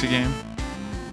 [0.00, 0.32] Galaxy game.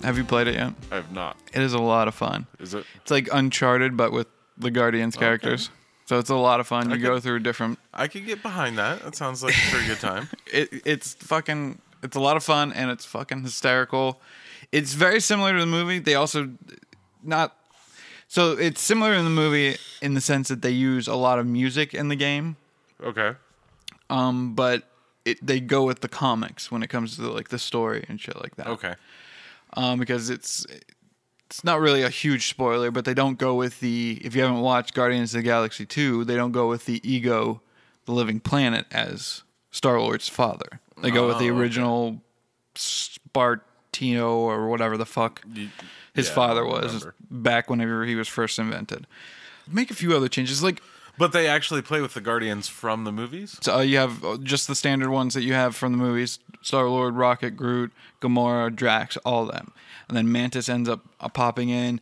[0.04, 0.74] Have you played it yet?
[0.92, 1.36] I have not.
[1.54, 2.48] It is a lot of fun.
[2.60, 2.86] Is it?
[3.02, 5.70] It's like Uncharted, but with the Guardians characters.
[6.06, 6.90] So it's a lot of fun.
[6.90, 7.04] You Okay.
[7.04, 7.80] go through different.
[7.94, 9.04] I could get behind that.
[9.04, 10.30] That sounds like a pretty good time.
[10.54, 11.82] It, it's fucking.
[12.02, 14.22] It's a lot of fun and it's fucking hysterical.
[14.72, 16.00] It's very similar to the movie.
[16.00, 16.50] They also
[17.22, 17.58] not.
[18.30, 21.46] So it's similar in the movie in the sense that they use a lot of
[21.46, 22.56] music in the game.
[23.04, 23.34] Okay.
[24.10, 24.84] um, but
[25.32, 28.40] it, they go with the comics when it comes to like the story and shit
[28.42, 28.68] like that.
[28.68, 28.96] Okay.
[29.74, 30.66] Um, because it's
[31.46, 34.62] it's not really a huge spoiler, but they don't go with the if you haven't
[34.62, 37.62] watched Guardians of the Galaxy two, they don't go with the ego,
[38.06, 40.80] the living planet as Star Lord's father.
[41.02, 42.22] They go with the Oh, original
[42.76, 45.44] Spartino or whatever the fuck
[46.14, 47.16] his yeah, I father was remember.
[47.30, 49.06] back whenever he was first invented.
[49.70, 50.82] Make a few other changes, like
[51.18, 53.58] But they actually play with the Guardians from the movies.
[53.62, 56.40] So uh, you have uh, just the standard ones that you have from the movies:
[56.62, 59.72] Star Lord, Rocket, Groot, Gamora, Drax, all of them.
[60.08, 62.00] And then Mantis ends up uh, popping in,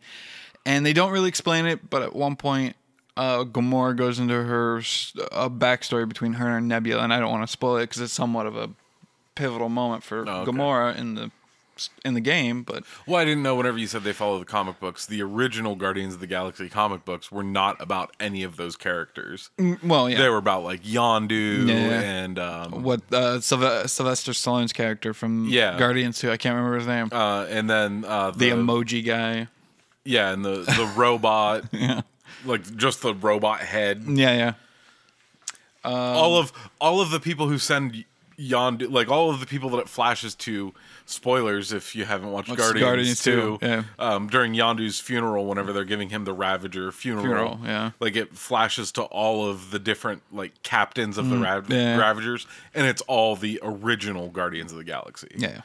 [0.64, 1.88] and they don't really explain it.
[1.88, 2.76] But at one point,
[3.16, 7.42] uh, Gamora goes into her a backstory between her and Nebula, and I don't want
[7.42, 8.70] to spoil it because it's somewhat of a
[9.34, 10.50] pivotal moment for Oh, okay.
[10.50, 11.30] Gamora in the
[12.04, 12.62] in the game.
[12.62, 15.74] But Well, I didn't know whenever you said they follow the comic books, the original
[15.76, 19.50] Guardians of the Galaxy comic books were not about any of those characters.
[19.82, 21.74] well, yeah, They were about like Yondu Yeah.
[22.00, 25.78] and um, what uh, Sylve- Sylvester Stallone's character from Yeah.
[25.78, 27.08] Guardians 2, I can't remember his name.
[27.12, 29.48] uh, and then uh, the emoji guy.
[30.04, 32.02] yeah, and the the robot, Yeah.
[32.44, 34.04] like just the robot head.
[34.06, 34.52] Yeah, yeah.
[35.84, 38.04] all of all of the people who send
[38.38, 40.74] Yondu, like all of the people that it flashes to.
[41.06, 42.84] Spoilers if you haven't watched Watched Guardians,
[43.22, 43.58] Guardians 2.
[43.60, 43.82] 2, yeah.
[43.98, 47.92] Um, during Yondu's funeral, whenever they're giving him the Ravager funeral, Funeral, yeah.
[48.00, 51.96] like it flashes to all of the different like captains of the Rav- Mm, yeah.
[51.96, 55.28] Ravagers, and it's all the original Guardians of the Galaxy.
[55.36, 55.60] Yeah.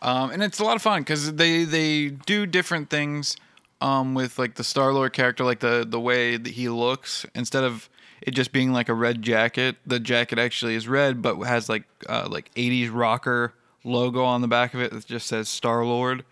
[0.00, 3.36] Um, and it's a lot of fun because they they do different things
[3.80, 7.24] um, with like the Star Lord character, like the the way that he looks.
[7.34, 7.88] Instead of
[8.22, 11.84] it just being like a red jacket, the jacket actually is red, but has like
[12.08, 13.52] uh, like '80s rocker
[13.84, 16.24] logo on the back of it that just says Star Lord.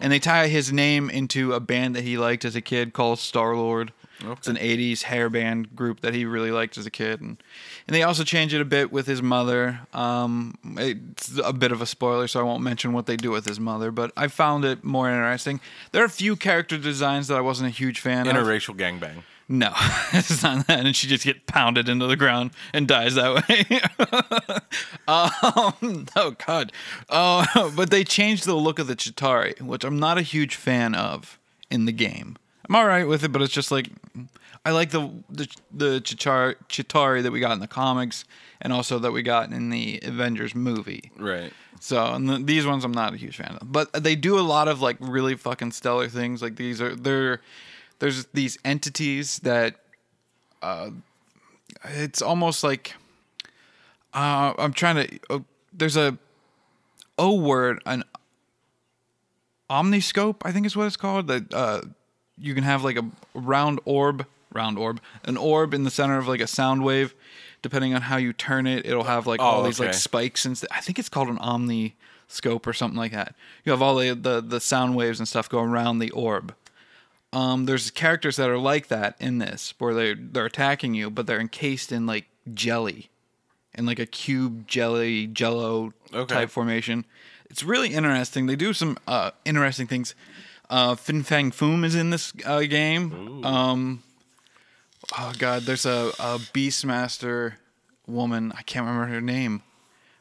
[0.00, 3.20] And they tie his name into a band that he liked as a kid called
[3.20, 3.92] Star Lord.
[4.20, 7.40] It's an '80s hair band group that he really liked as a kid, and
[7.86, 9.80] and they also change it a bit with his mother.
[9.92, 13.46] Um, it's a bit of a spoiler, so I won't mention what they do with
[13.46, 13.92] his mother.
[13.92, 15.60] But I found it more interesting.
[15.92, 18.34] There are a few character designs that I wasn't a huge fan of.
[18.34, 19.22] Interracial gangbang.
[19.48, 19.72] No,
[20.12, 23.80] it's not that, and she just get pounded into the ground and dies that way.
[25.08, 26.70] um, oh God,
[27.08, 30.94] uh, but they changed the look of the Chitauri, which I'm not a huge fan
[30.94, 31.38] of
[31.70, 32.36] in the game.
[32.68, 33.88] I'm all right with it, but it's just like
[34.66, 38.26] I like the the the Chitauri, Chitauri that we got in the comics,
[38.60, 41.10] and also that we got in the Avengers movie.
[41.16, 41.54] Right.
[41.80, 44.42] So and the, these ones I'm not a huge fan of, but they do a
[44.42, 46.42] lot of like really fucking stellar things.
[46.42, 47.40] Like these are they're
[47.98, 49.76] there's these entities that
[50.62, 50.90] uh,
[51.84, 52.94] it's almost like
[54.14, 55.18] uh, I'm trying to.
[55.30, 55.38] Uh,
[55.72, 56.16] there's a
[57.18, 58.04] O word an
[59.70, 61.82] omniscope I think is what it's called that uh,
[62.38, 63.04] you can have like a
[63.34, 67.14] round orb round orb an orb in the center of like a sound wave
[67.60, 69.96] depending on how you turn it it'll have like all Oh, these like okay.
[69.98, 73.34] spikes and st- I think it's called an omniscope or something like that
[73.64, 76.54] you have all the the, the sound waves and stuff go around the orb
[77.32, 81.26] um, there's characters that are like that in this where they're they're attacking you but
[81.26, 83.10] they're encased in like jelly.
[83.74, 86.34] In like a cube jelly jello Okay.
[86.34, 87.04] type formation.
[87.50, 88.46] It's really interesting.
[88.46, 90.14] They do some uh, interesting things.
[90.70, 93.44] Uh, Fin Fang Foom is in this uh, game.
[93.44, 94.02] Um,
[95.18, 97.54] oh god there's a, a beastmaster
[98.06, 98.52] woman.
[98.56, 99.62] I can't remember her name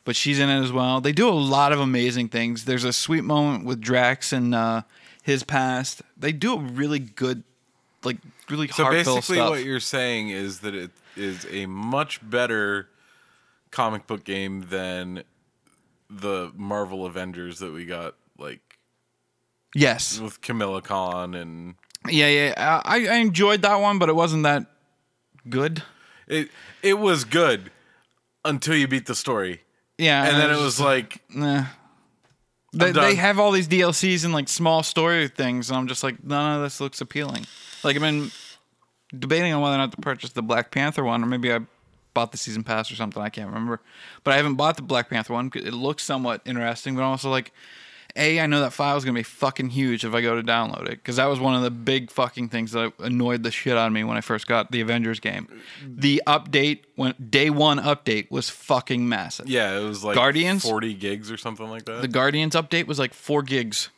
[0.04, 1.02] but she's in it as well.
[1.02, 2.64] They do a lot of amazing things.
[2.64, 4.84] There's a sweet moment with drax and uh,
[5.28, 6.02] his past.
[6.16, 7.44] They do a really good
[8.04, 8.18] like
[8.50, 9.50] really So heartfelt basically, stuff.
[9.50, 12.88] what you're saying is that it is a much better
[13.72, 15.24] comic book game than
[16.10, 18.62] the Marvel Avengers that we got, like
[19.76, 20.18] yes.
[20.20, 21.76] with Kamala Khan and
[22.10, 24.66] yeah yeah I, I enjoyed that one but it wasn't that
[25.50, 25.84] good.
[26.28, 26.50] It.
[26.82, 27.72] It was good
[28.46, 29.62] until you beat the story,
[29.98, 31.66] yeah and then it just- was like, Nah.
[32.78, 36.24] They, they have all these DLCs and like small story things, and I'm just like,
[36.24, 37.46] none of this looks appealing.
[37.84, 38.32] Like I've been
[39.18, 41.60] debating on whether or not to purchase the Black Panther one, or maybe I
[42.14, 43.22] bought the season pass or something.
[43.22, 43.80] I can't remember,
[44.24, 45.50] but I haven't bought the Black Panther one.
[45.50, 47.52] 'cause It looks somewhat interesting, but I'm also like,
[48.18, 50.86] A, I know that file is gonna be fucking huge if I go to download
[50.86, 53.88] it because that was one of the big fucking things that annoyed the shit out
[53.88, 55.48] of me when I first got the Avengers game.
[55.86, 59.48] The update when day one update was fucking massive.
[59.50, 60.64] Yeah, it was like Guardians?
[60.64, 62.02] 40 gigs or something like that.
[62.02, 63.90] The Guardians update was like four gigs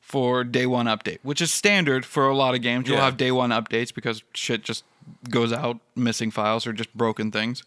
[0.00, 2.86] for day one update, which is standard for a lot of games.
[2.88, 3.04] You'll Yeah.
[3.06, 4.84] have day one updates because shit just
[5.28, 7.62] goes out, missing files or just broken things.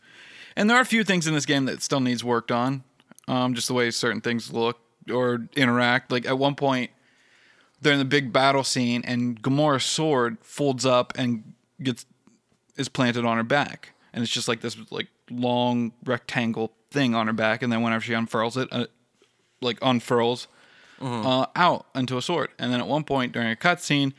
[0.55, 2.83] And there are a few things in this game that still needs worked on,
[3.27, 4.79] um, just the way certain things look
[5.11, 6.11] or interact.
[6.11, 6.91] Like at one point,
[7.81, 12.05] they're in the big battle scene, and Gamora's sword folds up and gets
[12.75, 17.27] is planted on her back, and it's just like this like long rectangle thing on
[17.27, 18.85] her back, and then whenever she unfurls it, uh,
[19.61, 20.47] like unfurls
[21.01, 22.49] uh, out into a sword.
[22.57, 24.13] And then at one point during a cutscene,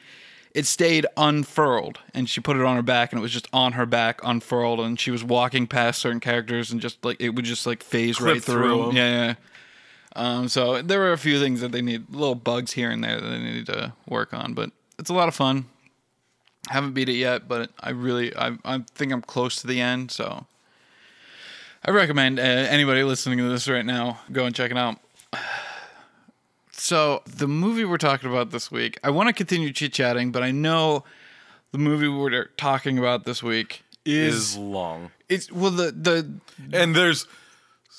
[0.54, 3.72] it stayed unfurled, and she put it on her back, and it was just on
[3.72, 7.44] her back unfurled, and she was walking past certain characters, and just like it would
[7.44, 8.54] just like phase right Clip through.
[8.62, 8.88] through.
[8.90, 8.96] 'em.
[8.96, 9.34] Yeah, yeah.
[10.18, 13.20] Um, so there were a few things that they need, little bugs here and there
[13.20, 15.66] that they needed to work on, but it's a lot of fun.
[16.68, 20.10] Haven't beat it yet, but I really, I, I think I'm close to the end,
[20.10, 20.44] so
[21.86, 24.98] I recommend uh, anybody listening to this right now go and check it out.
[26.80, 30.44] So the movie we're talking about this week, I want to continue chit chatting, but
[30.44, 31.02] I know
[31.72, 35.10] the movie we're talking about this week is, is long.
[35.28, 36.30] it's well the the
[36.72, 37.26] And there's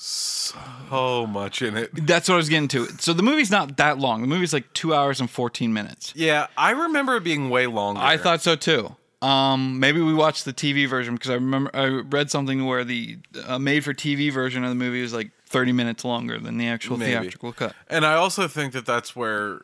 [0.01, 1.89] so much in it.
[2.07, 2.87] that's what I was getting to.
[2.99, 4.21] So the movie's not that long.
[4.21, 6.13] The movie's like two hours and fourteen minutes.
[6.15, 8.01] Yeah, I remember it being way longer.
[8.01, 8.95] I thought so too.
[9.21, 13.17] Um, maybe we watched the TV version because I remember I read something where the
[13.45, 17.11] uh, made-for-TV version of the movie was like 30 minutes longer than the actual Maybe.
[17.11, 17.75] theatrical cut.
[17.89, 19.63] And I also think that that's where,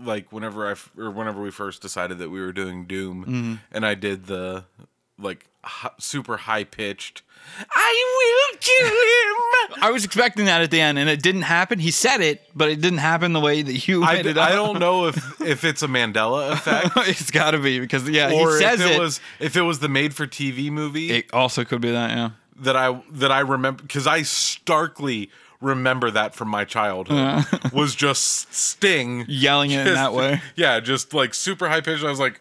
[0.00, 3.54] like, whenever I f- or whenever we first decided that we were doing Doom, Mm-hmm.
[3.72, 4.64] and I did the
[5.18, 7.22] like hi- super high pitched,
[7.70, 9.82] I will kill him.
[9.82, 11.78] I was expecting that at the end, and it didn't happen.
[11.78, 14.52] He said it, but it didn't happen the way that you I, made it I
[14.52, 18.52] don't know if if it's a Mandela effect it's got to be because yeah, or
[18.52, 19.00] he says if it, it.
[19.00, 22.10] was if it was the made for TV movie it also could be that.
[22.10, 22.30] Yeah.
[22.56, 25.30] that I that I remember because I starkly
[25.60, 30.42] remember that from my childhood was just Sting Yelling it in that way.
[30.56, 32.04] Yeah, just like super high pitched.
[32.04, 32.40] I was like,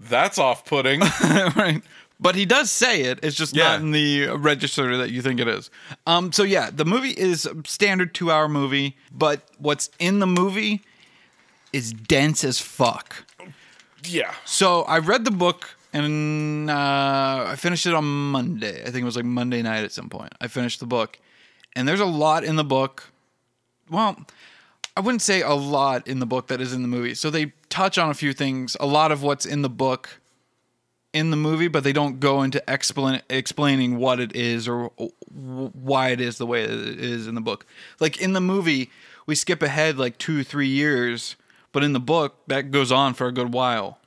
[0.00, 1.00] that's off putting.
[1.00, 1.82] right.
[2.20, 3.20] But he does say it.
[3.22, 3.68] It's just Yeah.
[3.72, 5.70] not in the register that you think it is.
[6.06, 6.32] Um.
[6.32, 10.82] So yeah, the movie is a standard two-hour movie, but what's in the movie
[11.72, 13.24] is dense as fuck.
[14.04, 14.32] yeah.
[14.44, 18.82] So I read the book and uh, I finished it on Monday.
[18.82, 20.32] I think it was like Monday night at some point.
[20.40, 21.18] I finished the book,
[21.76, 23.10] and there's a lot in the book.
[23.90, 24.16] Well,
[24.96, 27.14] I wouldn't say a lot in the book that is in the movie.
[27.14, 28.76] So they touch on a few things.
[28.80, 30.20] A lot of what's in the book
[31.18, 34.90] in the movie, but they don't go into explain, explaining what it is or
[35.30, 37.66] why it is the way it is in the book.
[38.00, 38.90] Like in the movie,
[39.26, 41.36] we skip ahead like two, three years,
[41.72, 43.98] but in the book, that goes on for a good while.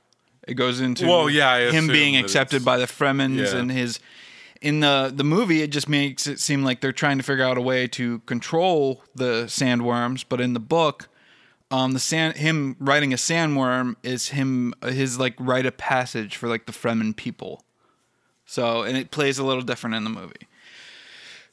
[0.48, 3.58] It goes into Well, yeah, I him being accepted by the Fremens Yeah.
[3.58, 4.00] and his.
[4.60, 7.58] In the the movie, it just makes it seem like they're trying to figure out
[7.58, 11.08] a way to control the sandworms, but in the book,
[11.72, 16.48] um the sand him writing a sandworm is him his like rite of passage for
[16.48, 17.64] like the Fremen people.
[18.46, 20.46] So and it plays a little different in the movie.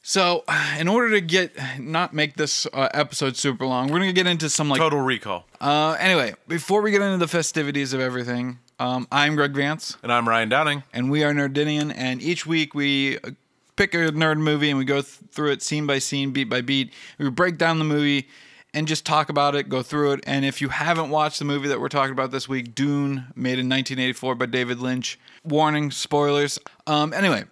[0.02, 0.44] So
[0.78, 4.48] in order to get not make this uh, episode super long, we're gonna get into
[4.48, 5.44] some like Total Recall.
[5.60, 8.58] uh anyway before we get into the festivities of everything.
[8.78, 10.82] Um, I'm Greg Vance, And I'm Ryan Downing.
[10.94, 11.92] and we are Nerdinian.
[11.94, 13.32] And each week we uh,
[13.76, 16.62] pick a nerd movie and we go th- through it scene by scene, beat by
[16.62, 16.90] beat.
[17.18, 18.26] We break down the movie
[18.72, 20.20] and just talk about it, go through it.
[20.26, 23.58] And if you haven't watched the movie that we're talking about this week, Dune, made
[23.58, 26.58] in 1984 by David Lynch, warning, spoilers.
[26.86, 27.44] Um, anyway,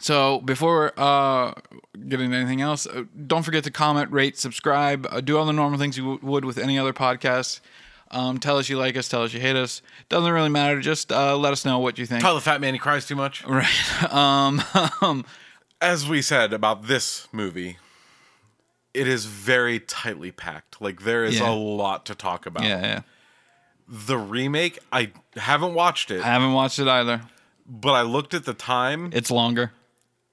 [0.00, 1.52] so before uh,
[2.08, 5.78] getting anything else, uh, don't forget to comment, rate, subscribe, uh, do all the normal
[5.78, 7.60] things you w- would with any other podcast.
[8.10, 9.80] Um, tell us you like us, tell us you hate us.
[10.08, 10.80] Doesn't really matter.
[10.80, 12.20] Just uh, let us know what you think.
[12.22, 13.44] Tell the fat man he cries too much.
[13.46, 13.66] Right.
[14.12, 14.62] Um,
[15.80, 17.78] As we said about this movie,
[18.94, 20.80] it is very tightly packed.
[20.80, 21.50] Like there is Yeah.
[21.50, 22.64] a lot to talk about.
[22.64, 23.00] yeah, yeah.
[23.88, 27.22] The remake, I haven't watched it, I haven't watched it either.
[27.66, 29.72] but I looked at the time It's longer.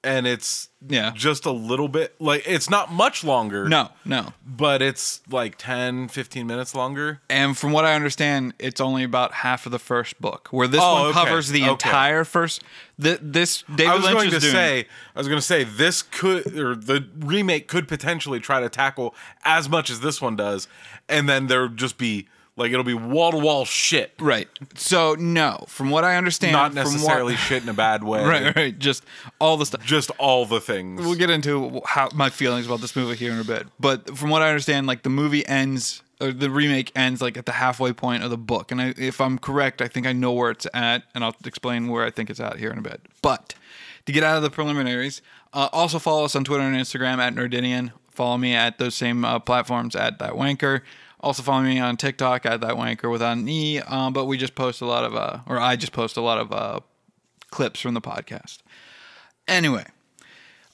[0.02, 1.12] And it's Yeah.
[1.14, 3.68] just a little bit like it's not much longer.
[3.68, 4.32] No, no.
[4.46, 7.20] but it's like 10 15 minutes longer.
[7.28, 10.80] And from what I understand, it's only about half of the first book, where this
[10.82, 11.24] Oh, one okay.
[11.24, 11.70] covers the Okay.
[11.72, 12.62] entire first.
[13.00, 14.52] Th- this David I was Lynch going to doing.
[14.52, 18.68] say, I was going to say, this could, or the remake could potentially try to
[18.70, 19.14] tackle
[19.44, 20.66] as much as this one does,
[21.08, 22.26] and then there would just be
[22.60, 24.46] Like it'll be wall to wall shit, Right.
[24.74, 28.22] So no, from what I understand, not from what- necessarily shit in a bad way.
[28.26, 28.78] right, right.
[28.78, 29.02] Just
[29.40, 29.82] all the stuff.
[29.82, 31.00] Just all the things.
[31.00, 33.66] We'll get into how my feelings about this movie here in a bit.
[33.80, 37.46] But from what I understand, like the movie ends, or the remake ends, like at
[37.46, 38.70] the halfway point of the book.
[38.70, 41.88] And I, if I'm correct, I think I know where it's at, and I'll explain
[41.88, 43.00] where I think it's at here in a bit.
[43.22, 43.54] But
[44.04, 45.22] to get out of the preliminaries,
[45.54, 47.92] uh, also follow us on Twitter and Instagram at Nerdinian.
[48.10, 50.82] Follow me at those same uh, platforms at that wanker.
[51.20, 53.78] Also follow me on TikTok at that wanker without an e.
[53.80, 56.38] Um, but we just post a lot of, uh, or I just post a lot
[56.38, 56.80] of uh,
[57.50, 58.58] clips from the podcast.
[59.46, 59.84] Anyway,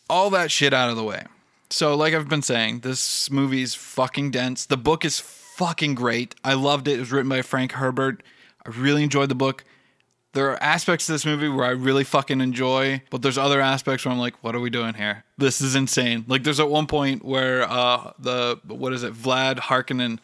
[0.09, 1.25] all that shit out of the way.
[1.69, 4.67] So, like I've been saying, this movie's fucking dense.
[4.67, 6.35] The book is fucking great.
[6.45, 6.97] I loved it.
[6.97, 8.23] It was written by Frank Herbert.
[8.65, 9.65] I really enjoyed the book.
[10.33, 14.05] There are aspects to this movie where I really fucking enjoy, but there's other aspects
[14.05, 15.25] where I'm like, what are we doing here?
[15.39, 16.27] This is insane.
[16.29, 20.19] Like, there's at one point where uh the what is it, Vlad Harkonnen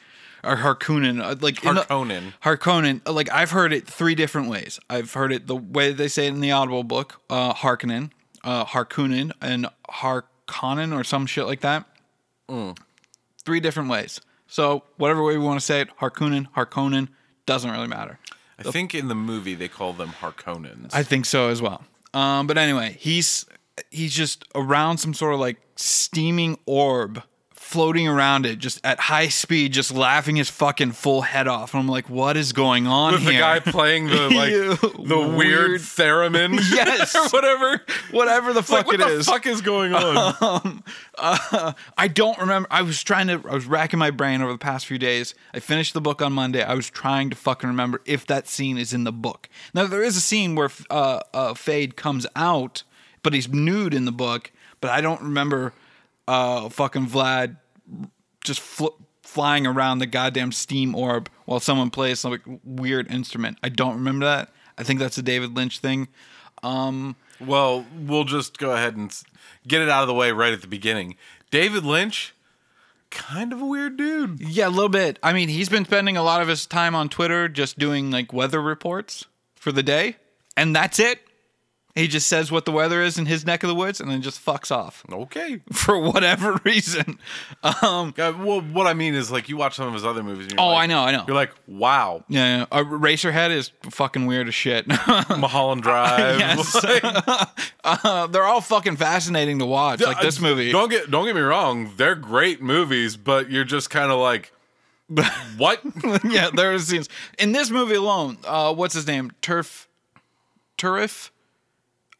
[0.44, 2.32] or Harkonnen, uh, like in the- Harkonnen.
[2.42, 4.78] Harkonnen, like I've heard it three different ways.
[4.90, 8.10] I've heard it the way they say it in the Audible book, uh, Harkonnen,
[8.44, 11.86] uh, Harkonnen, and Harkonnen or some shit like that.
[13.44, 14.20] Three different ways.
[14.46, 17.08] So whatever way we want to say it, Harkonnen, Harkonnen,
[17.46, 18.18] doesn't really matter.
[18.58, 20.90] I think in the movie they call them Harkonnens.
[20.92, 21.82] I think so as well.
[22.14, 23.46] Um, but anyway, he's
[23.90, 27.22] he's just around some sort of like steaming orb
[27.72, 31.72] floating around it just at high speed, just laughing his fucking full head off.
[31.74, 33.32] And I'm like, what is going on With here?
[33.32, 36.60] the guy playing the like the weird, weird- theremin.
[36.72, 37.14] Yes.
[37.16, 37.80] or whatever.
[38.10, 39.26] Whatever the fuck like, it the is.
[39.26, 40.82] fuck is going on?
[41.16, 42.68] I don't remember.
[42.70, 43.42] I was trying to.
[43.48, 45.34] I was racking my brain over the past few days.
[45.54, 46.62] I finished the book on Monday.
[46.62, 49.48] I was trying to fucking remember if that scene is in the book.
[49.74, 52.82] Now there is a scene where uh, uh, Feyd comes out,
[53.22, 54.50] but he's nude in the book.
[54.80, 55.72] But I don't remember
[56.28, 57.56] uh, fucking Vlad
[58.42, 63.58] just fl- flying around the goddamn steam orb while someone plays some like, weird instrument.
[63.62, 64.50] I don't remember that.
[64.76, 66.08] I think that's a David Lynch thing.
[66.62, 69.14] Um, well, we'll just go ahead and
[69.66, 71.16] get it out of the way right at the beginning.
[71.50, 72.34] David Lynch,
[73.10, 74.40] kind of a weird dude.
[74.40, 75.18] Yeah, a little bit.
[75.22, 78.32] I mean, he's been spending a lot of his time on Twitter just doing like
[78.32, 80.16] weather reports for the day,
[80.56, 81.20] and that's it.
[81.94, 84.22] He just says what the weather is in his neck of the woods and then
[84.22, 85.60] just fucks off Okay.
[85.72, 87.18] for whatever reason.
[87.62, 90.44] Um, Uh, well, what I mean is like you watch some of his other movies.
[90.46, 91.24] And you're oh, like, I know, I know.
[91.26, 92.66] You're like, wow, Yeah, yeah.
[92.72, 94.86] Uh, Eraserhead is fucking weird as shit.
[95.28, 96.38] Mulholland Drive.
[96.38, 96.82] Yes.
[96.82, 97.04] Like,
[97.84, 100.00] uh, they're all fucking fascinating to watch.
[100.00, 100.72] Like this movie.
[100.72, 104.50] Don't get don't get me wrong, they're great movies, but you're just kind of like,
[105.58, 105.80] what?
[106.24, 107.08] yeah, there are scenes
[107.38, 108.38] in this movie alone.
[108.46, 109.30] Uh, what's his name?
[109.42, 109.88] Turf,
[110.78, 111.30] Turif,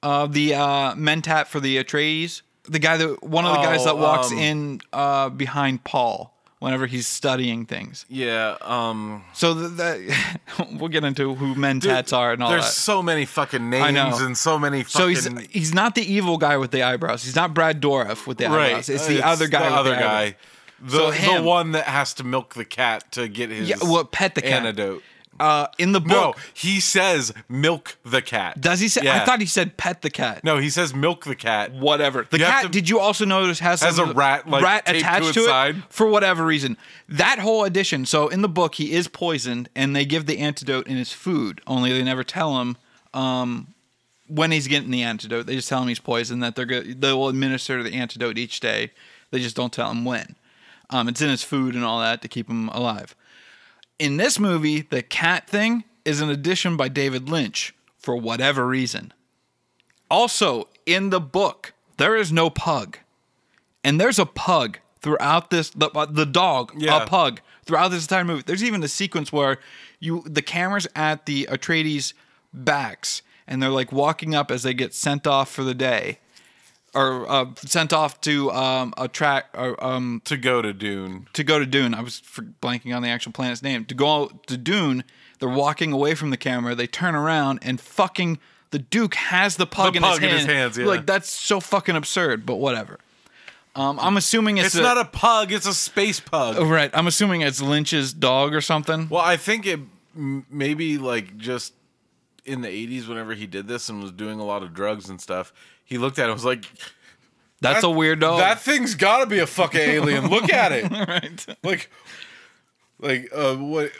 [0.02, 3.85] uh, the uh, mentat for the Atreides, the guy that one of the guys Oh,
[3.87, 8.06] that walks um, in uh, behind Paul whenever he's studying things.
[8.09, 8.56] yeah.
[8.62, 9.25] Um.
[9.32, 10.38] So th- that
[10.78, 12.54] we'll get into who mentats are and all that.
[12.56, 12.73] There's that.
[12.73, 13.90] so many fucking know.
[13.90, 14.85] names and so many.
[14.85, 17.25] So Fucking, he's he's not the evil guy with the eyebrows.
[17.25, 18.66] He's not Brad Dourif with the right.
[18.68, 18.88] eyebrows.
[18.88, 19.61] It's the other guy.
[19.61, 20.30] The with other the eyebrows.
[20.32, 20.37] guy.
[20.85, 21.44] The, So the him.
[21.44, 24.52] one that has to milk the cat to get his Yeah, well, pet the cat.
[24.66, 25.02] antidote.
[25.41, 28.61] Uh, in the No, book, he says milk the cat.
[28.61, 29.09] does he say?
[29.09, 30.45] I thought he said pet the cat.
[30.45, 31.73] No, he says milk the cat.
[31.73, 32.27] whatever.
[32.31, 32.62] The You cat.
[32.65, 35.41] to- did you also notice has Has a rat, like, rat to attached its to,
[35.41, 35.83] it side?
[35.89, 36.77] for whatever reason?
[37.09, 38.05] That whole addition.
[38.07, 41.61] So in the book, he is poisoned, and they give the antidote in his food.
[41.67, 42.77] Only they never tell him
[43.15, 43.69] um,
[44.29, 45.47] when he's getting the antidote.
[45.47, 46.43] They just tell him he's poisoned.
[46.43, 48.91] That they're go- they will administer the antidote each day.
[49.31, 50.37] They just don't tell him when.
[50.91, 53.17] Um, it's in his food and all that to keep him alive.
[53.99, 59.13] In this movie, the cat thing is an addition by David Lynch for whatever reason.
[60.11, 62.99] Also, in the book, there is no pug.
[63.85, 67.03] And there's a pug throughout this the, uh, the dog, Yeah.
[67.03, 68.43] a pug throughout this entire movie.
[68.45, 69.59] There's even a sequence where
[70.01, 72.13] you the camera's at the Atreides
[72.53, 76.19] backs and they're like walking up as they get sent off for the day
[76.95, 81.29] or uh, sent off to um, a track or um, to go to Dune.
[81.33, 81.95] to go to Dune.
[81.95, 82.21] I was
[82.61, 83.85] blanking on the actual planet's name.
[83.87, 85.05] To go to Dune,
[85.39, 86.75] they're walking away from the camera.
[86.75, 88.39] They turn around and fucking
[88.71, 90.87] the Duke has the pug, The in, pug his in his hands, yeah.
[90.87, 92.45] Like that's so fucking absurd.
[92.45, 92.99] But whatever.
[93.75, 95.51] Um, I'm assuming it's, It's not a pug.
[95.51, 96.57] It's a space pug.
[96.59, 96.91] Oh, right.
[96.93, 99.09] I'm assuming it's Lynch's dog or something.
[99.09, 99.81] Well, I think it
[100.15, 101.73] maybe like just
[102.45, 105.21] in the 80s whenever he did this and was doing a lot of drugs and
[105.21, 105.53] stuff.
[105.85, 106.65] He looked at it and was like,
[107.61, 108.39] That's "That- a weird dog.
[108.41, 110.29] That thing's got to be a fucking alien.
[110.29, 111.47] Look at it." right.
[111.62, 111.91] like
[112.99, 113.93] like uh what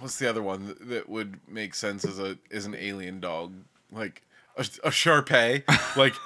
[0.00, 3.54] what's the other one that, would make sense as a as an alien dog?
[3.90, 4.22] Like
[4.56, 5.64] a, a Sharpei.
[5.96, 6.14] like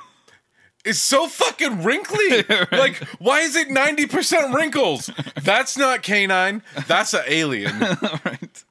[0.85, 2.45] It's so fucking wrinkly.
[2.71, 5.11] Like, why is it 90% wrinkles?
[5.43, 6.63] That's not canine.
[6.87, 7.79] That's an alien.
[7.81, 8.65] right.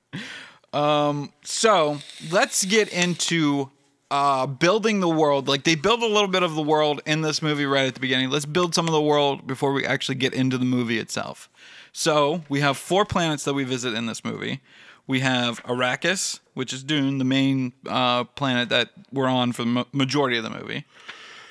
[0.71, 1.97] Um, so
[2.29, 3.71] let's get into
[4.13, 5.47] uh, building the world.
[5.47, 7.99] Like they build a little bit of the world in this movie right at the
[7.99, 8.29] beginning.
[8.29, 11.49] Let's build some of the world before we actually get into the movie itself.
[11.91, 14.61] So we have four planets that we visit in this movie.
[15.07, 19.69] We have Arrakis, which is Dune, the main uh, planet that we're on for the
[19.69, 20.85] ma- majority of the movie.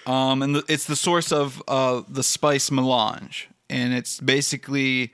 [0.06, 5.12] Um, and the, it's the source of uh, the spice melange, and it's basically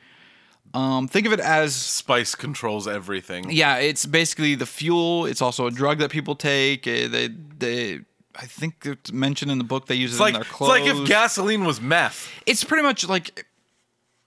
[0.79, 3.51] um, think of it as Spice controls everything.
[3.51, 5.27] yeah, it's basically the fuel.
[5.27, 6.87] It's also a drug that people take.
[6.87, 8.01] Eh, They, they,
[8.37, 10.51] I think it's mentioned in the book they use It's it like, in their it's
[10.53, 10.71] clothes.
[10.71, 12.29] like if gasoline was meth.
[12.47, 13.47] it's pretty much like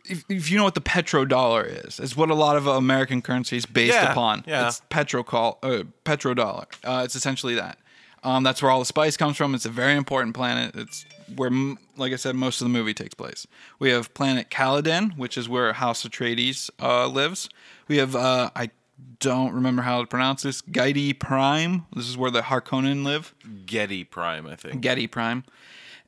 [0.10, 2.00] if, if you know what the petrodollar is.
[2.00, 4.44] It's what a lot of American currency is based Yeah, upon.
[4.48, 4.68] yeah.
[4.68, 6.66] It's petro call, uh, petrodollar.
[6.84, 7.78] Uh, it's essentially that.
[8.24, 9.56] Um, that's where all the spice comes from.
[9.56, 10.76] It's a very important planet.
[10.76, 11.52] It's where,
[11.98, 13.48] like I said, most of the movie takes place.
[13.80, 17.50] We have planet Caladan, which is where House Atreides uh, lives.
[17.88, 18.72] We have uh, I
[19.20, 20.62] don't remember how to pronounce this.
[20.62, 21.86] Geidi Prime.
[21.96, 23.34] This is where the Harkonnen live.
[23.66, 24.82] Getty Prime, I think.
[24.82, 25.44] Getty Prime.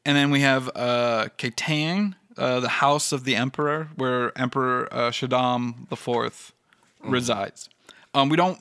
[0.06, 5.12] And then we have uh, Catan, uh, the house of the Emperor, where Emperor uh,
[5.12, 6.51] Shaddam the Fourth
[7.03, 7.70] resides.
[8.13, 8.60] Um, we don't.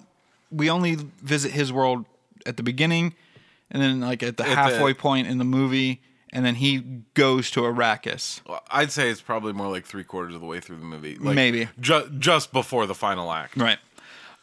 [0.51, 2.05] We only visit his world
[2.47, 3.15] at the beginning,
[3.71, 6.01] and then like at the the- halfway point in the movie,
[6.33, 6.79] and then he
[7.15, 8.41] goes to Arrakis.
[8.47, 11.17] Well, I'd say it's probably more like three quarters of the way through the movie.
[11.17, 11.69] Like, Maybe.
[11.81, 13.57] Ju- just before the final act.
[13.57, 13.79] Right.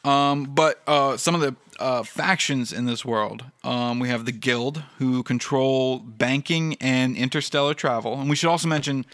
[0.05, 4.31] Um, but uh, some of the uh, factions in this world, um, we have the
[4.31, 8.19] Guild, who control banking and interstellar travel.
[8.19, 9.05] And we should also mention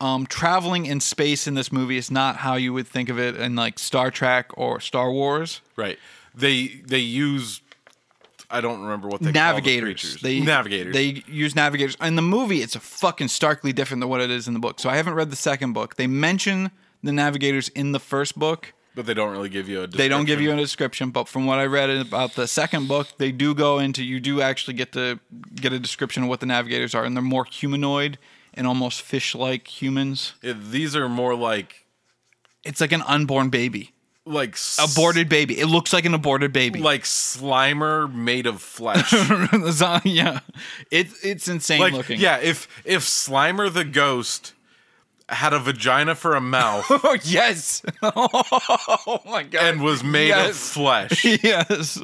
[0.00, 3.36] um, traveling in space in this movie is not how you would think of it
[3.36, 5.60] in like Star Trek or Star Wars.
[5.76, 5.98] Right.
[6.34, 7.60] They they use
[8.52, 10.02] I don't remember what they navigators.
[10.02, 10.40] call the.
[10.40, 10.92] They navigators.
[10.94, 11.96] They use navigators.
[12.00, 14.78] In the movie, it's a fucking starkly different than what it is in the book.
[14.78, 15.96] So I haven't read the second book.
[15.96, 16.70] They mention
[17.02, 18.74] the navigators in the first book.
[18.94, 21.46] but they don't really give you a They don't give you a description, but from
[21.46, 24.92] what I read about the second book, they do go into you do actually get
[24.92, 25.18] to
[25.54, 28.18] get a description of what the navigators are, and they're more humanoid
[28.54, 30.34] and almost fish-like humans.
[30.42, 31.86] Yeah, these are more like
[32.64, 33.92] It's like an unborn baby,
[34.24, 35.58] like aborted baby.
[35.58, 36.80] It looks like an aborted baby.
[36.80, 39.12] like Slimer made of flesh.
[40.04, 40.40] yeah,
[40.90, 42.20] it it's insane like looking.
[42.20, 44.54] yeah, if if Slimer the ghost
[45.32, 47.82] had a vagina for a mouth Oh yes.
[48.02, 49.62] oh my god.
[49.64, 52.00] and was made of flesh yes.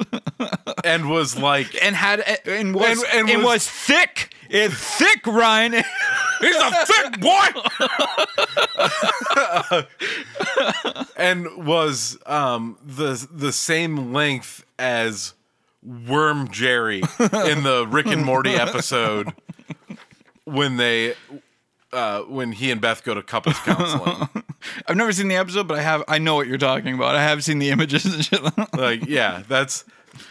[0.83, 4.33] and was like And had and was And- and and, was- was, thick.
[4.51, 5.73] It's thick, Ryan.
[6.41, 7.45] He's a thick boy.
[11.15, 15.33] and was um, the the same length as
[15.83, 19.33] Worm Jerry in the Rick and Morty episode
[20.45, 21.13] when they
[21.91, 24.29] uh, when he and Beth go to couples counseling.
[24.87, 26.03] I've never seen the episode, but I have.
[26.07, 27.15] I know what you're talking about.
[27.15, 28.41] I have seen the images and shit.
[28.77, 29.85] like, yeah, that's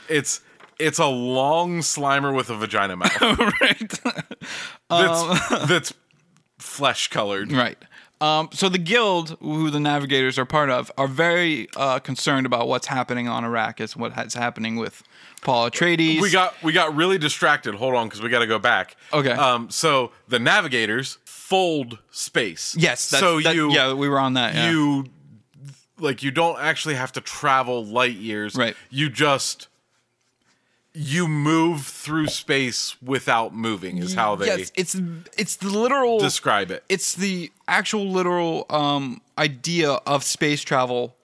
[0.08, 0.40] it's
[0.78, 3.20] it's a long Slimer with a vagina mouth.
[3.60, 4.00] right.
[4.88, 5.94] That's that's
[6.58, 7.52] flesh colored.
[7.52, 7.78] Right.
[8.20, 12.66] Um, so the guild, who the navigators are part of, are very uh, concerned about
[12.66, 15.04] what's happening on Arrakis, what's happening with
[15.42, 16.20] Paul Atreides.
[16.20, 17.76] we got we got really distracted.
[17.76, 18.96] Hold on, because we got to go back.
[19.12, 19.30] Okay.
[19.30, 19.70] Um.
[19.70, 21.18] So the navigators
[21.48, 22.76] fold space.
[22.78, 23.08] yes.
[23.08, 24.54] That's, so that- you yeah, we were on that.
[24.54, 24.70] Yeah.
[24.70, 25.06] you
[25.98, 28.54] like you don't actually have to travel light years.
[28.54, 28.76] Right.
[28.90, 29.68] You just
[30.92, 33.98] you move through space without moving.
[33.98, 34.94] Is how they yes, it's
[35.38, 36.84] it's the literal describe it.
[36.88, 41.14] it's the actual literal um, idea of space travel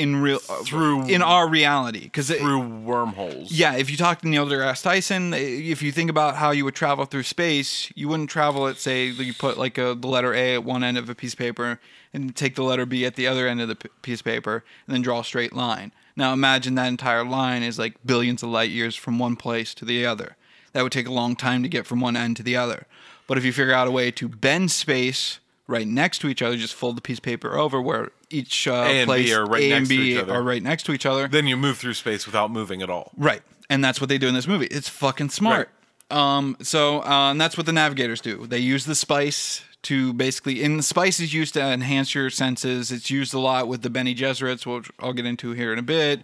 [0.00, 2.60] in real uh, Through- in our reality because through
[2.90, 3.52] wormholes.
[3.52, 5.38] yeah if you talk to neil degrasse tyson eh,
[5.74, 9.06] if you think about how you would travel through space you wouldn't travel at say
[9.06, 11.78] you put like a, the letter a at one end of a piece of paper
[12.12, 14.64] and take the letter b at the other end of the p- piece of paper
[14.86, 15.92] and then draw a straight line.
[16.16, 19.84] Now imagine that entire line is like billions of light years from one place to
[19.84, 20.36] the other.
[20.72, 22.86] That would take a long time to get from one end to the other.
[23.28, 25.38] But if you figure out a way to bend space
[25.70, 28.72] right next to each other just fold the piece of paper over where each uh,
[28.72, 30.32] A and B place are right A next and to B each other.
[30.34, 33.12] are right next to each other Then you move through space without moving at all.
[33.16, 33.42] Right.
[33.68, 34.66] And that's what they do in this movie.
[34.66, 35.70] It's fucking smart.
[36.10, 38.46] Um, so, uh, and that's what the navigators do.
[38.46, 42.90] They use the spice to basically, and the spice is used to enhance your senses.
[42.90, 45.82] It's used a lot with the Bene Gesserits, which I'll get into here in a
[45.82, 46.22] bit.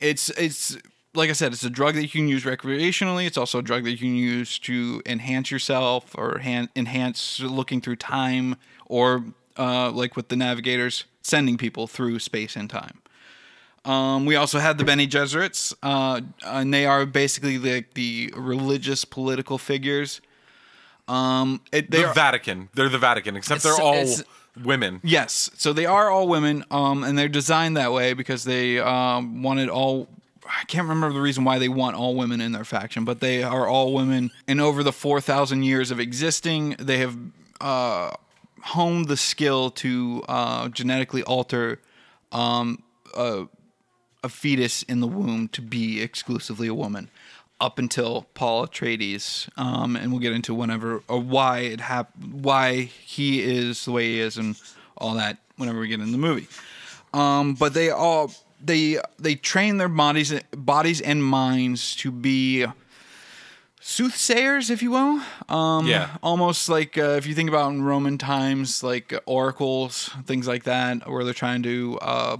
[0.00, 0.78] It's, it's,
[1.16, 3.26] like I said, it's a drug that you can use recreationally.
[3.26, 7.80] It's also a drug that you can use to enhance yourself or han- enhance looking
[7.80, 9.24] through time or,
[9.56, 13.00] uh, like with the navigators, sending people through space and time.
[13.84, 19.04] Um, we also had the Bene Gesserits, uh, and they are basically the, the religious
[19.04, 20.20] political figures.
[21.06, 22.68] Um, it, they the are, Vatican.
[22.74, 24.06] They're the Vatican, except they're all
[24.64, 25.00] women.
[25.04, 29.42] Yes, so they are all women, um, and they're designed that way because they um,
[29.44, 30.08] wanted all.
[30.48, 33.42] I can't remember the reason why they want all women in their faction, but they
[33.42, 34.30] are all women.
[34.46, 37.16] And over the four thousand years of existing, they have
[37.60, 38.12] uh,
[38.62, 41.80] honed the skill to uh, genetically alter
[42.32, 42.82] um,
[43.14, 43.46] a,
[44.22, 47.10] a fetus in the womb to be exclusively a woman.
[47.58, 52.82] Up until Paul Atreides, um, and we'll get into whenever or why it hap- why
[52.82, 54.60] he is the way he is, and
[54.98, 56.48] all that whenever we get in the movie.
[57.14, 58.30] Um, but they all
[58.64, 62.66] they they train their bodies bodies and minds to be
[63.80, 65.20] soothsayers, if you will.
[65.48, 66.08] Um, Yeah.
[66.22, 71.08] almost like uh, if you think about in Roman times, like oracles, things like that,
[71.08, 72.36] where they're trying to uh,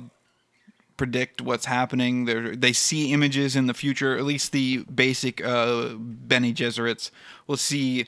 [0.97, 2.25] predict what's happening.
[2.25, 4.17] They they see images in the future.
[4.17, 7.11] At least the basic uh, Bene Gesserits
[7.47, 8.07] will see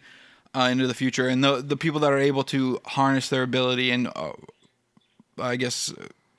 [0.54, 3.90] uh, into the future, and the the people that are able to harness their ability
[3.90, 4.32] and uh,
[5.38, 5.92] I guess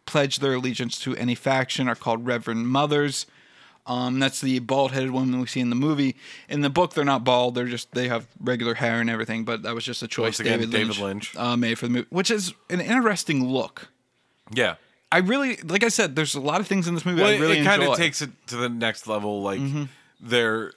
[0.09, 3.25] pledge their allegiance to any faction are called Reverend Mothers.
[3.85, 6.15] Um, that's the bald-headed woman we see in the movie.
[6.47, 9.45] In the book, they're not bald; they're just they have regular hair and everything.
[9.45, 11.35] But that was just a choice Once again, David David Lynch, Lynch.
[11.35, 13.89] Uh, made for the movie, which is an interesting look.
[14.51, 14.75] Yeah.
[15.11, 17.37] I really, like I said, there's a lot of things in this movie Well, I
[17.37, 19.41] really it kind of takes it to the next level.
[19.41, 19.59] Like
[20.19, 20.73] they're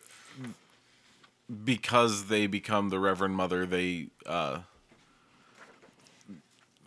[1.64, 4.60] because they become the Reverend Mother, they uh,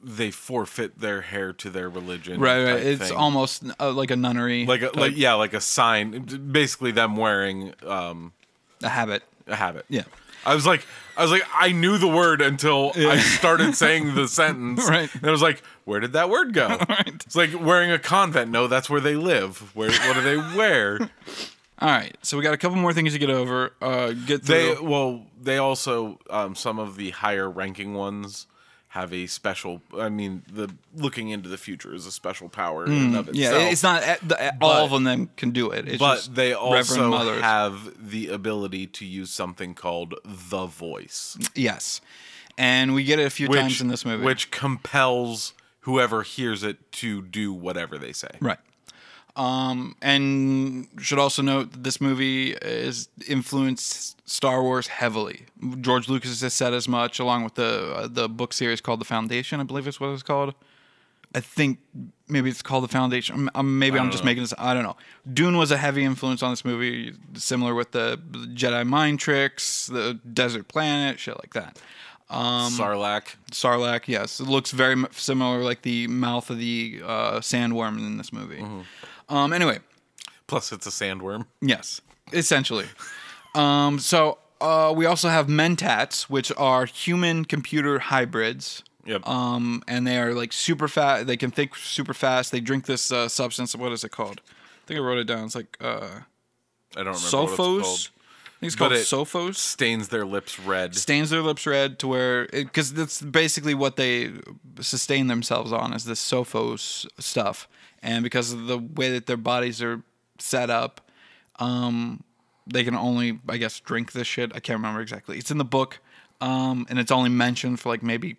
[0.05, 2.39] they forfeit their hair to their religion.
[2.39, 2.77] right, right.
[2.77, 3.17] It's thing.
[3.17, 6.21] almost uh, like a nunnery, like a, type- like yeah, like a sign.
[6.51, 8.33] Basically, them wearing um,
[8.83, 9.23] a habit.
[9.47, 9.85] a habit.
[9.89, 10.03] Yeah.
[10.45, 10.85] I was like,
[11.17, 14.87] I was like, I knew the word until I started saying the sentence.
[14.87, 15.13] Right.
[15.15, 16.77] And I was like, where did that word go?
[16.87, 17.07] Right.
[17.07, 18.51] It's like wearing a convent.
[18.51, 19.75] No, that's where they live.
[19.75, 20.99] Where what do they wear?
[21.79, 23.73] All right, so we got a couple more things to get over.
[23.81, 24.75] Uh, get through.
[24.75, 28.47] They well, they also um, some of the higher ranking ones
[28.95, 29.81] have a special.
[29.99, 33.36] I mean, the looking into the future is a special power in and of Mm,
[33.36, 35.86] yeah, it's not uh, the, all of them can do it.
[35.86, 41.99] It's But just they also have the ability to use something called the voice, yes,
[42.58, 44.23] and we get it a few which times in this movie.
[44.23, 48.31] which compels whoever hears it to do whatever they say.
[48.39, 48.60] Right.
[49.36, 55.45] Um, and should also note that this movie is influenced Star Wars heavily.
[55.82, 59.06] George Lucas has said as much, along with the uh, the book series called The
[59.06, 59.60] Foundation.
[59.60, 60.54] I believe is what it's called.
[61.34, 61.80] I think
[62.30, 63.36] maybe it's called The Foundation.
[63.36, 64.54] Um, um, maybe I'm just making this.
[64.58, 64.95] I don't know.
[65.34, 68.17] Dune was a heavy influence on this movie, similar with the
[68.54, 71.78] Jedi mind tricks, the desert planet, shit like that.
[72.30, 73.36] Um, Sarlacc.
[73.52, 78.32] Sarlacc, yes, it looks very similar, like the mouth of the uh, sandworm in this
[78.32, 78.63] movie.
[79.29, 79.79] Um, anyway,
[80.47, 81.45] Plus, it's a sandworm.
[81.61, 82.01] yes,
[82.33, 82.85] essentially.
[83.55, 88.83] um, so uh, we also have mentats, which are human-computer hybrids.
[89.05, 89.27] Yep.
[89.27, 91.27] Um, and they are like super fast.
[91.27, 92.51] They can think super fast.
[92.51, 93.75] They drink this uh, substance.
[93.75, 94.41] What is it called?
[94.47, 95.45] I think I wrote it down.
[95.45, 96.07] It's like uh,
[96.97, 97.81] I don't remember what it's Sophos.
[97.81, 98.09] called.
[98.47, 99.05] I think it's But called it-
[99.51, 99.55] Sophos.
[99.57, 100.95] Stains their lips red.
[100.95, 104.31] stains their lips red to where because that's basically what they
[104.79, 107.67] sustain themselves on is this sophos stuff
[108.05, 110.01] and because of the way that their bodies are
[110.39, 111.01] set up
[111.59, 112.23] um
[112.67, 115.65] they can only i guess drink this shit i can't remember exactly it's in the
[115.65, 115.99] book
[116.41, 118.37] um and it's only mentioned for like maybe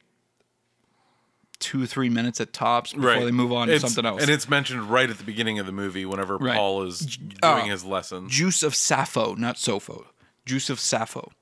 [1.59, 4.49] two three minutes at tops before they move on It's- to something else And it's
[4.49, 6.55] mentioned right at the beginning of the movie whenever Right.
[6.57, 8.29] Paul is doing uh, his lesson.
[8.29, 10.05] juice of Sappho, not Sopho.
[10.45, 11.33] Juice of Sappho.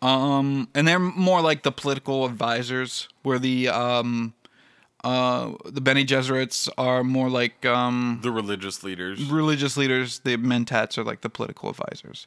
[0.00, 4.32] Um, and they're more like the political advisors, where the um,
[5.02, 9.22] uh, the Bene Gesserits are more like um, the religious leaders.
[9.30, 10.20] religious leaders.
[10.20, 12.26] The Mentats are like the political advisors.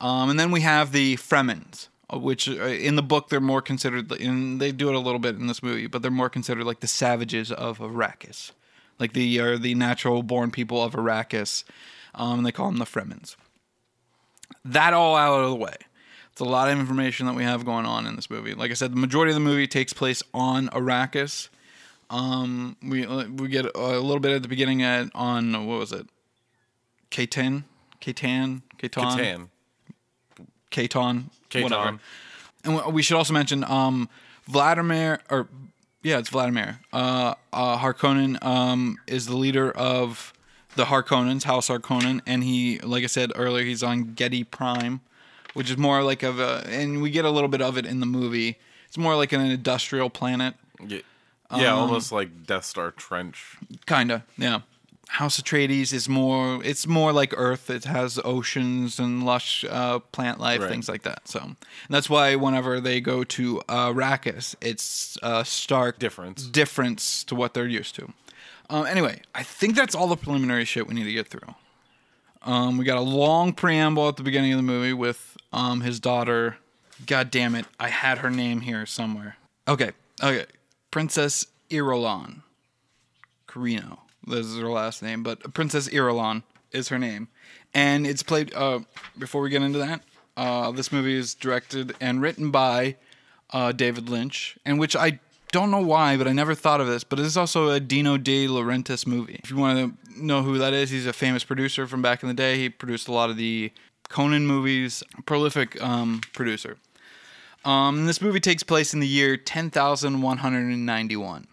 [0.00, 3.62] Um, and then we have the Fremens, uh, which uh, in the book they're more
[3.62, 6.64] considered, and they do it a little bit in this movie, but they're more considered
[6.64, 8.52] like the savages of Arrakis,
[8.98, 11.64] like the are the natural born people of Arrakis.
[12.14, 13.36] Um, and they call them the Fremens.
[14.64, 15.76] That all out of the way.
[16.30, 18.54] It's a lot of information that we have going on in this movie.
[18.54, 21.48] Like I said, the majority of the movie takes place on Arrakis.
[22.12, 26.06] Um, we we get a little bit at the beginning at on what was it?
[27.10, 27.64] K10,
[28.00, 29.48] K10, K10, Catan.
[30.70, 31.62] Katon, Katon.
[31.62, 31.98] whatever.
[32.64, 34.08] And we- we should also mention um,
[34.48, 35.48] Vladimir, or
[36.02, 36.80] yeah, it's Vladimir.
[36.92, 40.32] Uh, uh, Harkonnen um, is the leader of
[40.76, 45.00] the Harkonnens, House Harkonnen, and he, like I said earlier, he's on Getty Prime,
[45.54, 48.00] which is more like of a, and we get a little bit of it in
[48.00, 48.58] the movie.
[48.86, 50.54] It's more like an industrial planet,
[50.86, 51.00] Yeah,
[51.52, 53.56] yeah Um, almost like Death Star Trench.
[53.86, 54.60] kinda, yeah.
[55.08, 56.64] House Atreides is more.
[56.64, 57.68] It's more like Earth.
[57.68, 60.70] It has oceans and lush uh, plant life, Right.
[60.70, 61.28] things like that.
[61.28, 61.56] So and
[61.90, 66.46] that's why whenever they go to uh, Arrakis, it's a stark Difference.
[66.46, 68.10] difference to what they're used to.
[68.70, 71.54] Um, anyway, I think that's all the preliminary shit we need to get through.
[72.42, 76.00] Um, we got a long preamble at the beginning of the movie with um, his
[76.00, 76.56] daughter.
[77.06, 79.36] God damn it, I had her name here somewhere.
[79.68, 79.90] Okay,
[80.22, 80.46] okay,
[80.92, 82.42] Princess Irulan.
[83.48, 83.98] Corrino.
[84.24, 87.26] This is her last name, but Princess Irulan is her name,
[87.74, 88.54] and it's played.
[88.54, 88.80] Uh,
[89.18, 90.02] before we get into that,
[90.36, 92.96] uh, this movie is directed and written by
[93.50, 95.18] uh, David Lynch, and which I
[95.50, 97.04] don't know why, but I never thought of this.
[97.04, 99.40] But it is also a Dino De Laurentiis movie.
[99.42, 102.28] If you want to know who that is, he's a famous producer from back in
[102.28, 102.58] the day.
[102.58, 103.72] He produced a lot of the
[104.08, 105.02] Conan movies.
[105.26, 106.76] Prolific um, producer.
[107.64, 111.46] Um, this movie takes place in the year ten thousand one hundred and ninety-one.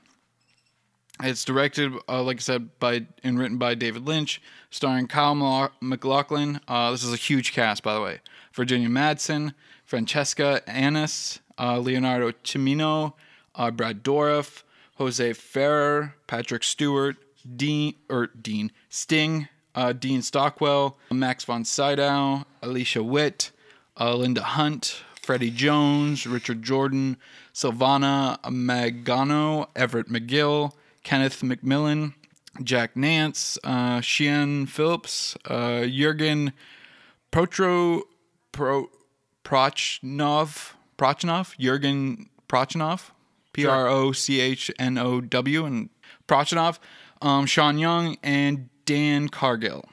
[1.21, 4.41] It's directed, uh, like I said, by and written by David Lynch,
[4.71, 5.35] starring Kyle
[5.81, 6.61] MacLachlan.
[6.67, 8.21] Uh, this is a huge cast, by the way.
[8.53, 13.13] Virginia Madsen, Francesca Annis, uh, Leonardo Cimino,
[13.55, 14.63] uh, Brad Dourif,
[14.95, 17.17] Jose Ferrer, Patrick Stewart,
[17.55, 23.51] Dean or Dean Sting, uh, Dean Stockwell, Max von Sydow, Alicia Witt,
[23.99, 27.15] uh, Linda Hunt, Freddie Jones, Richard Jordan,
[27.53, 30.71] Silvana Mangano, Everett McGill,
[31.03, 32.15] Kenneth McMillan,
[32.63, 36.51] Jack Nance, uh, Phillips, uh, Jurgen
[37.31, 38.01] Protro
[38.51, 38.89] Pro
[39.43, 42.99] Prochnow Prochnow Jurgen Prochnow
[43.53, 45.89] P R O C H N O W and
[46.27, 46.79] Prochnow,
[47.21, 49.85] um, Sean Young and Dan Cargill.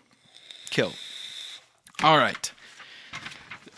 [0.70, 0.94] Kill.
[2.02, 2.50] All right.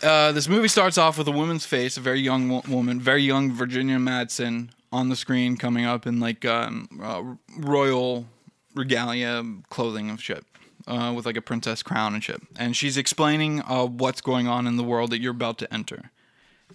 [0.03, 3.23] Uh, this movie starts off with a woman's face, a very young wo- woman, very
[3.23, 7.23] young Virginia Madsen on the screen, coming up in like um, uh,
[7.59, 8.27] royal
[8.75, 10.45] regalia clothing and shit,
[10.87, 12.41] uh, with like a princess crown and shit.
[12.57, 16.11] And she's explaining uh, what's going on in the world that you're about to enter.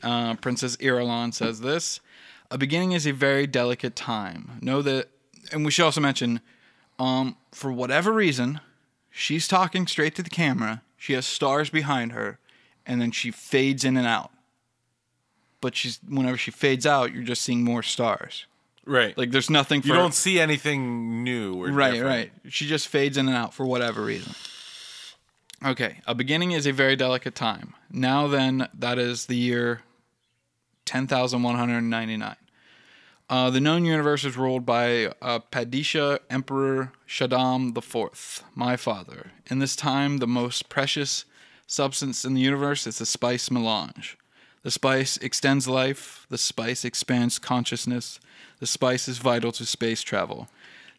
[0.01, 2.01] Uh, Princess Irulan says this:
[2.51, 4.59] "A beginning is a very delicate time.
[4.61, 5.09] Know that."
[5.51, 6.41] And we should also mention,
[6.99, 8.59] um, for whatever reason,
[9.11, 10.81] she's talking straight to the camera.
[10.97, 12.39] She has stars behind her,
[12.85, 14.31] and then she fades in and out.
[15.61, 18.45] But she's whenever she fades out, you're just seeing more stars.
[18.85, 19.17] Right.
[19.17, 22.31] Like there's nothing for you don't see anything new or right, different.
[22.43, 22.51] right.
[22.51, 24.33] She just fades in and out for whatever reason.
[25.65, 27.73] Okay, a beginning is a very delicate time.
[27.89, 29.83] Now then, that is the year
[30.83, 32.35] 10,199.
[33.29, 39.31] Uh, the known universe is ruled by uh, Padishah Emperor Shaddam IV, my father.
[39.49, 41.23] In this time, the most precious
[41.73, 44.15] substance in the universe is a spice melange.
[44.61, 48.19] The spice extends life, the spice expands consciousness,
[48.59, 50.47] the spice is vital to space travel.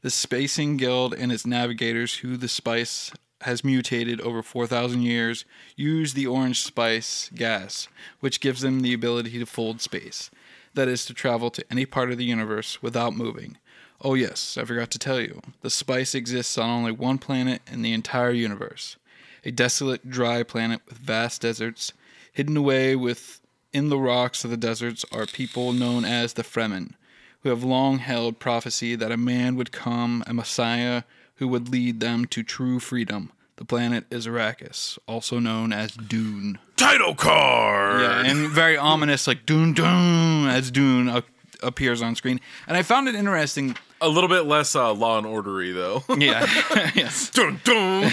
[0.03, 5.45] The Spacing Guild and its navigators, who the spice has mutated over 4,000 years,
[5.77, 7.89] use the orange spice gas,
[8.21, 10.29] which gives them the ability to fold space.
[10.75, 13.59] That is, to travel to any part of the universe without moving.
[14.03, 15.41] Oh, yes, I forgot to tell you.
[15.63, 18.97] The spice exists on only one planet in the entire universe
[19.45, 21.93] a desolate, dry planet with vast deserts.
[22.33, 26.95] Hidden away within the rocks of the deserts are people known as the Fremen,
[27.43, 31.03] who have long held prophecy that a man would come, a Messiah
[31.37, 33.31] who would lead them to true freedom.
[33.57, 36.59] The planet is Arrakis, also known as Dune.
[36.77, 38.01] Title card.
[38.01, 41.23] Yeah, and very ominous, like Dune Dune, as Dune
[41.63, 42.41] appears on screen.
[42.67, 43.77] And I found it interesting.
[44.05, 46.03] A little bit less uh, law and ordery though.
[46.19, 46.47] Yeah,
[46.95, 47.31] yes.
[47.31, 48.13] dun, dun,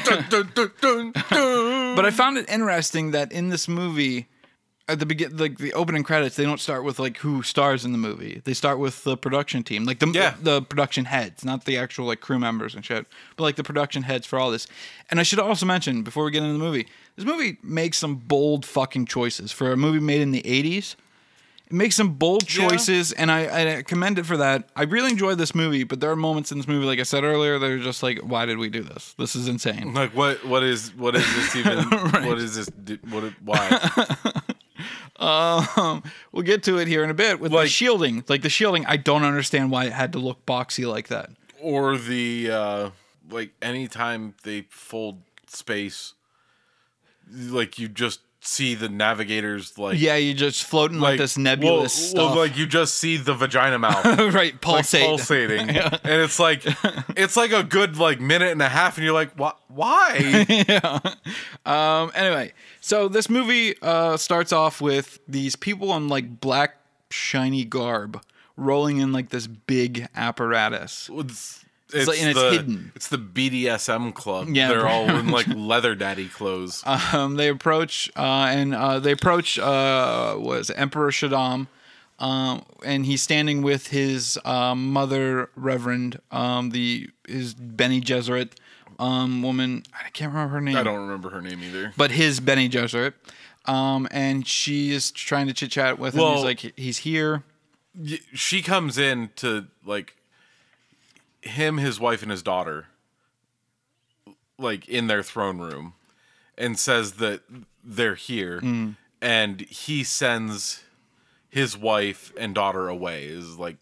[0.81, 1.11] dun.
[1.95, 4.27] But I found it interesting that in this movie,
[4.87, 7.91] at the begin, like the opening credits, they don't start with like who stars in
[7.91, 8.41] the movie.
[8.43, 10.35] They start with the production team, like the Yeah.
[10.41, 14.03] the production heads, not the actual like crew members and shit, but like the production
[14.03, 14.67] heads for all this.
[15.09, 18.15] And I should also mention before we get into the movie, this movie makes some
[18.15, 20.95] bold fucking choices for a movie made in the '80s.
[21.71, 22.67] It makes some bold Yeah.
[22.67, 24.67] choices, and I, I commend it for that.
[24.75, 27.23] I really enjoyed this movie, but there are moments in this movie, like I said
[27.23, 29.13] earlier, that are just like, why did we do this?
[29.17, 29.93] This is insane.
[29.93, 30.43] like what?
[30.45, 30.93] What is?
[30.95, 31.77] What is this even?
[32.27, 32.69] What is this?
[33.09, 33.23] What?
[33.41, 34.07] Why?
[35.19, 38.23] Um, we'll get to it here in a bit with the Like- shielding.
[38.27, 41.29] Like the shielding, I don't understand why it had to look boxy like that.
[41.61, 42.89] or the uh
[43.29, 46.15] like anytime they fold space,
[47.31, 52.09] like you just see the navigators like Yeah, you're just floating like, this nebulous well,
[52.09, 54.03] stuff, Well, like you just see the vagina mouth.
[54.03, 54.33] right?
[54.33, 55.05] like Pulsate.
[55.05, 56.63] pulsating, and it's like
[57.15, 59.53] it's like a good like minute and a half, and you're like, "Why?
[59.67, 60.99] Why?"
[61.65, 66.77] Um, anyway, so this movie uh, starts off with these people in like black
[67.11, 68.21] shiny garb
[68.57, 71.09] rolling in like this big apparatus.
[71.13, 72.91] It's- It's, like, and it's the, hidden.
[72.95, 74.47] It's the BDSM club.
[74.49, 76.83] Yeah, they're all in like leather daddy clothes.
[76.85, 81.67] Um, they approach uh, and uh, they approach uh, was Emperor Shaddam,
[82.19, 88.51] um, and he's standing with his um, mother, Reverend, um, the his Bene Gesserit
[88.99, 89.83] um, woman.
[89.93, 90.75] I can't remember her name.
[90.77, 91.93] I don't remember her name either.
[91.97, 93.13] but his Bene Gesserit.
[93.65, 96.21] Um, and she is trying to chit chat with him.
[96.21, 97.43] Well- he's like, he's here.
[98.33, 100.15] She comes in to like
[101.41, 102.87] him, his wife, and his daughter,
[104.57, 105.93] like in their throne room,
[106.57, 107.41] and says that
[107.83, 108.95] they're here, Mm.
[109.21, 110.83] and he sends
[111.49, 113.25] his wife and daughter away.
[113.25, 113.77] Is like,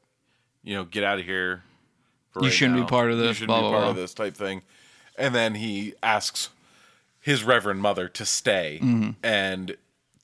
[0.64, 1.64] you know, get out of here.
[2.36, 3.28] You right shouldn't be part of this.
[3.28, 3.90] You shouldn't blah, be blah, part blah.
[3.92, 4.62] of this type thing.
[5.18, 6.50] And then he asks
[7.20, 9.10] his reverend mother to stay Mm-hmm.
[9.22, 9.76] and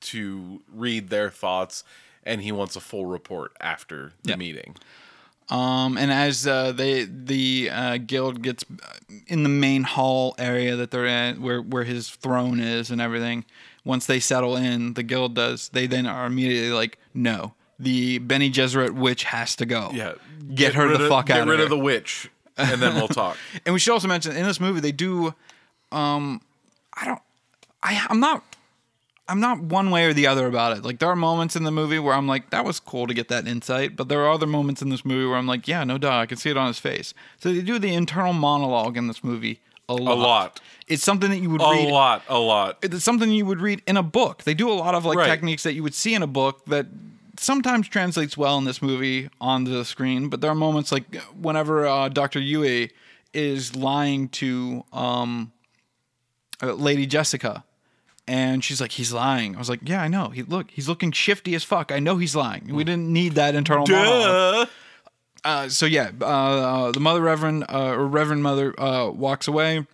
[0.02, 1.84] to read their thoughts,
[2.24, 4.36] and he wants a full report after the Yeah.
[4.38, 4.76] meeting.
[5.50, 8.66] Um, and as uh, they the uh, guild gets
[9.28, 13.46] in the main hall area that they're in, where where his throne is and everything,
[13.84, 15.70] once they settle in, the guild does.
[15.70, 19.92] They then are immediately like, no, the Bene Gesserit witch has to go.
[19.94, 20.14] Yeah,
[20.54, 21.66] get, her the of- fuck out Get rid here.
[21.66, 22.28] of the witch,
[22.58, 23.38] and then we'll talk.
[23.66, 25.36] And we should also mention in this movie they do
[25.92, 26.42] um
[26.94, 27.22] I don't
[27.84, 28.44] I I'm not
[29.28, 30.84] I'm not one way or the other about it.
[30.84, 33.28] Like there are moments in the movie where I'm like that was cool to get
[33.30, 35.98] that insight, but there are other moments in this movie where I'm like, yeah, no
[35.98, 37.14] doubt, I can see it on his face.
[37.40, 40.12] So they do the internal monologue in this movie a lot.
[40.12, 42.78] A lot, It's something that you would a read a lot, a lot.
[42.84, 44.44] it's something you would read in a book.
[44.44, 45.28] They do a lot of like Right.
[45.30, 46.88] techniques that you would see in a book that
[47.40, 51.86] sometimes translates well in this movie onto the screen, but there are moments like whenever
[51.88, 52.40] uh, Dr.
[52.40, 52.92] Yueh
[53.34, 55.52] is lying to um,
[56.64, 57.64] uh, Lady Jessica.
[58.28, 59.56] And she's like, he's lying.
[59.56, 60.30] I was like, yeah, I know.
[60.30, 61.92] He look, he's looking shifty as fuck.
[61.92, 62.74] I know he's lying.
[62.74, 64.68] We didn't need that internal monologue.
[65.44, 69.86] Uh, so yeah, uh, uh, the mother reverend uh, or reverend mother uh, walks away,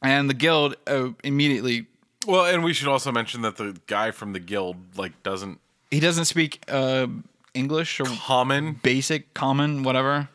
[0.00, 1.86] and the guild uh, immediately
[2.24, 5.58] Well, and we should also mention that the guy from the guild like doesn't
[5.90, 7.08] he doesn't speak uh,
[7.52, 10.28] English or common, basic, common, whatever.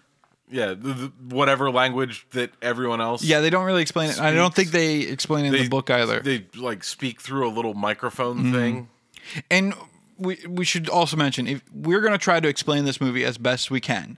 [0.50, 3.24] Yeah, the, the, whatever language that everyone else.
[3.24, 4.20] Yeah, they don't really explain it.
[4.20, 6.20] I don't think they explain it in they, the book either.
[6.20, 8.54] They like speak through a little microphone Mm-hmm.
[8.54, 8.90] thing.
[9.50, 9.74] and
[10.18, 13.70] we we should also mention if we're gonna try to explain this movie as best
[13.72, 14.18] we can,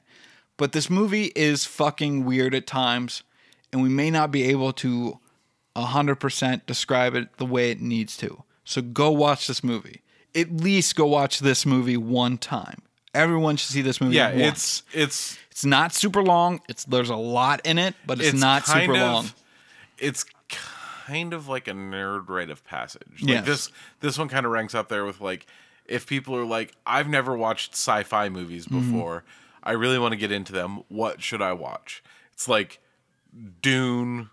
[0.58, 3.24] but this movie is fucking weird at times,
[3.72, 5.20] and we may not be able to
[5.76, 8.44] hundred percent describe it the way it needs to.
[8.64, 10.02] So go watch this movie.
[10.36, 12.82] At least go watch this movie one time.
[13.14, 14.16] Everyone should see this movie.
[14.18, 14.84] Yeah, once.
[14.94, 16.62] it's it's it's not super long.
[16.70, 19.30] It's there's a lot in it, but it's, not super of- long.
[19.98, 20.24] It's
[21.08, 23.22] kind of like a nerd rite of passage.
[23.24, 23.46] Like Yes.
[23.48, 25.48] this this one kind of ranks up there with like
[25.86, 28.92] if people are like, I've never watched sci-fi movies Mm-hmm.
[28.92, 29.24] before.
[29.64, 30.84] I really want to get into them.
[30.90, 32.04] What should I watch?
[32.34, 32.80] It's like
[33.64, 34.30] Dune,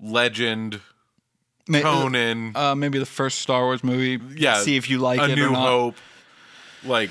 [0.00, 0.80] Legend,
[1.70, 4.20] Conan, uh, maybe the first Star Wars movie.
[4.36, 5.66] yeah, see if you like A it New or not.
[5.68, 5.96] Hope.
[6.84, 7.10] Like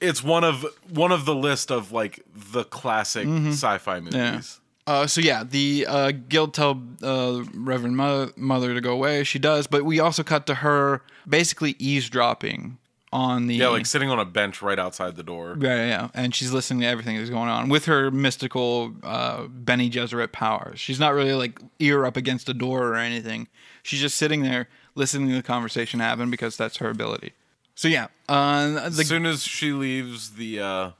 [0.00, 4.14] it's one of one of the list of like the classic sci-fi movies.
[4.14, 4.36] Mm-hmm.
[4.36, 4.42] Yeah.
[4.86, 9.22] Uh, so yeah, the uh, guild tell uh, Reverend Mother, Mother to go away.
[9.24, 12.78] She does, but we also cut to her basically eavesdropping
[13.12, 15.56] on the Yeah, like sitting on a bench right outside the door.
[15.60, 16.08] yeah, yeah, yeah.
[16.14, 20.80] and she's listening to everything that's going on with her mystical uh, Bene Gesserit powers.
[20.80, 23.46] She's not really like ear up against a door or anything.
[23.82, 27.32] She's just sitting there listening to the conversation happen because that's her ability.
[27.74, 30.90] So yeah, uh, the as soon as she leaves the uh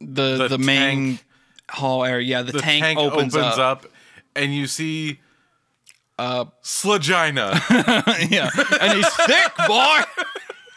[0.00, 1.20] the the the, main
[1.70, 3.86] hall area, yeah, the, the tank, tank, opens, up.
[4.34, 5.20] and you see
[6.18, 7.60] uh Slagina.
[8.30, 8.50] yeah,
[8.80, 10.02] and he's thick, boy.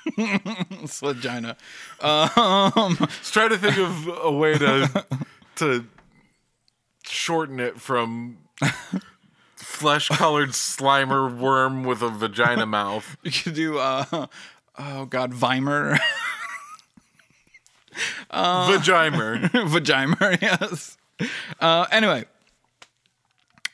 [0.87, 1.55] Slagina.
[2.03, 5.05] Um, Let's try to think of a way to
[5.57, 5.85] to
[7.03, 8.37] shorten it from
[9.55, 13.17] flesh colored slimer worm with a vagina mouth.
[13.23, 14.27] you could do, uh,
[14.77, 15.97] oh god, Vimer,
[18.31, 19.49] Vagimer.
[19.51, 20.97] Vagimer, yes.
[21.59, 22.25] Uh, anyway,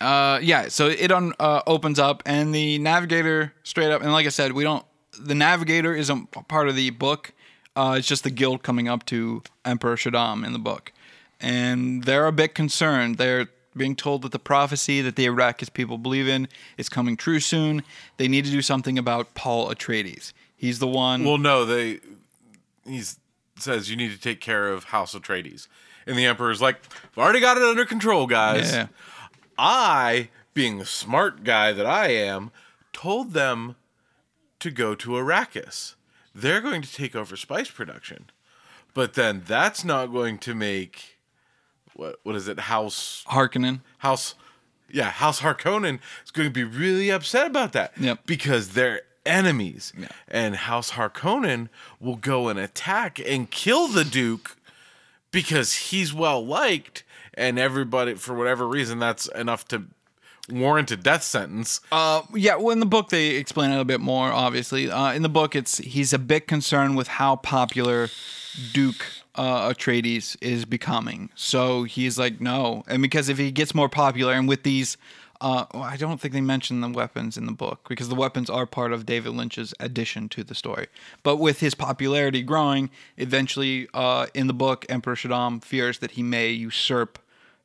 [0.02, 4.26] uh, yeah, so it un, uh, opens up, and the navigator straight up, and like
[4.26, 4.86] I said, we don't.
[5.20, 7.34] The navigator isn't part of the book.
[7.76, 10.92] Uh, it's just the guild coming up to Emperor Shaddam in the book,
[11.40, 13.18] and they're a bit concerned.
[13.18, 17.40] They're being told that the prophecy that the Arrakis people believe in is coming true
[17.40, 17.84] soon.
[18.18, 20.34] They need to do something about Paul Atreides.
[20.58, 21.24] He's the one.
[21.24, 22.02] Well, no, they
[22.86, 23.04] he
[23.58, 25.68] says you need to take care of House Atreides.
[26.06, 26.82] And the Emperor's like,
[27.12, 28.72] I've already got it under control, guys.
[28.72, 28.88] yeah.
[29.58, 32.52] I, being the smart guy that I am,
[32.94, 33.76] told them
[34.60, 35.96] to go to Arrakis.
[36.34, 38.30] They're going to take over spice production.
[38.94, 41.18] But then that's not going to make
[41.94, 42.60] what what is it?
[42.62, 43.82] House Harkonnen.
[44.00, 44.36] House
[44.90, 47.94] yeah, House Harkonnen is going to be really upset about that.
[48.00, 48.22] Yep.
[48.26, 49.94] Because they're enemies.
[49.98, 50.08] Yeah.
[50.28, 51.70] And House Harkonnen
[52.00, 54.58] will go and attack and kill the Duke
[55.32, 57.04] because he's well liked
[57.34, 59.84] and everybody for whatever reason that's enough to
[60.50, 61.82] warrant a death sentence.
[61.92, 62.56] Uh, yeah.
[62.56, 64.32] Well, in the book they explain it a bit more.
[64.32, 68.10] Obviously, uh, in the book it's he's a bit concerned with how popular
[68.74, 69.06] Duke
[69.36, 71.30] uh, Atreides is becoming.
[71.36, 74.98] So he's like, no, and because if he gets more popular, and with these.
[75.40, 78.50] Uh, well, I don't think they mention the weapons in the book because the weapons
[78.50, 80.88] are part of David Lynch's addition to the story.
[81.24, 86.24] But with his popularity growing, eventually uh, in the book, Emperor Shaddam fears that he
[86.24, 87.20] may usurp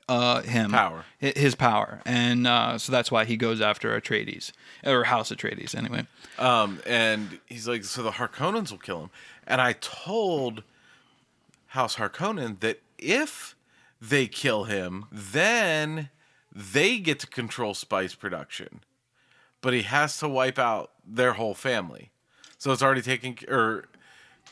[0.08, 1.04] uh, him Power.
[1.18, 4.52] his power, and uh, so that's why he goes after Atreides
[4.84, 6.06] or House Atreides anyway.
[6.38, 9.10] Um, and he's like, so the Harkonnens will kill him.
[9.46, 10.64] And I told
[11.68, 13.54] House Harkonnen that if
[14.00, 16.10] they kill him, then
[16.54, 18.80] they get to control spice production.
[19.60, 22.10] But he has to wipe out their whole family.
[22.58, 23.88] So it's already taken or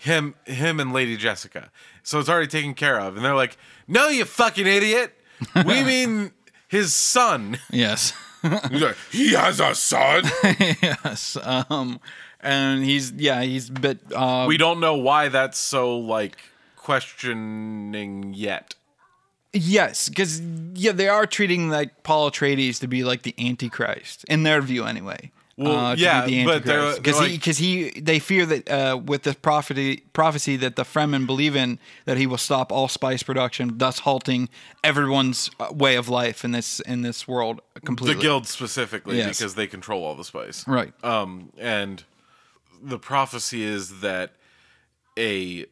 [0.00, 1.70] him him and Lady Jessica.
[2.02, 3.16] So it's already taken care of.
[3.16, 5.14] And they're like, No, you fucking idiot.
[5.54, 6.32] We mean
[6.68, 7.58] his son.
[7.70, 8.12] Yes,
[8.70, 10.24] He's like, he has a son.
[10.42, 12.00] yes, um,
[12.40, 16.38] and he's yeah he's a bit uh, we don't know why that's so like
[16.76, 18.74] questioning yet.
[19.52, 20.40] Yes because
[20.74, 24.84] yeah they are treating like Paul Atreides to be like the Antichrist in their view
[24.84, 25.30] anyway.
[25.56, 29.24] Well, uh, yeah, the but because they're he because he they fear that uh, with
[29.24, 33.76] the prophecy prophecy that the Fremen believe in that he will stop all spice production,
[33.76, 34.48] thus halting
[34.82, 38.14] everyone's uh, way of life in this in this world completely.
[38.14, 39.38] The guild specifically Yes.
[39.38, 40.66] because they control all the spice.
[40.66, 40.94] right?
[41.04, 42.04] Um, and
[42.82, 44.30] the prophecy is that
[45.18, 45.66] a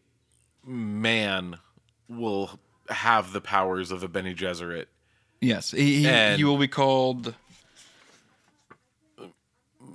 [0.67, 1.57] man
[2.11, 2.59] will
[2.89, 4.87] have the powers of a Bene Gesserit.
[5.41, 7.35] Yes, he, he, he will be called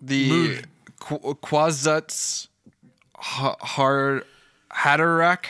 [0.02, 0.62] the
[1.00, 2.48] Qu- Quazats
[3.18, 4.24] Ha- Har
[4.72, 5.46] Haderach.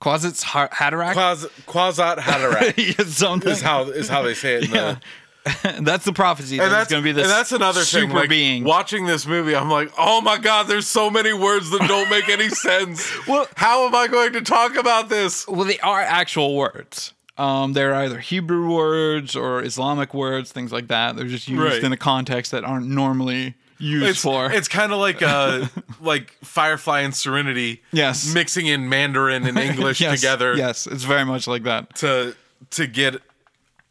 [0.00, 1.12] Quazats Har- Haderach.
[1.14, 3.50] Quas, Quasat Haderach Yeah, something.
[3.52, 4.64] is how is how they say it.
[4.64, 4.92] In Yeah.
[4.92, 5.00] the,
[5.80, 6.58] that's the prophecy.
[6.58, 8.14] and that that's going to be this and that's another super thing.
[8.16, 8.64] Like, being.
[8.64, 12.28] Watching this movie, I'm like, oh my god, there's so many words that don't make
[12.28, 13.10] any sense.
[13.26, 15.46] Well- how am I going to talk about this?
[15.46, 17.12] Well, they are actual words.
[17.36, 21.16] Um, they're either Hebrew words or Islamic words, things like that.
[21.16, 21.82] They're just used Right.
[21.82, 24.50] in a context that aren't normally used It's, for.
[24.52, 25.66] it's kind of like uh
[26.00, 28.32] like Firefly and Serenity, Yes.
[28.32, 31.92] mixing in Mandarin and English yes, together Yes, it's very much like that.
[31.96, 32.36] to
[32.70, 33.20] to get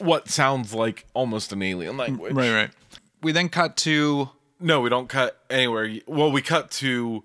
[0.03, 2.33] what sounds like almost an alien language.
[2.33, 2.69] Right, right.
[3.21, 4.29] We then cut to
[4.59, 5.99] No, we don't cut anywhere.
[6.07, 7.23] Well, we cut to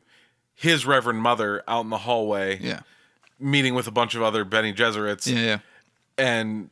[0.54, 2.80] his Reverend Mother out in the hallway, yeah,
[3.38, 5.58] meeting with a bunch of other Bene Gesserits yeah, yeah.
[6.16, 6.70] and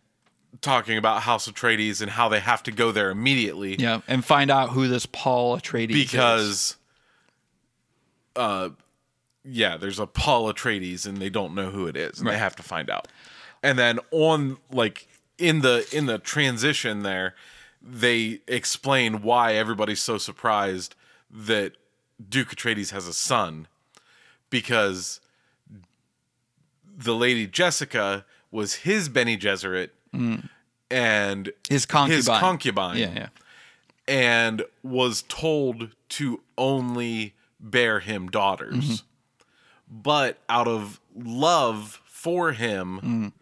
[0.61, 4.51] talking about House Atreides and how they have to go there immediately Yeah, and find
[4.51, 6.11] out who this Paul Atreides is.
[6.11, 6.77] because,
[8.35, 8.71] uh,
[9.45, 12.57] yeah, there's a Paul Atreides and they don't know who it is, and they have
[12.57, 13.09] to find out.
[13.63, 15.07] And then on like
[15.39, 17.35] in the in the transition there,
[17.83, 20.95] they explain why everybody's so surprised
[21.31, 21.73] that
[22.29, 23.69] Duke Atreides has a son
[24.51, 25.21] because
[26.97, 29.91] the lady Jessica was his Bene Gesserit
[30.91, 32.17] and his concubine.
[32.17, 33.29] his concubine Yeah, yeah.
[34.09, 38.75] and was told to only bear him daughters.
[39.03, 39.07] Mm-hmm.
[40.03, 43.33] But out of love for him, Mm.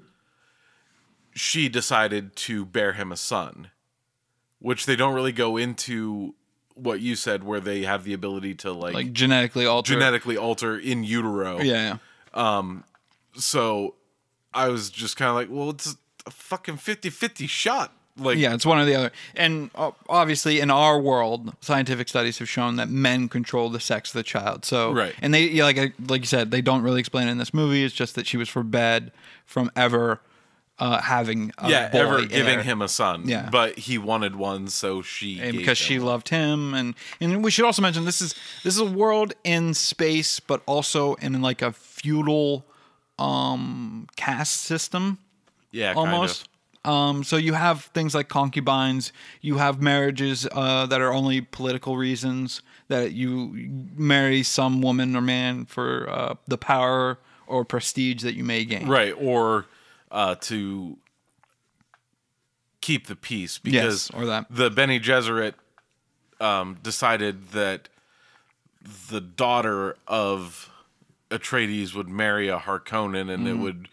[1.35, 3.70] She decided to bear him a son,
[4.61, 6.35] which they don't really go into
[6.74, 10.76] what you said, where they have the ability to like, Like genetically alter, genetically alter
[10.78, 11.61] in utero.
[11.61, 11.99] Yeah,
[12.35, 12.72] yeah.
[13.37, 13.95] So
[14.53, 17.93] I was just kind of like, well, it's a fucking 50 50 shot.
[18.16, 19.11] Like, Yeah, it's one or the other.
[19.35, 24.11] And uh, obviously, in our world, scientific studies have shown that men control the sex
[24.11, 24.64] of the child.
[24.64, 25.14] So, Right.
[25.20, 27.53] And they, yeah, like I- like you said, they don't really explain it in this
[27.53, 27.82] movie.
[27.85, 29.11] It's just that she was forbid
[29.45, 30.20] from ever
[30.79, 32.62] uh, having a yeah, boy ever giving heir.
[32.62, 33.22] him a son.
[33.29, 33.49] Yeah.
[33.51, 35.39] But he wanted one, so she.
[35.41, 36.09] and gave because she one.
[36.09, 39.72] loved him and and we should also mention this is this is a world in
[39.75, 42.64] space but also in like a feudal
[43.18, 45.18] um caste system
[45.70, 46.49] Yeah, kind almost
[46.85, 51.97] um so you have things like concubines you have marriages uh that are only political
[51.97, 53.55] reasons that you
[53.97, 58.89] marry some woman or man for uh the power or prestige that you may gain
[58.89, 59.66] Right, or
[60.14, 60.96] uh, to
[62.80, 64.46] keep the peace because or that.
[64.48, 65.54] the Bene Gesserit
[66.40, 67.88] um, decided that
[69.10, 70.70] the daughter of
[71.30, 73.50] Atreides would marry a Harkonnen, and Mm.
[73.50, 73.88] it would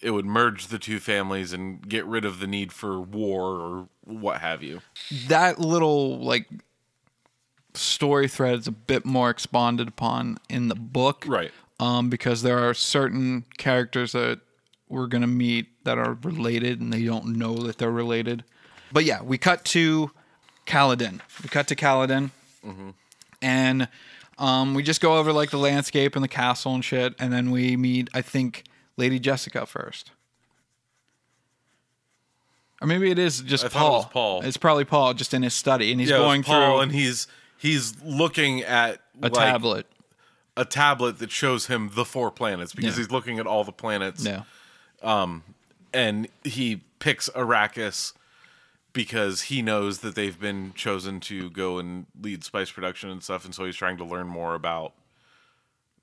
[0.00, 3.88] it would merge the two families and get rid of the need for war or
[4.02, 4.80] what have you.
[5.28, 6.48] that little like
[7.74, 11.52] story thread is a bit more expanded upon in the book Right.
[11.78, 14.40] um, because there are certain characters that
[14.92, 18.44] we're gonna meet that are related and they don't know that they're related
[18.92, 20.10] but yeah we cut to
[20.66, 22.30] Caladan we cut to Caladan
[23.40, 23.88] and
[24.38, 27.50] um, we just go over like the landscape and the castle and shit and then
[27.50, 28.64] we meet I think
[28.96, 30.10] Lady Jessica first
[32.80, 33.96] or maybe it is just I thought it Paul.
[33.98, 34.42] was Paul.
[34.44, 36.80] It's probably Paul just in his study, and he's Yeah, it was going Paul, through
[36.80, 37.26] and he's
[37.58, 39.86] he's looking at a like, tablet.
[40.56, 43.02] a tablet that shows him the four planets because Yeah.
[43.04, 44.24] he's looking at all the planets.
[44.24, 44.42] Yeah,
[45.02, 48.12] and he picks Arrakis
[48.92, 53.44] because he knows that they've been chosen to go and lead spice production and stuff,
[53.44, 54.92] and so he's trying to learn more about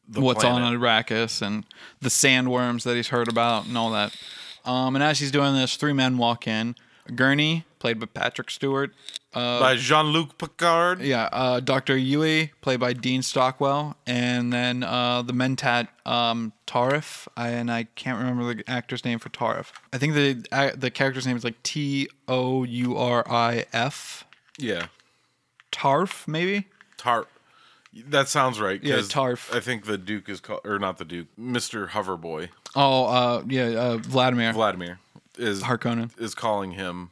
[0.08, 0.64] the what's planet.
[0.64, 1.66] on Arrakis and
[2.02, 4.16] the sandworms that he's heard about and all that.
[4.66, 6.76] Um, and as he's doing this, three men walk in.
[7.16, 8.94] Gurney, played by Patrick Stewart.
[9.34, 11.02] Uh, by Jean-Luc Picard.
[11.02, 11.96] yeah, uh, Dr.
[11.96, 17.84] Yueh, played by Dean Stockwell, and then uh, the Mentat um, Tarif, I, and I
[17.96, 19.72] can't remember the actor's name for Tarif.
[19.94, 24.26] I think the the character's name is like T O U R I F.
[24.58, 24.88] Yeah,
[25.72, 26.68] Tarf, maybe.
[26.98, 27.28] Tar.
[28.08, 28.82] That sounds right.
[28.84, 29.54] Yeah, Tarf.
[29.56, 33.64] I think the Duke is called, or not the Duke, Mister Hoverboy, Oh, uh, yeah,
[33.70, 35.00] uh, Vladimir Vladimir
[35.40, 36.12] is Harkonnen.
[36.20, 37.12] is calling him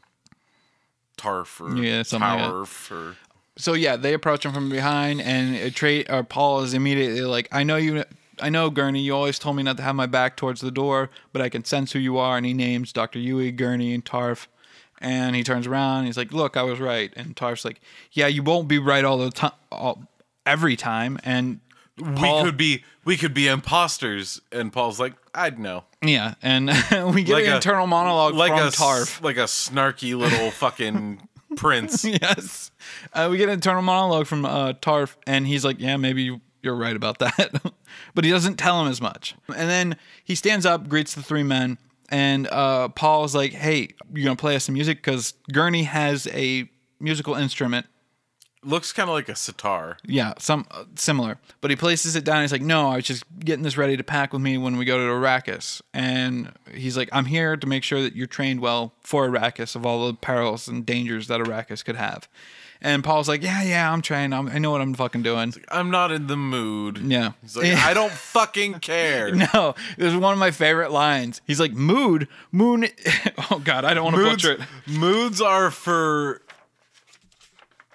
[1.17, 3.15] Tarf or Yeah, something like or
[3.57, 7.47] So yeah, they approach him from behind, and uh, Trey or Paul is immediately like,
[7.51, 8.03] "I know you,
[8.39, 9.01] I know Gurney.
[9.01, 11.63] You always told me not to have my back towards the door, but I can
[11.65, 14.47] sense who you are." And he names Doctor Yueh, Gurney, and Tarf.
[14.99, 15.99] And he turns around.
[15.99, 19.05] And he's like, "Look, I was right." And Tarf's like, "Yeah, you won't be right
[19.05, 20.07] all the time,
[20.45, 21.59] every time." And
[21.97, 24.41] Paul- we could be we could be imposters.
[24.51, 25.83] And Paul's like, I'd know.
[26.01, 26.67] yeah, and
[27.13, 29.21] we get Like an a- internal monologue Like from a Tarf.
[29.23, 32.03] like a snarky little fucking prince.
[32.03, 32.71] yes.
[33.13, 36.41] Uh, we get an internal monologue from uh, Tarf, and he's like, "Yeah, maybe you-
[36.61, 37.61] you're right about that,"
[38.15, 39.35] but he doesn't tell him as much.
[39.47, 41.77] And then he stands up, greets the three men,
[42.09, 44.97] and uh, Paul's like, "Hey, you gonna play us some music?
[44.97, 46.69] Because Gurney has a
[46.99, 47.85] musical instrument."
[48.67, 49.97] Looks kind of like a sitar.
[50.05, 51.39] Yeah, some uh, similar.
[51.61, 52.41] But he places it down.
[52.41, 54.83] He's like, "No, I was just getting this ready to pack with me when we
[54.85, 58.93] go to Arrakis." And he's like, "I'm here to make sure that you're trained well
[59.01, 62.27] for Arrakis of all the perils and dangers that Arrakis could have."
[62.81, 64.35] And Paul's like, "Yeah, yeah, I'm trained.
[64.35, 66.97] I'm, I know what I'm fucking doing." I'm not in the mood.
[66.99, 67.31] Yeah.
[67.41, 69.33] He's like, I don't fucking care.
[69.33, 71.41] No, this is one of my favorite lines.
[71.47, 72.87] He's like, "Mood, moon."
[73.49, 74.59] Oh God, I don't want to butcher it.
[74.87, 76.41] moods are for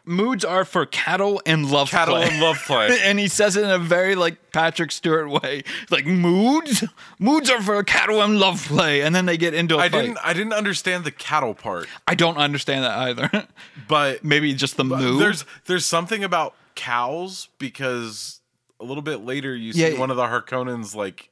[0.05, 2.28] Moods are for cattle and love cattle play.
[2.28, 2.98] and love play.
[3.05, 6.82] and he says it in a very like Patrick Stewart way, like moods,
[7.20, 10.00] moods are for cattle and love play, and then they get into a I fight.
[10.03, 13.46] didn't I didn't understand the cattle part, I don't understand that either.
[13.88, 15.20] but Maybe just the mood.
[15.20, 18.40] there's there's something about cows because
[18.80, 20.00] a little bit later you see Yeah.
[20.00, 21.30] one of the Harkonnens like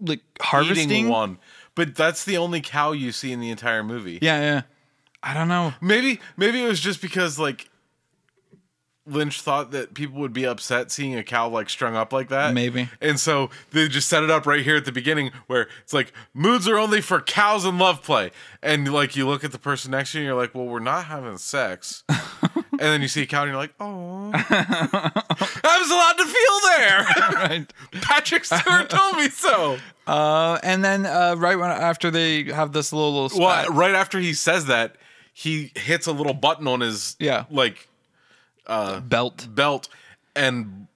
[0.00, 1.08] like harvesting.
[1.08, 1.38] one,
[1.74, 4.18] but that's the only cow you see in the entire movie.
[4.20, 4.62] Yeah, yeah.
[5.22, 5.72] I don't know.
[5.80, 7.68] Maybe maybe it was just because like
[9.04, 12.54] Lynch thought that people would be upset seeing a cow like strung up like that.
[12.54, 12.88] Maybe.
[13.00, 16.12] And so they just set it up right here at the beginning where it's like
[16.32, 18.30] moods are only for cows and love play.
[18.62, 20.78] And like you look at the person next to you and you're like, well, we're
[20.78, 22.04] not having sex.
[22.08, 24.30] and then you see a cow and you're like, oh.
[24.34, 27.06] I was allowed to feel there.
[27.48, 27.72] right.
[28.02, 29.78] Patrick Stewart told me so.
[30.06, 34.18] Uh, and then uh, right when after they have this little, little Well, right after
[34.20, 34.96] he says that,
[35.32, 37.44] he hits a little button on his Yeah.
[37.50, 37.88] like
[38.66, 39.88] Uh, belt belt
[40.36, 40.86] and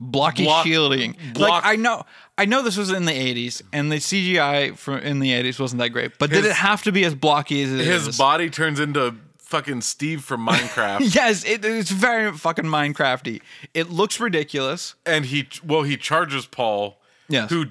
[0.00, 1.16] blocky Block- shielding.
[1.34, 2.04] block- like I know,
[2.36, 5.80] I know this was in the '80s, and the CGI from in the '80s wasn't
[5.80, 6.18] that great.
[6.18, 8.06] But did it have to be as blocky as it is?
[8.06, 11.00] his body turns into fucking Steve from Minecraft.
[11.14, 13.40] Yes, it, it's very fucking Minecrafty.
[13.74, 14.94] It looks ridiculous.
[15.04, 17.50] and he well he charges Paul, Yes.
[17.50, 17.66] who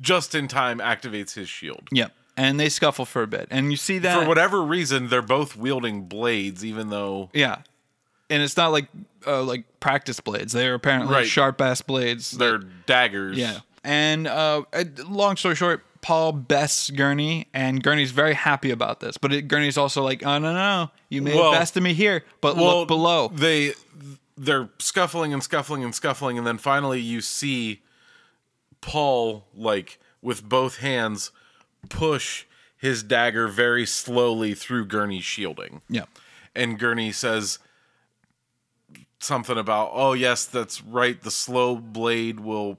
[0.00, 1.88] just in time activates his shield.
[1.90, 2.12] Yep.
[2.36, 5.54] And they scuffle for a bit, and you see that For whatever reason, they're both
[5.56, 7.58] wielding blades, even though Yeah,
[8.32, 8.88] and it's not like
[9.26, 10.52] uh, like practice blades.
[10.52, 11.26] They're apparently Right.
[11.26, 12.30] sharp ass blades.
[12.32, 13.36] they're daggers.
[13.38, 13.60] Yeah.
[13.84, 19.16] And uh, uh, long story short, Paul bests Gurney, and Gurney's very happy about this.
[19.18, 22.24] But it, Gurney's also like, oh, no, no, you may Well- have bested me here,
[22.40, 23.28] but Well, look below.
[23.34, 23.74] They
[24.36, 27.82] they're scuffling and scuffling and scuffling, and then finally you see
[28.80, 31.30] Paul like with both hands
[31.88, 32.44] push
[32.76, 35.82] his dagger very slowly through Gurney's shielding.
[35.88, 36.04] Yeah.
[36.54, 37.58] and Gurney says
[39.22, 41.20] something about, "Oh yes, that's right.
[41.20, 42.78] The slow blade will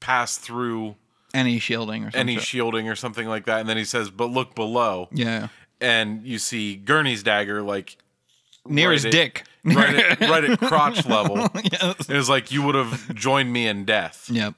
[0.00, 0.96] pass through
[1.32, 2.20] any shielding or something.
[2.20, 3.60] any shielding or something like that.
[3.60, 5.48] And then he says, "But look below," yeah,
[5.80, 7.96] and you see Gurney's dagger like
[8.66, 9.44] near right his at- dick.
[9.64, 11.36] right at, right at crotch level.
[11.72, 12.08] Yes.
[12.08, 14.28] It was like you would have joined me in death.
[14.30, 14.54] Yep.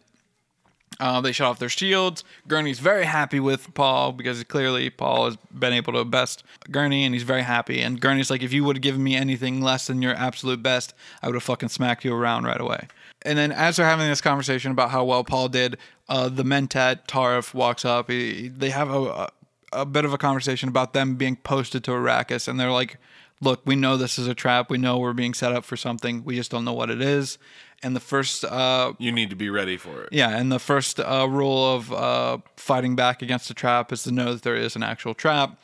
[0.99, 2.25] Uh, they shut off their shields.
[2.49, 7.15] Gurney's very happy with Paul because clearly Paul has been able to best Gurney, and
[7.15, 7.83] he's very happy.
[7.83, 10.95] And Gurney's like, if you would have given me anything less than your absolute best,
[11.23, 12.89] I would have fucking smacked you around right away.
[13.23, 15.77] And then as they're having this conversation about how well Paul did,
[16.09, 18.11] uh, the Mentat Tarif walks up.
[18.11, 19.31] He, they have a,
[19.73, 22.99] a bit of a conversation about them being posted to Arrakis, and they're like,
[23.41, 24.71] "Look, we know this is a trap.
[24.71, 26.25] We know we're being set up for something.
[26.25, 27.39] We just don't know what it is."
[27.83, 30.09] And the first uh, You need to be ready for it.
[30.13, 34.11] yeah, and the first uh, rule of uh, fighting back against a trap is to
[34.11, 35.59] know that there is an actual trap.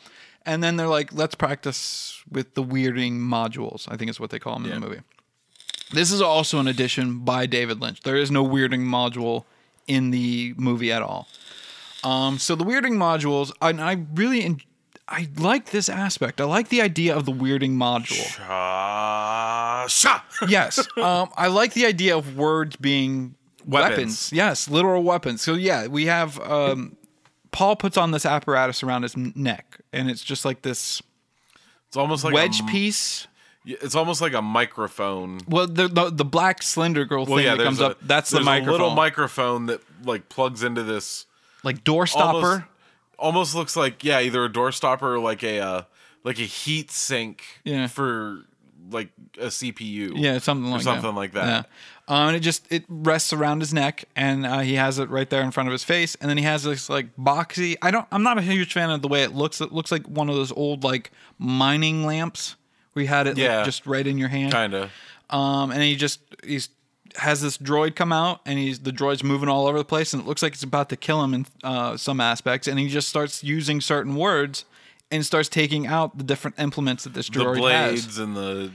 [0.45, 4.39] And then they're like, let's practice with the weirding modules, I think is what they
[4.39, 5.01] call them in the movie.
[5.93, 8.01] This is also an addition by David Lynch.
[8.03, 9.45] There is no weirding module
[9.87, 11.29] in the movie at all.
[12.05, 14.61] Um, so the weirding modules, and I really, en-
[15.07, 16.41] I like this aspect.
[16.41, 18.39] I like the idea of the weirding module.
[19.89, 20.21] Sha!
[20.49, 20.87] yes.
[20.97, 23.35] Um, I like the idea of words being
[23.67, 23.91] weapons.
[23.97, 24.33] Weapons.
[24.33, 25.43] Yes, literal weapons.
[25.43, 26.97] So yeah, we have um,
[27.51, 31.03] Paul puts on this apparatus around his neck, and it's just like this
[31.89, 33.27] It's almost like wedge a, piece.
[33.65, 35.39] It's almost like a microphone.
[35.47, 37.99] Well, the, the the black slender girl Well, thing yeah, that comes a, up.
[38.03, 38.69] That's the microphone.
[38.69, 41.27] A little microphone that like plugs into this.
[41.63, 42.37] like door stopper.
[42.37, 42.63] Almost,
[43.19, 45.83] almost looks like yeah, either a door stopper or like a uh,
[46.25, 47.87] like a heat sink Yeah.
[47.87, 48.43] for
[48.91, 49.09] like
[49.39, 50.13] a CPU.
[50.17, 51.17] Yeah, something like something that.
[51.17, 51.47] like that.
[51.47, 51.63] Yeah.
[52.09, 55.29] Um, and it just it rests around his neck, and uh, he has it right
[55.31, 57.77] there in front of his face, and then he has this like boxy.
[57.81, 58.07] I don't.
[58.11, 59.61] I'm not a huge fan of the way it looks.
[59.61, 62.57] It looks like one of those old like mining lamps
[62.95, 63.65] We had it like, Yeah.
[63.65, 64.53] just right in your hand.
[64.53, 64.91] Kind of.
[65.31, 66.69] Um, and he just he's
[67.17, 70.23] has this droid come out, and he's the droid's moving all over the place, and
[70.23, 73.09] it looks like it's about to kill him in uh, some aspects, and he just
[73.09, 74.65] starts using certain words.
[75.13, 78.73] And starts taking out the different implements that this droid the blades has, and the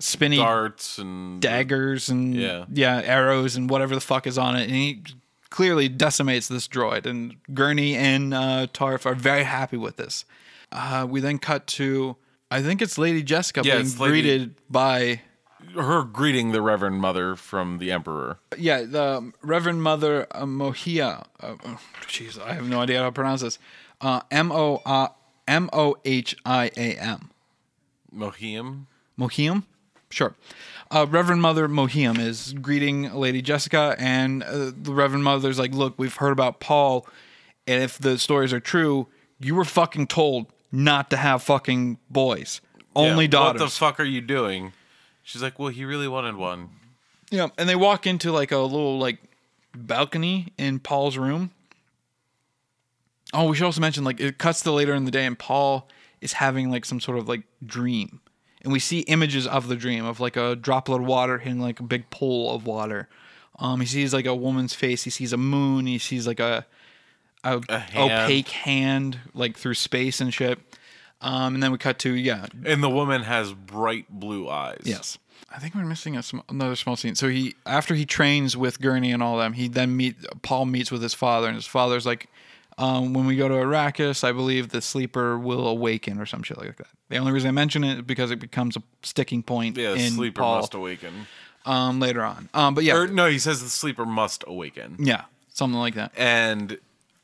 [0.00, 2.64] spinny darts and daggers and Yeah.
[2.72, 3.00] yeah.
[3.04, 5.02] arrows and whatever the fuck is on it, and he
[5.50, 7.06] clearly decimates this droid.
[7.06, 10.24] And Gurney and uh, Tarf are very happy with this.
[10.70, 12.16] Uh, we then cut to
[12.50, 15.20] I think it's Lady Jessica Yeah, being it's Lady- greeted by
[15.74, 18.38] her greeting the Reverend Mother from the Emperor.
[18.56, 21.24] yeah the Reverend Mother uh, Mohia.
[21.40, 23.58] Uh, oh, Jeez, I have no idea how to pronounce this.
[24.00, 25.08] Uh, M O uh,
[25.48, 27.30] M O H I A M.
[28.14, 28.86] Mohiam.
[29.18, 29.64] Mohiam?
[30.10, 30.34] Sure.
[30.90, 35.98] Uh, Reverend Mother Mohiam is greeting Lady Jessica, and uh, the Reverend Mother's like, Look,
[35.98, 37.06] we've heard about Paul,
[37.66, 39.06] and if the stories are true,
[39.40, 42.60] you were fucking told not to have fucking boys,
[42.96, 43.60] only Yeah, daughters.
[43.60, 44.72] What the fuck are you doing?
[45.22, 46.70] She's like, well, he really wanted one.
[47.30, 49.18] yeah, and they walk into like a little like
[49.76, 51.50] balcony in Paul's room.
[53.34, 55.88] Oh, we should also mention like it cuts to later in the day, and Paul
[56.20, 58.20] is having like some sort of like dream,
[58.62, 61.80] and we see images of the dream of like a droplet of water hitting like
[61.80, 63.08] a big pool of water.
[63.58, 65.04] Um, he sees like a woman's face.
[65.04, 65.86] He sees a moon.
[65.86, 66.64] He sees like a,
[67.42, 68.12] a, hand.
[68.12, 70.58] opaque hand like through space and shit.
[71.20, 74.82] Um, and then we cut to yeah, And the woman has bright blue eyes.
[74.84, 75.18] Yes.
[75.50, 77.14] I think we're missing a sm- another small scene.
[77.14, 80.92] So he, after he trains with Gurney and all them, he then meet Paul meets
[80.92, 82.28] with his father, and his father's like,
[82.78, 86.56] um, "When we go to Arrakis, I believe the sleeper will awaken or some shit
[86.58, 89.76] like that." The only reason I mention it is because it becomes a sticking point
[89.76, 91.26] Yeah, the in sleeper Paul must awaken.
[91.66, 92.48] um, later on.
[92.54, 94.96] Um, but yeah, Or no, he says the sleeper must awaken.
[94.98, 96.12] yeah, something like that.
[96.16, 96.78] And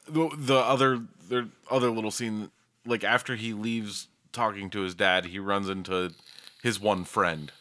[0.06, 2.50] the, the other the other little scene,
[2.84, 6.12] like after he leaves talking to his dad, he runs into
[6.62, 7.52] his one friend,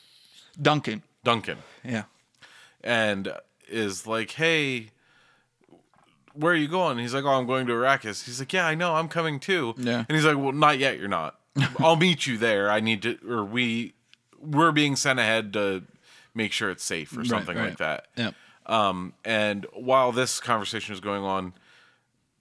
[0.61, 1.03] Duncan.
[1.23, 2.03] Duncan, Yeah.
[2.83, 3.31] and
[3.69, 4.89] is like, "Hey,
[6.33, 8.75] where are you going?" He's like, "Oh, I'm going to Arrakis." He's like, "Yeah, I
[8.75, 10.05] know, I'm coming too." Yeah.
[10.07, 10.99] And he's like, "Well, not yet.
[10.99, 11.39] You're not.
[11.79, 12.69] I'll meet you there.
[12.69, 13.93] I need to, or we,
[14.39, 15.83] we're being sent ahead to
[16.33, 17.69] make sure it's safe or something right.
[17.69, 18.31] like that." Yeah.
[18.65, 21.53] Um, and while this conversation is going on,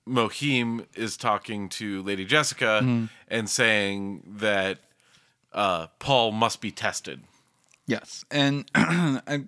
[0.09, 3.05] Mohim is talking to Lady Jessica Mm-hmm.
[3.28, 4.78] and saying that
[5.53, 7.22] uh, Paul must be tested.
[7.86, 9.45] Yes, and I,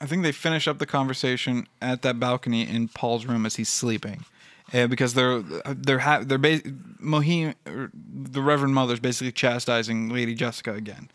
[0.00, 3.68] I think they finish up the conversation at that balcony in Paul's room as he's
[3.68, 4.24] sleeping,
[4.72, 6.60] uh, because they're they're ha- they're ba-
[7.02, 11.10] Mohim, the Reverend Mother's basically chastising Lady Jessica again,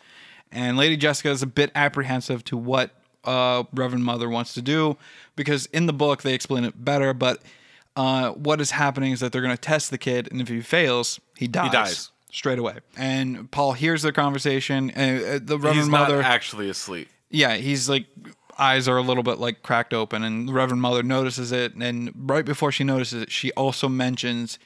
[0.51, 2.91] and Lady Jessica is a bit apprehensive to what
[3.23, 4.97] uh, Reverend Mother wants to do
[5.35, 7.41] because in the book they explain it better, but.
[7.95, 10.61] Uh, what is happening is that they're going to test the kid, and if he
[10.61, 12.11] fails, he dies, dies.
[12.31, 12.79] straight away.
[12.97, 14.89] And Paul hears their conversation.
[14.95, 17.07] And uh, the Reverend He's Mother, not actually asleep.
[17.29, 18.07] yeah, he's like
[18.57, 21.75] eyes are a little bit like cracked open, and the Reverend Mother notices it.
[21.75, 24.59] And right before she notices it, she also mentions,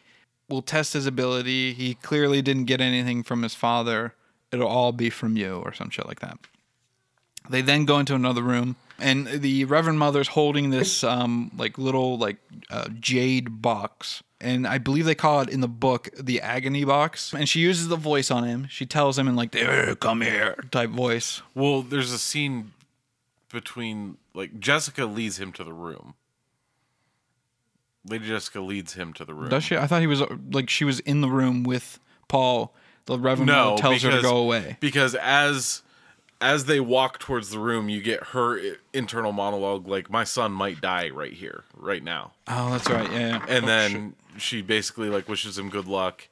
[0.50, 1.74] "We'll test his ability.
[1.74, 4.14] He clearly didn't get anything from his father.
[4.52, 6.38] It'll all be from you, or some shit like that."
[7.50, 12.18] They then go into another room, and the Reverend Mother's holding this um, like little
[12.18, 12.38] like
[12.70, 17.34] uh, jade box, and I believe they call it in the book the agony box.
[17.34, 18.68] And she uses the voice on him.
[18.70, 21.42] She tells him in like "Eh, "Come here" type voice.
[21.56, 22.74] Well, there's a scene
[23.52, 26.16] between like Jessica leads him to the room.
[28.06, 29.50] Lady Jessica leads him to the room.
[29.50, 29.76] Does she?
[29.76, 32.74] I thought he was uh, like she was in the room with Paul.
[33.06, 34.78] The Reverend no, tells her to go away.
[34.80, 35.82] Because as
[36.40, 38.60] as they walk towards the room, you get her
[38.94, 42.34] internal monologue like my son might die right here, right now.
[42.48, 43.12] Oh, that's right.
[43.12, 43.20] Yeah.
[43.20, 43.46] yeah.
[43.48, 46.28] And Oh, then she basically like wishes him good luck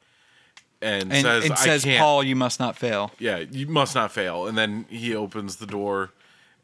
[0.81, 4.11] and, and says it I says, "Paul, you must not fail." yeah, you must not
[4.11, 4.47] fail.
[4.47, 6.11] And then he opens the door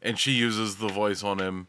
[0.02, 1.68] and she uses the voice on him.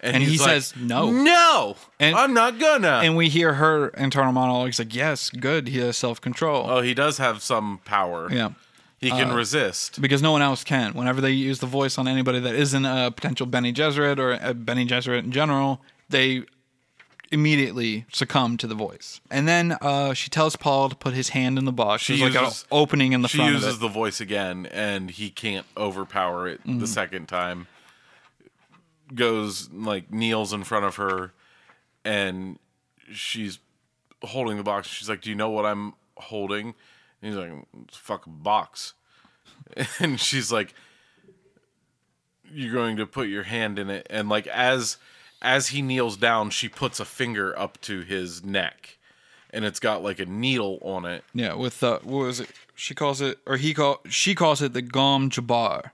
[0.00, 1.76] And, And he like, says, "No." No.
[1.98, 3.00] And- I'm not gonna.
[3.02, 4.66] And we hear her internal monologue.
[4.66, 5.68] He's like, "Yes, good.
[5.68, 8.28] He has self control." oh, he does have some power.
[8.30, 8.50] yeah.
[8.98, 10.00] He can resist.
[10.00, 10.94] because no one else can.
[10.94, 14.54] Whenever they use the voice on anybody that isn't a potential Bene Gesserit or a
[14.54, 16.44] Bene Gesserit in general, they
[17.30, 19.20] immediately succumb to the voice.
[19.30, 22.02] And then uh, she tells Paul to put his hand in the box.
[22.02, 23.80] She She's like an opening in the She front uses of it.
[23.80, 26.78] the voice again and he can't overpower it Mm-hmm.
[26.78, 27.66] the second time.
[29.12, 31.32] Goes like kneels in front of her
[32.04, 32.58] and
[33.12, 33.58] she's
[34.22, 34.88] holding the box.
[34.88, 36.74] She's like, Do you know what I'm holding?
[37.22, 37.52] And he's like,
[37.90, 38.94] "Fuck a box.
[39.98, 40.74] And she's like,
[42.50, 44.06] You're going to put your hand in it.
[44.10, 44.96] And like as
[45.42, 48.98] as he kneels down, she puts a finger up to his neck.
[49.50, 51.22] And it's got like a needle on it.
[51.32, 52.50] Yeah, with uh, what was it?
[52.74, 55.90] She calls it, or he call she calls it the Gom Jabbar.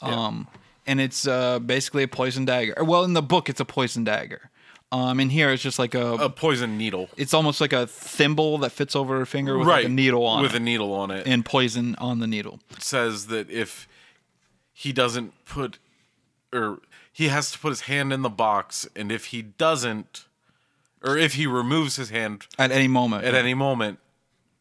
[0.00, 0.46] um,
[0.86, 2.74] and it's uh, basically a poison dagger.
[2.84, 4.50] Well, in the book, it's a poison dagger.
[4.92, 7.08] Um, in here, it's just like a, A poison needle.
[7.16, 10.26] it's almost like a thimble that fits over her finger with right like a needle
[10.26, 11.28] on with it, a needle on it.
[11.28, 12.58] and poison on the needle.
[12.78, 13.86] says that if
[14.72, 15.78] he doesn't put
[16.52, 16.80] or
[17.12, 20.24] he has to put his hand in the box and if he doesn't
[21.04, 24.00] or if he removes his hand At any moment, at any moment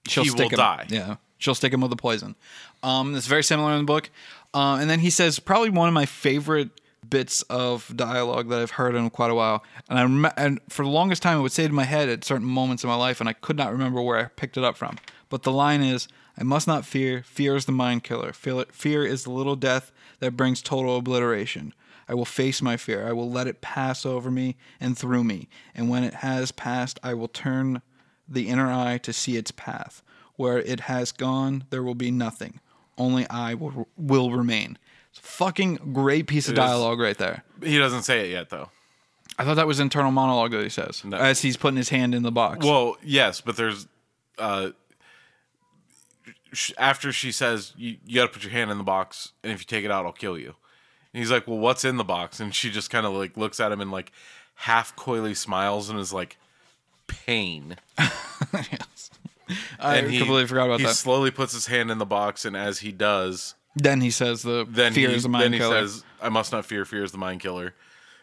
[0.07, 0.57] she'll he stick will him.
[0.57, 0.85] die.
[0.89, 2.35] Yeah, she'll stick him with the poison.
[2.83, 4.11] Um, it's very similar in the book.
[4.53, 6.69] Uh, and then he says probably one of my favorite
[7.07, 9.63] bits of dialogue that I've heard in quite a while.
[9.89, 12.23] And I rem- and for the longest time, it would say to my head at
[12.23, 14.77] certain moments in my life, and I could not remember where I picked it up
[14.77, 14.97] from.
[15.29, 17.23] But the line is, "I must not fear.
[17.23, 18.33] Fear is the mind killer.
[18.33, 21.73] Fear fear is the little death that brings total obliteration."
[22.07, 23.07] I will face my fear.
[23.07, 25.47] I will let it pass over me and through me.
[25.75, 27.83] And when it has passed, I will turn
[28.27, 30.01] the inner eye to see its path.
[30.35, 32.61] Where it has gone, there will be nothing.
[32.99, 34.77] Only I will, will remain.
[35.11, 36.65] It's a fucking great piece of It is.
[36.65, 37.43] dialogue right there.
[37.63, 38.69] he doesn't say it yet though
[39.39, 41.17] I thought that was internal monologue that he says No.
[41.17, 42.65] as he's putting his hand in the box.
[42.65, 43.87] well yes but there's
[44.37, 44.69] uh
[46.53, 49.51] sh- after she says you, you got to put your hand in the box and
[49.53, 50.55] if you take it out i'll kill you
[51.13, 53.59] and he's like well what's in the box and she just kind of like looks
[53.59, 54.11] at him and like
[54.55, 56.37] half coyly smiles and is like
[57.07, 57.75] pain
[58.53, 59.09] yes.
[59.79, 60.95] I and he, completely forgot about he that.
[60.95, 64.65] slowly puts his hand in the box, and as he does, then he says the
[64.67, 66.85] then fear he, is a mind then he says, "I must not fear.
[66.85, 67.73] Fear is the mind killer."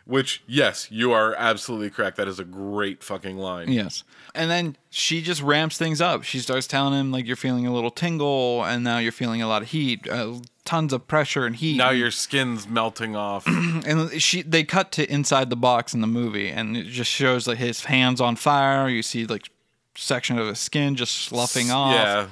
[0.07, 2.17] Which, yes, you are absolutely correct.
[2.17, 3.73] That is a great fucking line.
[3.73, 4.05] Yes.
[4.37, 6.23] And then she just ramps things up.
[6.23, 9.49] She starts telling him like you're feeling a little tingle, and now you're feeling a
[9.49, 11.77] lot of heat, uh, tons of pressure and heat.
[11.77, 13.47] Now your skin's melting off.
[13.49, 17.49] and she they cut to inside the box in the movie, and it just shows
[17.49, 18.89] like his hands on fire.
[18.89, 19.51] You see like
[19.97, 21.93] section of his skin just sloughing off.
[21.95, 22.27] yeah,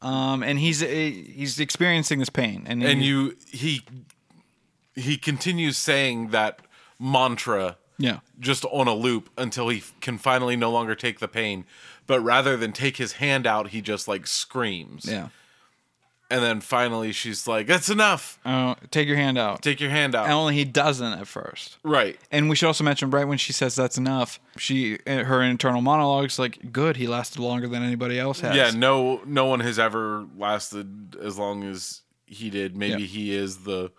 [0.00, 3.82] Um, and he's uh, he's experiencing this pain, and and he- you he
[4.94, 6.60] he continues saying that
[6.98, 8.18] mantra yeah.
[8.40, 11.64] just on a loop until he can finally no longer take the pain.
[12.06, 15.04] But rather than take his hand out, he just like screams.
[15.04, 15.28] Yeah.
[16.30, 18.38] And then finally, she's like, "That's enough.
[18.44, 19.62] Uh, take your hand out.
[19.62, 21.78] Take your hand out." and only he doesn't at first.
[21.82, 22.18] right.
[22.30, 26.38] And we should also mention right when she says that's enough, she her internal monologues
[26.38, 30.26] like, "Good, he lasted longer than anybody else has." Yeah, no, no one has ever
[30.36, 32.76] lasted as long as he did.
[32.76, 33.08] Maybe Yeah.
[33.08, 33.90] he is the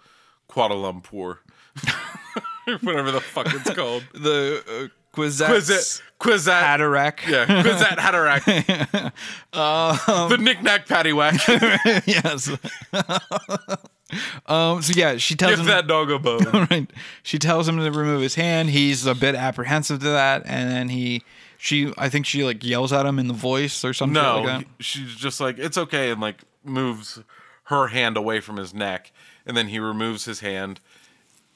[0.52, 1.38] Kuala Lumpur,
[2.82, 4.04] whatever the fuck it's called.
[4.14, 7.28] the Quizette Quizet, Quizet, Hatterack.
[7.28, 9.12] yeah, Quizet Hatterack,
[9.54, 12.04] Um, the knick-knack paddywhack.
[12.08, 12.50] yes.
[14.48, 14.82] um.
[14.82, 16.68] So yeah, she tells Give him that dog a bone.
[16.70, 16.90] right.
[17.24, 18.70] She tells him to remove his hand.
[18.70, 21.24] He's a bit apprehensive to that, and then he,
[21.58, 24.68] she, I think she like yells at him in the voice or something No, like
[24.80, 27.20] she's just like it's okay, and like moves
[27.66, 29.12] her hand away from his neck,
[29.46, 30.80] and then he removes his hand,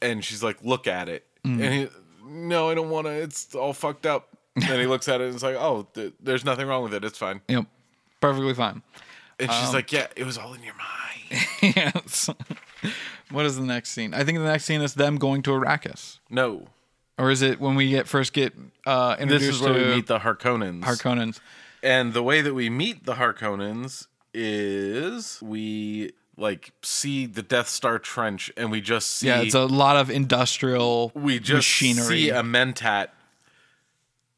[0.01, 1.61] and she's like, "Look at it," Mm.
[1.61, 1.87] and he,
[2.25, 3.11] no, I don't want to.
[3.11, 4.29] It's all fucked up.
[4.55, 7.03] And he looks at it and it's like, "Oh, th- there's nothing wrong with it.
[7.03, 7.65] It's fine." Yep.
[8.21, 8.83] Perfectly fine.
[9.39, 11.45] And she's Um, like, "Yeah, it was all in your mind."
[11.75, 12.29] yes.
[13.31, 14.13] what is the next scene?
[14.13, 16.19] I think the next scene is them going to Arrakis.
[16.29, 16.67] no,
[17.17, 18.53] Or is it when we get first get
[18.85, 20.81] uh, this introduced is where to we meet the Harkonnens.
[20.83, 21.39] Harkonnens?
[21.81, 27.99] And the way that we meet the Harkonnens is we like see the Death Star
[27.99, 32.05] trench, and we just see Yeah, it's a lot of industrial we just machinery.
[32.05, 33.09] see a Mentat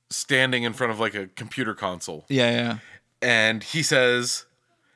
[0.10, 2.78] standing in front of like a computer console, yeah, yeah,
[3.22, 4.46] and he says,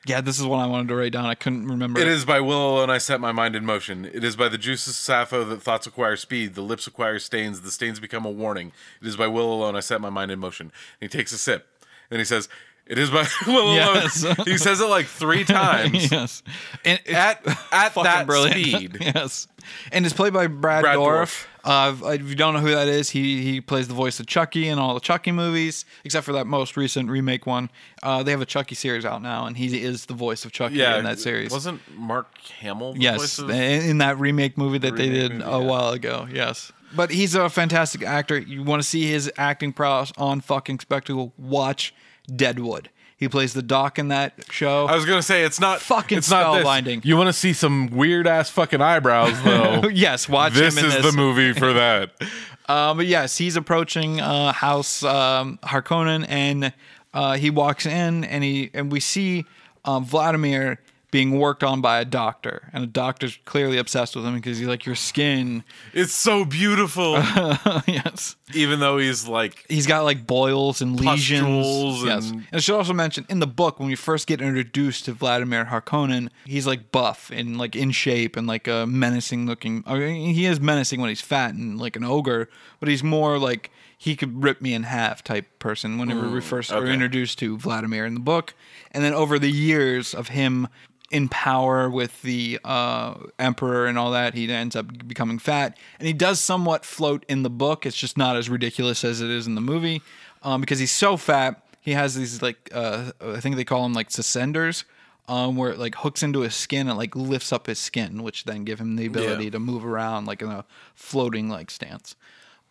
[0.06, 0.22] yeah.
[0.22, 1.26] This is what I wanted to write down.
[1.26, 2.00] I couldn't remember.
[2.00, 4.06] "It is by will alone I set my mind in motion.
[4.06, 7.62] It is by the juices of Sapho that thoughts acquire speed, the lips acquire stains,
[7.62, 8.72] the stains become a warning.
[9.02, 10.72] It is by will alone I set my mind in motion."
[11.02, 11.68] And he takes a sip,
[12.12, 12.50] and he says.
[12.90, 14.26] It is by Yes.
[14.46, 16.12] He says it like three times.
[16.12, 16.42] yes,
[16.84, 18.56] and at at that brilliant.
[18.76, 18.98] speed.
[19.00, 19.48] yes,
[19.92, 21.46] and it's played by Brad, Brad Dourif.
[21.64, 24.68] Uh, if you don't know who that is, he he plays the voice of Chucky
[24.68, 27.70] in all the Chucky movies, except for that most recent remake one.
[28.02, 30.76] Uh, they have a Chucky series out now, and he is the voice of Chucky
[30.78, 31.52] Yeah, in that series.
[31.52, 32.94] wasn't Mark Hamill?
[32.94, 35.58] The Yes, voice of- in in that remake movie that they did movie, a yeah.
[35.58, 36.28] while ago.
[36.34, 38.40] Yes, but he's a fantastic actor.
[38.40, 41.34] You want to see his acting prowess on fucking spectacle?
[41.38, 41.94] Watch
[42.30, 42.90] Deadwood.
[43.18, 44.86] He plays the doc in that show.
[44.86, 46.66] I was gonna say it's not Fucking it's not this.
[46.66, 47.04] spellbinding.
[47.04, 49.90] You want to see some weird ass fucking eyebrows though?
[49.90, 51.12] yes, watch this him in is this.
[51.12, 52.12] the movie for that.
[52.70, 56.72] Uh, but yes, he's approaching uh, House um, Harkonnen, and
[57.16, 59.46] uh, he walks in, and he and we see
[59.86, 60.80] um, Vladimir
[61.12, 64.68] being worked on by a doctor, and a doctor's clearly obsessed with him because he's
[64.68, 67.14] like, "Your skin." It's so beautiful,
[67.88, 71.42] yes, even though he's like he's got like boils and lesions.
[71.42, 74.42] Pustules yes, and- and I should also mention in the book when we first get
[74.42, 79.46] introduced to Vladimir Harkonnen, he's like buff and like in shape and like a menacing
[79.46, 79.84] looking.
[79.88, 82.50] I mean, he is menacing when he's fat and like an ogre,
[82.80, 86.72] but he's more like he could rip me in half type person whenever we first
[86.72, 86.94] are okay.
[86.94, 88.54] introduced to Vladimir in the book,
[88.92, 90.68] and then over the years of him
[91.12, 96.08] in power with the uh, emperor and all that, he ends up becoming fat, and
[96.08, 97.86] he does somewhat float in the book.
[97.86, 100.02] It's just not as ridiculous as it is in the movie,
[100.44, 101.66] um, because he's so fat.
[101.82, 104.86] He has these like uh, I think they call them like suspenders,
[105.28, 108.44] um, where it like hooks into his skin and like lifts up his skin, which
[108.44, 109.50] then give him the ability Yeah.
[109.52, 112.16] to move around like in a floating like stance.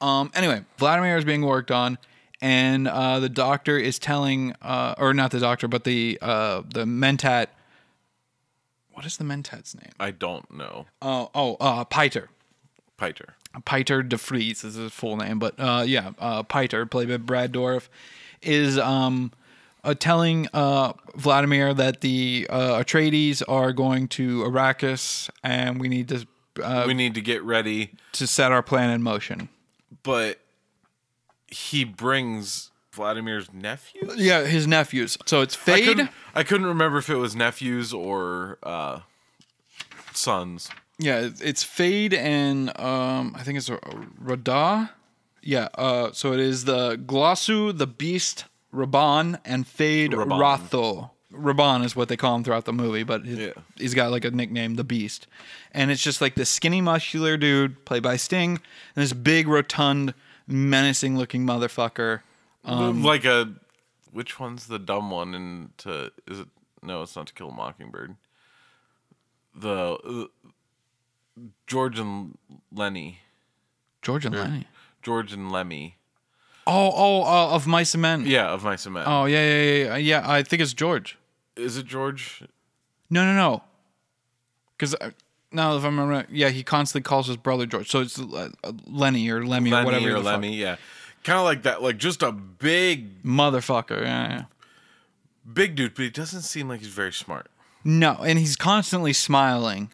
[0.01, 1.99] Um, anyway, Vladimir is being worked on,
[2.41, 6.85] and uh, the doctor is telling, uh, or not the doctor, but the uh, the
[6.85, 7.49] mentat.
[8.99, 9.93] What is the mentat's name?
[10.01, 10.87] I don't know.
[11.01, 12.31] Oh, oh, uh, Piter.
[12.97, 13.37] Piter.
[13.65, 17.53] Piter de Vries is his full name, but uh, yeah, uh, Piter, played by Brad
[17.53, 17.87] Dourif,
[18.43, 19.31] is um,
[19.85, 26.09] uh, telling uh, Vladimir that the uh, Atreides are going to Arrakis, and we need
[26.09, 26.27] to
[26.61, 29.49] uh, we need to get ready, to set our plan in motion.
[30.03, 30.41] but
[31.47, 34.09] he brings Vladimir's nephew.
[34.17, 35.17] Yeah, his nephews.
[35.27, 35.85] So it's I Feyd.
[35.85, 39.01] couldn't, I couldn't remember if it was nephews or uh,
[40.13, 40.71] sons.
[40.99, 43.79] Yeah, it's- Feyd and um, I think it's a
[44.21, 44.91] Radha.
[45.43, 50.39] Yeah, uh, so it is the Glossu, the Beast, Rabban, and Feyd Rabban.
[50.71, 51.11] Ratho.
[51.33, 53.53] Rabban is what they call him throughout the movie, but he- Yeah.
[53.77, 55.27] he's got like a nickname, the Beast.
[55.73, 58.53] And it's just like this skinny, muscular dude played by Sting,
[58.97, 60.15] and this big, rotund,
[60.49, 62.21] menacing looking motherfucker.
[62.65, 63.55] Um, like a
[64.13, 65.35] which one's the dumb one?
[65.35, 66.49] And to is it?
[66.83, 68.17] No, it's not to kill a mockingbird.
[69.55, 72.37] The uh, George and
[72.73, 73.21] Lenny,
[74.03, 74.67] George and Lenny.
[75.03, 75.97] George and Lemmy.
[76.71, 78.27] Oh, oh, uh, of Mice and Men.
[78.27, 79.05] Yeah, of Mice and Men.
[79.07, 79.97] Oh, yeah, yeah, yeah, yeah.
[79.97, 81.17] Yeah, I think it's George.
[81.57, 82.43] Is it George?
[83.09, 83.63] No, no, no.
[84.77, 84.95] Because
[85.51, 87.91] now, if I remember, right, yeah, he constantly calls his brother George.
[87.91, 90.03] So it's uh, uh, Lenny or Lemmy or whatever.
[90.03, 90.33] Lenny or the fuck.
[90.33, 90.57] Lemmy?
[90.57, 90.77] Yeah,
[91.29, 91.83] kind of like that.
[91.83, 94.03] Like just a big, Motherfucker.
[94.03, 94.43] Yeah, yeah.
[95.53, 97.49] big dude, but he doesn't seem like he's very smart.
[97.85, 99.93] No, and he's constantly smiling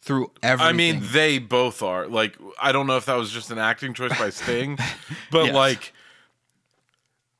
[0.00, 0.68] through everything.
[0.68, 2.06] I mean, they both are.
[2.08, 4.78] Like, I don't know if that was just an acting choice by Sting,
[5.30, 5.54] but Yes.
[5.54, 5.92] like,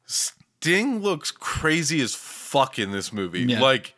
[0.06, 3.40] Sting looks crazy as fuck in this movie.
[3.42, 3.60] Yeah.
[3.60, 3.94] Like,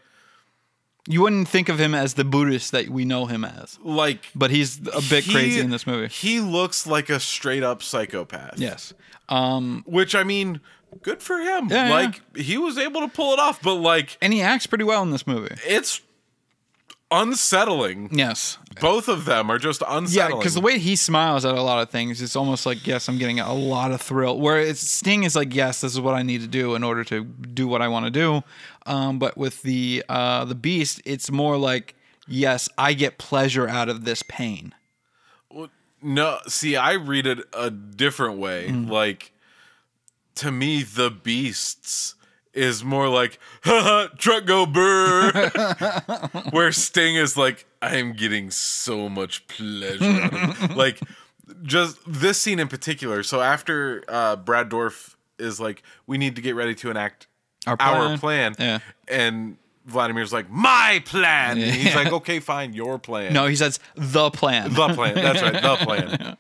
[1.09, 4.51] you wouldn't think of him as the Buddhist that we know him as, like, but
[4.51, 6.09] he's a bit he- crazy in this movie.
[6.09, 8.59] He looks like a straight up psychopath.
[8.59, 8.95] Yes.
[9.29, 10.61] Um, Which I mean,
[11.03, 11.69] good for him.
[11.71, 11.91] Yeah, yeah.
[11.95, 15.03] like, he was able to pull it off, but like, and he acts pretty well
[15.03, 15.55] in this movie.
[15.67, 16.01] it's
[17.11, 18.09] unsettling.
[18.13, 18.59] Yes.
[18.81, 20.39] Both of them are just Yeah, unsettling.
[20.39, 23.19] because the way he smiles at a lot of things, it's almost like yes, I'm
[23.19, 24.39] getting a lot of thrill.
[24.41, 27.05] Where it's Sting is like yes, this is what I need to do in order
[27.05, 28.43] to do what I want to do.
[28.87, 31.95] Um, but with the uh, the Beast, it's more like
[32.27, 34.75] yes, I get pleasure out of this pain.
[36.03, 38.69] No, see, I read it a different way.
[38.69, 38.91] Mm.
[38.91, 39.33] Like,
[40.37, 42.17] to me, the beasts
[42.53, 45.31] is more like, truck go burr.
[46.51, 50.05] Where Sting is like, I am getting so much pleasure.
[50.05, 51.01] out of-" like,
[51.63, 53.23] just this scene in particular.
[53.23, 57.29] So after uh, Brad Dourif is like, we need to get ready to enact
[57.67, 58.19] Our our plan.
[58.19, 58.55] plan.
[58.59, 58.79] Yeah.
[59.09, 59.57] And
[59.87, 61.59] Vladimir's like, my plan.
[61.59, 63.33] And he's like, okay, fine, your plan.
[63.33, 64.73] No, he says the plan.
[64.73, 65.15] The plan.
[65.15, 65.61] That's right.
[65.63, 66.37] The plan.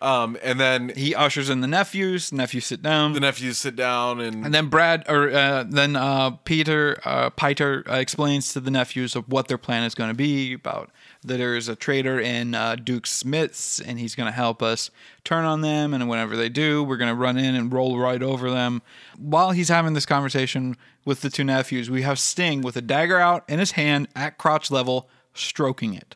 [0.00, 2.30] Um, and then he ushers in the nephews.
[2.32, 3.14] Nephews sit down.
[3.14, 7.82] the nephews sit down and, And then Brad, or uh, then uh, Piter, uh, Piter
[7.88, 10.90] uh, explains to the nephews of what their plan is going to be about
[11.26, 14.90] that there is a traitor in uh, Duke Smith's, and he's going to help us
[15.24, 15.92] turn on them.
[15.92, 18.80] And whenever they do, we're going to run in and roll right over them.
[19.18, 23.18] While he's having this conversation with the two nephews, we have Sting with a dagger
[23.18, 26.14] out in his hand at crotch level, stroking it.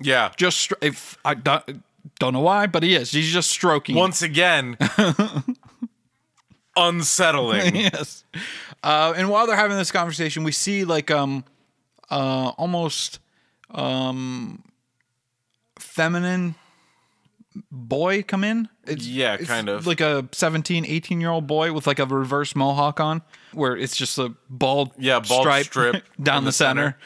[0.00, 0.30] yeah.
[0.36, 1.82] Just stro- if I don't,
[2.18, 3.10] don't know why, but he is.
[3.12, 3.96] He's just stroking.
[3.96, 3.98] it.
[4.00, 4.76] Once again,
[6.76, 7.76] unsettling.
[7.76, 8.24] yes.
[8.82, 11.44] Uh, and while they're having this conversation, we see like um,
[12.10, 13.20] uh, almost
[13.72, 14.62] um,
[15.78, 16.54] feminine
[17.70, 18.68] boy come in.
[18.86, 19.86] It's, Yeah, kind of.
[19.86, 23.96] like a 17, 18 year old boy with like a reverse mohawk on, where it's
[23.96, 26.96] just a bald, Yeah, bald stripe strip down the, the center.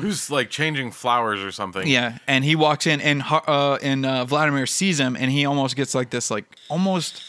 [0.00, 1.86] Who's like changing flowers or something.
[1.86, 5.76] Yeah, and he walks in, and uh, and uh, Vladimir sees him, and he almost
[5.76, 7.22] gets like this, like almost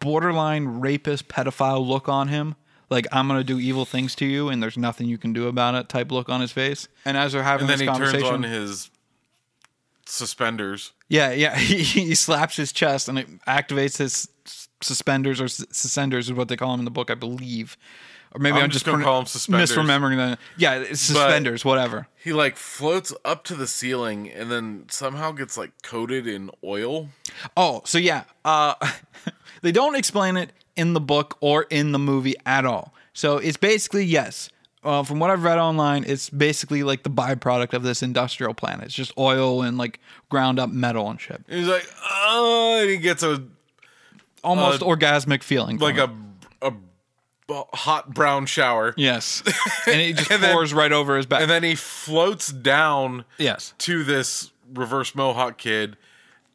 [0.00, 2.54] borderline rapist pedophile look on him.
[2.92, 5.74] Like I'm gonna do evil things to you, and there's nothing you can do about
[5.74, 5.88] it.
[5.88, 6.86] Type look on his face.
[7.04, 8.90] And as they're having And then this he turns conversation, on his
[10.06, 10.92] suspenders.
[11.08, 15.64] yeah, yeah, he, he slaps his chest, and it activates his s- suspenders or s-
[15.70, 17.76] suspenders is what they call them in the book, I believe.
[18.34, 19.72] Or maybe I'm I'm, just just, gonna pron- call 'em suspenders.
[19.72, 22.08] misremembering the yeah, it's suspenders, whatever.
[22.22, 27.08] He like floats up to the ceiling and then somehow gets like coated in oil.
[27.56, 28.74] Oh, so yeah, uh,
[29.62, 32.92] they don't explain it in the book or in the movie at all.
[33.12, 34.48] So it's basically yes.
[34.84, 38.82] Uh, from what I've read online, it's basically like the byproduct of this industrial plant.
[38.82, 41.40] It's just oil and like ground up metal and shit.
[41.48, 43.42] He's like, oh, and he gets a
[44.42, 45.78] Almost Uh, orgasmic feeling.
[45.78, 46.10] like a,
[46.62, 46.72] a
[47.74, 48.92] hot brown shower.
[48.96, 49.42] yes,
[49.86, 51.42] and it just And then- pours right over his back.
[51.42, 55.96] And then he floats down yes, to this reverse mohawk kid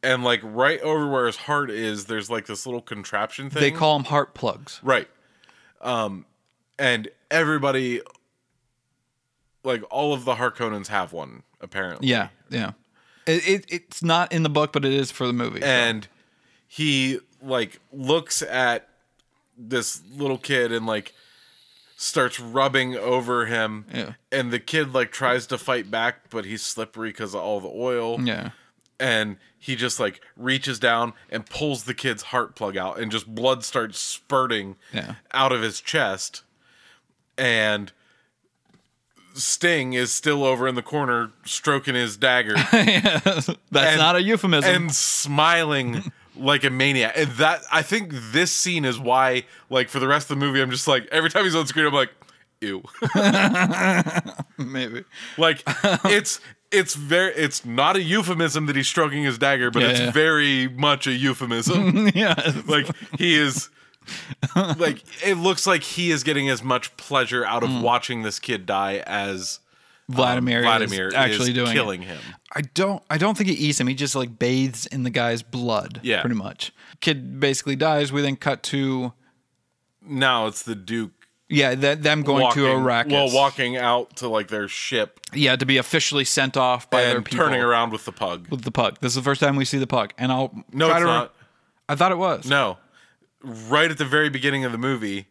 [0.02, 3.70] and like right over where his heart is there's like this little contraption thing they
[3.70, 4.80] call them heart plugs.
[4.82, 5.08] right
[5.80, 6.24] um
[6.78, 8.00] and everybody
[9.64, 12.72] like all of the harkonnens have one apparently Yeah, yeah.
[13.26, 15.60] It, it it's not in the book, but it is for the movie.
[15.60, 15.66] so.
[15.66, 16.08] and
[16.66, 18.88] he like looks at
[19.56, 21.12] this little kid and like
[21.96, 24.12] starts rubbing over him Yeah.
[24.30, 27.68] and the kid like tries to fight back but he's slippery because of all the
[27.68, 28.50] oil yeah.
[29.00, 33.26] And he just like reaches down and pulls the kid's heart plug out and just
[33.34, 35.14] blood starts spurting Yeah.
[35.32, 36.42] out of his chest
[37.36, 37.92] and
[39.34, 44.74] sting is still over in the corner stroking his dagger That's And- not a euphemism.
[44.74, 49.98] and smiling like a maniac and that i think this scene is why like for
[49.98, 52.10] the rest of the movie i'm just like every time he's on screen i'm like
[52.60, 52.82] ew
[54.58, 55.04] Maybe.
[55.36, 55.62] like
[56.04, 56.40] it's
[56.70, 60.10] it's very it's not a euphemism that he's stroking his dagger but Yeah, it's yeah.
[60.10, 62.34] very much a euphemism yeah.
[62.66, 62.88] like
[63.18, 63.70] he is
[64.78, 67.76] like it looks like he is getting as much pleasure out Mm.
[67.78, 69.60] of watching this kid die as
[70.10, 71.72] um, Vladimir, Vladimir is actually is doing it.
[71.74, 72.18] killing him.
[72.56, 73.86] I don't I don't think he eats him.
[73.88, 76.00] He just like bathes in the guy's blood.
[76.02, 76.22] Yeah.
[76.22, 76.72] Pretty much.
[77.00, 78.10] Kid basically dies.
[78.10, 79.12] We then cut to
[80.00, 81.17] Now it's the Duke
[81.48, 83.10] yeah, them going walking, to Arrakis.
[83.10, 87.22] well, walking out to like their ship Yeah, to be officially sent off by their
[87.22, 88.48] people turning around with the pug.
[88.48, 88.98] with the pug.
[89.00, 91.10] This is the first time we see the pug, and I'll No, it's to re-
[91.10, 91.34] not.
[91.88, 92.44] I thought it was.
[92.46, 92.76] No,
[93.42, 95.26] right at the very beginning of the movie,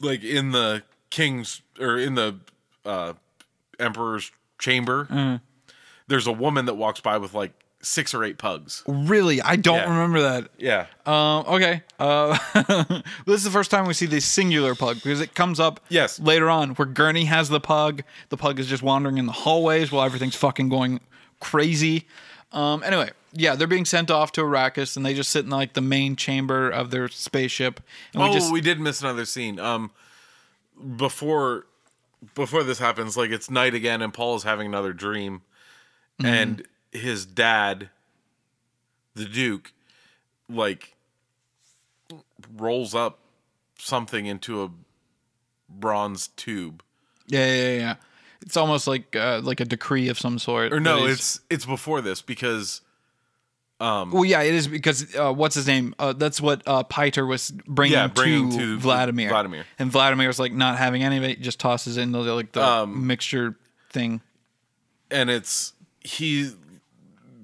[0.00, 2.36] like in the king's or in the
[2.84, 3.14] uh,
[3.78, 5.36] emperor's chamber, Mm-hmm.
[6.06, 8.82] there's a woman that walks by with like six or eight pugs.
[8.86, 9.88] Really, I don't Yeah.
[9.90, 10.48] remember that.
[10.58, 11.82] Yeah, Um, okay.
[11.98, 12.36] Uh,
[13.26, 16.18] this is the first time we see the singular pug because it comes up Yes.
[16.18, 18.02] later on where Gurney has the pug.
[18.30, 21.00] The pug is just wandering in the hallways while everything's fucking going
[21.40, 22.06] crazy.
[22.52, 25.74] Um, anyway, yeah, they're being sent off to Arrakis and they just sit in like
[25.74, 27.80] the main chamber of their spaceship.
[28.12, 29.60] And oh, we just we did miss another scene.
[29.60, 29.90] Um,
[30.96, 31.66] before
[32.34, 35.42] before this happens, like it's night again, and Paul is having another dream,
[36.20, 36.26] Mm-hmm.
[36.26, 37.90] and his dad,
[39.14, 39.72] the Duke,
[40.48, 40.94] like
[42.56, 43.18] rolls up
[43.78, 44.70] something into a
[45.68, 46.82] bronze tube.
[47.26, 47.94] yeah, yeah, yeah.
[48.42, 50.72] It's almost like uh, like a decree of some sort.
[50.72, 52.80] Or no, it's it's before this because
[53.80, 55.94] well, yeah, it is because uh, what's his name?
[55.98, 59.28] Uh, that's what uh, Piter was bringing, Yeah, bringing to, to Vladimir.
[59.28, 59.64] Vladimir.
[59.78, 61.40] and Vladimir's like not having any of it.
[61.40, 63.56] Just tosses in the like the Um, mixture
[63.90, 64.20] thing.
[65.10, 66.50] and it's he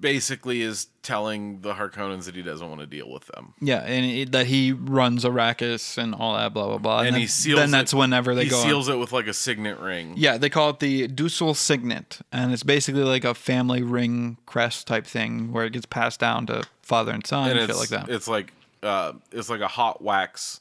[0.05, 3.55] basically is telling the Harkonnens that he doesn't want to deal with them.
[3.61, 6.99] Yeah, and it, that he runs Arrakis and all that, blah blah blah.
[7.01, 8.59] And then, he seals Then it- that's whenever they he go.
[8.59, 8.63] on.
[8.67, 10.13] seals it with like a signet ring.
[10.17, 14.87] Yeah, they call it the Dussel Signet, and it's basically like a family ring crest
[14.87, 17.91] type thing where it gets passed down to father and son and and it's shit
[17.93, 18.15] like that.
[18.15, 18.53] it's like
[18.83, 20.61] uh it's like a hot wax.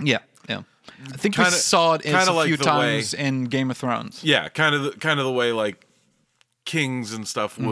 [0.00, 0.62] yeah, yeah.
[1.12, 4.24] I think we Kinda- saw it kinda a like few times in Game of Thrones.
[4.24, 5.86] Yeah, kind of the, kind of the way like
[6.64, 7.66] kings and stuff Mm-hmm.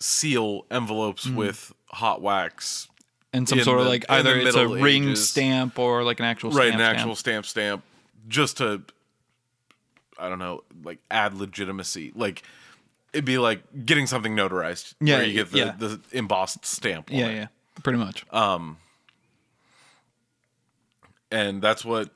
[0.00, 2.88] Seal envelopes with hot wax.
[3.32, 5.28] and some sort of the- like either it's a ring Ages.
[5.28, 7.84] stamp or like an actual right, stamp Right, an actual stamp stamp
[8.28, 8.82] just to
[10.18, 12.12] I don't know, like add legitimacy.
[12.14, 12.42] Like
[13.12, 14.94] it'd be like getting something notarized.
[15.00, 15.74] Yeah, where you get the, yeah.
[15.76, 17.10] the embossed stamp.
[17.10, 17.34] on Yeah, it.
[17.34, 17.46] yeah,
[17.82, 18.24] pretty much.
[18.32, 18.76] Um
[21.30, 22.10] and that's what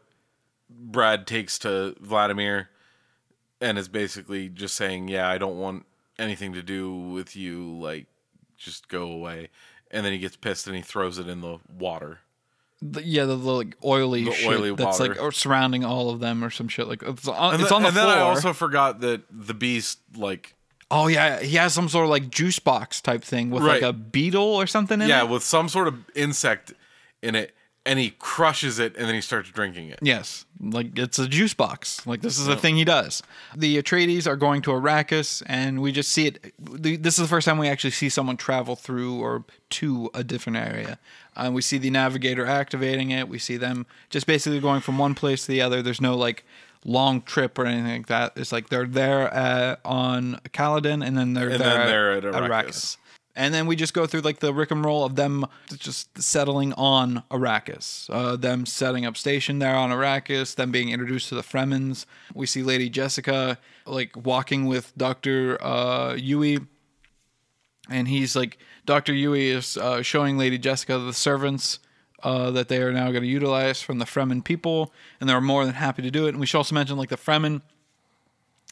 [0.71, 2.69] Brad takes to Vladimir,
[3.61, 5.87] and is basically just saying, "Yeah, I don't want
[6.19, 7.79] anything to do with you.
[7.79, 8.07] Like,
[8.57, 9.49] just go away."
[9.91, 12.19] And then he gets pissed and he throws it in the water.
[12.83, 15.15] The- yeah, the, the like oily The shit oily that's water.
[15.15, 17.83] like or surrounding all of them or some shit like it's on, And, it's on
[17.83, 18.07] the and floor.
[18.07, 20.55] then I also forgot that the beast, like,
[20.91, 23.93] oh yeah, he has some sort of like juice box type thing with like a
[23.93, 25.25] beetle or something in yeah, it.
[25.25, 26.73] Yeah, with some sort of insect
[27.23, 27.53] in it,
[27.89, 29.99] and he crushes it and then he starts drinking it.
[30.03, 32.07] Yes, like it's a juice box.
[32.07, 33.23] Like this is the thing he does.
[33.57, 36.53] The Atreides are going to Arrakis, and we just see it.
[36.59, 40.59] This is the first time we actually see someone travel through or to a different
[40.59, 40.99] area.
[41.35, 43.27] Uh, we see the navigator activating it.
[43.29, 45.81] We see them just basically going from one place to the other.
[45.81, 46.45] There's no like
[46.85, 48.33] long trip or anything like that.
[48.37, 52.25] It's like they're there uh, on Caladan, and then they're And there then they're at
[52.27, 52.99] at Arrakis.
[53.39, 56.73] And then we just go through like the rick and roll of them just settling
[56.73, 61.43] on Arrakis, uh, them setting up station there on Arrakis, them being introduced to the
[61.43, 62.05] Fremens.
[62.35, 66.67] We see Lady Jessica like walking with Doctor uh, Yueh,
[67.89, 71.79] and he's like Doctor Yueh is uh, showing Lady Jessica the servants
[72.25, 75.65] uh, that they are now going to utilize from the Fremen people, and they're more
[75.65, 76.31] than happy to do it.
[76.31, 77.63] And we should also mention like the Fremen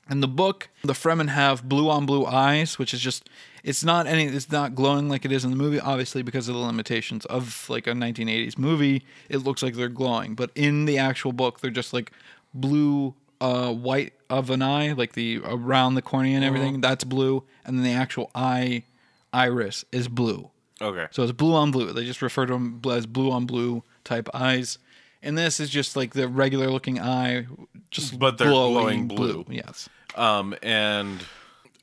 [0.08, 3.28] in the book, the Fremen have blue on blue eyes, which is just
[3.66, 6.54] it's not any it's not glowing like it is in the movie, obviously because of
[6.54, 9.02] the limitations of like a 1980s movie.
[9.28, 12.12] It looks like they're glowing, but in the actual book, they're just like
[12.54, 16.80] blue, uh, white of an eye, like the around the cornea and everything.
[16.80, 18.84] That's blue, and then the actual eye
[19.32, 20.50] iris is blue.
[20.80, 21.08] Okay.
[21.10, 21.92] So it's blue on blue.
[21.92, 24.78] They just refer to them as blue on blue type eyes.
[25.22, 27.46] And this is just like the regular looking eye,
[27.90, 29.44] just But they're glowing, glowing blue.
[29.48, 29.88] Yes.
[30.14, 31.24] Um, and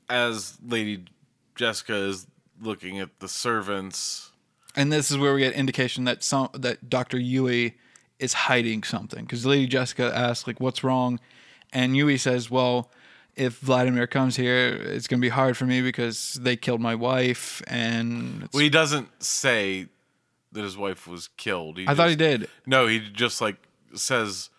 [0.08, 1.04] as Lady
[1.54, 2.26] Jessica is
[2.60, 4.30] looking at the servants,
[4.76, 7.74] And this is where we get indication that some that Doctor Yueh
[8.18, 11.20] is hiding something because Lady Jessica asks like, "What's wrong?"
[11.72, 12.90] And Yueh says, "Well,
[13.36, 17.62] if Vladimir comes here, it's gonna be hard for me because they killed my wife."
[17.66, 19.88] And well, he doesn't say
[20.52, 21.78] that his wife was killed.
[21.78, 22.48] He I thought he did.
[22.66, 23.56] No, he just like
[23.94, 24.50] says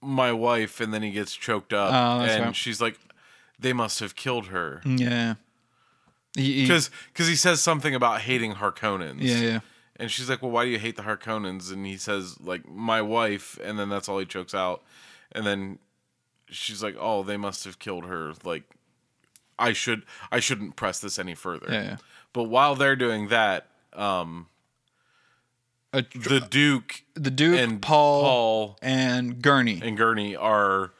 [0.00, 2.56] my wife, and then he gets choked up, Oh, and right.
[2.56, 2.98] she's like,
[3.58, 5.34] "They must have killed her." Yeah.
[6.36, 6.90] He- Because
[7.28, 9.18] he says something about hating Harkonnens.
[9.20, 9.60] yeah, yeah.
[9.96, 13.02] And she's like, "Well, why do you hate the Harkonnens?" And he says, "Like my
[13.02, 14.82] wife," and then that's all he chokes out.
[15.32, 15.78] And then
[16.48, 18.64] she's like, "Oh, they must have killed her." Like,
[19.58, 21.66] I should, I shouldn't press this any further.
[21.70, 21.96] Yeah, yeah.
[22.32, 24.46] But while they're doing that, um,
[25.92, 30.92] A, the Duke the Duke, and Paul, Paul and Gurney and Gurney are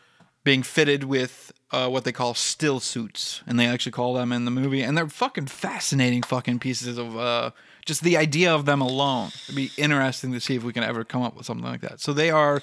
[0.44, 4.44] being fitted with uh, what they call still suits, and they actually call them in
[4.44, 7.50] the movie, and they're fucking fascinating fucking pieces of uh,
[7.86, 9.30] just the idea of them alone.
[9.44, 12.00] It'd be interesting to see if we can ever come up with something like that.
[12.00, 12.62] So they are,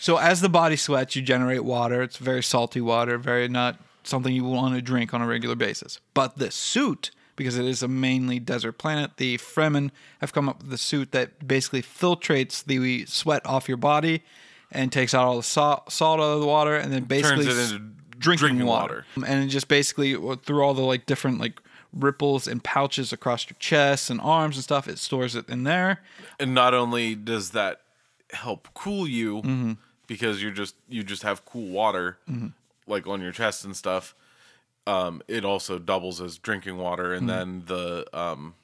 [0.00, 2.00] so as the body sweats, you generate water.
[2.00, 5.98] It's very salty water, very not something you want to drink on a regular basis.
[6.14, 9.90] But the suit, because it is a mainly desert planet, the Fremen
[10.20, 14.22] have come up with a suit that basically filtrates the sweat off your body
[14.70, 17.70] and takes out all the salt, salt out of the water, and then basically turns
[17.70, 17.94] it into
[18.24, 19.06] drinking, drinking water.
[19.14, 20.14] And it just basically
[20.44, 21.60] through all the like different like
[21.92, 26.00] ripples and pouches across your chest and arms and stuff, it stores it in there.
[26.40, 27.80] and not only does that
[28.32, 29.72] help cool you Mm-hmm.
[30.08, 32.18] because you're just you just have cool water
[32.86, 34.14] like on your chest and stuff
[34.86, 37.38] um, it also doubles as drinking water and Mm-hmm.
[37.38, 38.54] then the um,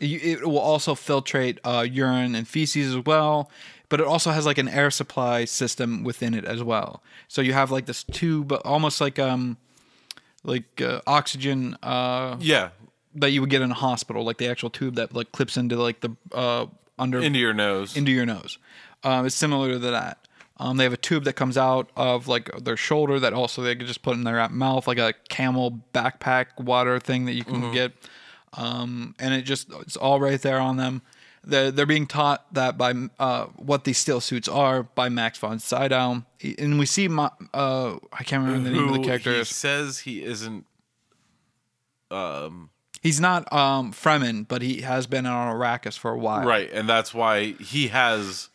[0.00, 3.48] It will also filtrate uh, urine and feces as well,
[3.88, 7.02] but it also has like an air supply system within it as well.
[7.28, 9.56] So you have like this tube, almost like um,
[10.42, 11.76] like uh, oxygen.
[11.82, 12.70] Uh, yeah
[13.16, 15.76] that you would get in a hospital, like the actual tube that like clips into
[15.76, 16.66] like the uh
[16.98, 17.96] under Into your nose.
[17.96, 18.58] into your nose.
[19.04, 20.18] Um, it's similar to that.
[20.58, 23.74] Um, they have a tube that comes out of like their shoulder that also they
[23.76, 27.72] could just put in their mouth, like a camel backpack water thing that you can
[27.72, 27.92] get.
[28.52, 31.02] Um, and it just it's all right there on them.
[31.46, 35.58] They're, they're being taught that by uh, what these still suits are by Max von
[35.58, 36.24] Sydow,
[36.58, 39.34] and we see Ma- uh, I can't remember the name of the character.
[39.38, 40.66] he says he isn't.
[42.10, 42.70] Um,
[43.02, 46.46] He's not um, Fremen, but he has been on Arrakis for a while.
[46.46, 48.48] right, and that's why he has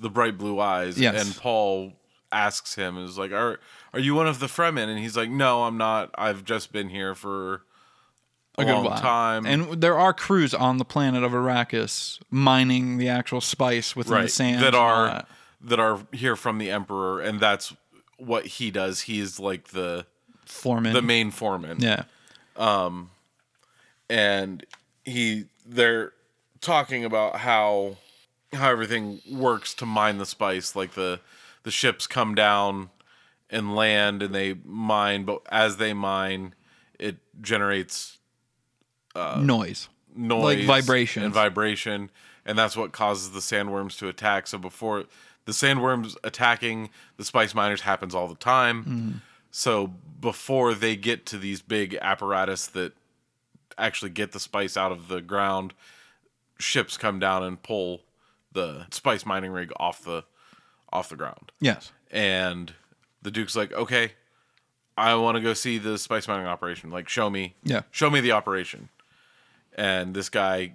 [0.00, 0.98] the bright blue eyes.
[0.98, 1.24] Yes.
[1.24, 1.92] And Paul
[2.32, 3.60] asks him, "Is like, are
[3.92, 6.10] are you one of the Fremen?" And he's like, "No, I'm not.
[6.16, 7.62] I've just been here for
[8.58, 9.00] a, a good long while.
[9.00, 14.22] time." And there are crews on the planet of Arrakis mining the actual spice within
[14.22, 15.28] the sand that are that.
[15.62, 17.74] that are here from the Emperor, and that's
[18.18, 19.02] what he does.
[19.02, 20.06] He's like the
[20.44, 20.92] foreman.
[20.94, 21.78] the main foreman.
[21.80, 22.04] yeah,
[22.56, 23.10] Um,
[24.08, 24.64] and
[25.04, 26.12] he they're
[26.60, 27.96] talking about how
[28.52, 31.20] how everything works to mine the spice like the
[31.62, 32.90] the ships come down
[33.50, 36.54] and land and they mine but as they mine
[36.98, 38.18] it generates
[39.14, 39.88] noise.
[40.14, 40.42] noise.
[40.44, 41.22] Like vibration.
[41.22, 42.10] and vibration
[42.44, 44.46] and that's what causes the sandworms to attack.
[44.48, 45.04] So before
[45.44, 48.84] the sandworms attacking the spice miners happens all the time.
[48.84, 49.20] Mm.
[49.50, 52.92] So before they get to these big apparatus that
[53.78, 55.72] actually get the spice out of the ground
[56.58, 58.02] ships come down and pull
[58.52, 60.24] the spice mining rig off the
[60.92, 61.52] off the ground.
[61.60, 61.90] Yes.
[62.10, 62.74] and
[63.22, 64.12] the duke's like okay
[64.98, 66.90] i want to go see the spice mining operation.
[66.90, 67.82] Like show me Yeah.
[67.90, 68.88] show me the operation
[69.76, 70.74] and this guy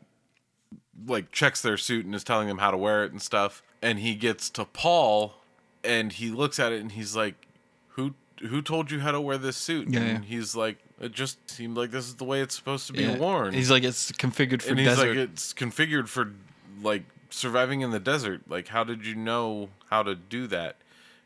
[1.07, 3.99] like checks their suit and is telling them how to wear it and stuff and
[3.99, 5.36] he gets to paul
[5.84, 7.48] and he looks at it and he's like
[7.90, 8.14] who
[8.49, 10.30] who told you how to wear this suit Yeah, and yeah.
[10.30, 13.18] he's like it just seemed like this is the way it's supposed to be Yeah.
[13.18, 15.10] worn He's like it's configured for and he's desert.
[15.10, 16.34] like it's configured for
[16.82, 20.78] like surviving in the desert like how did you know how to do that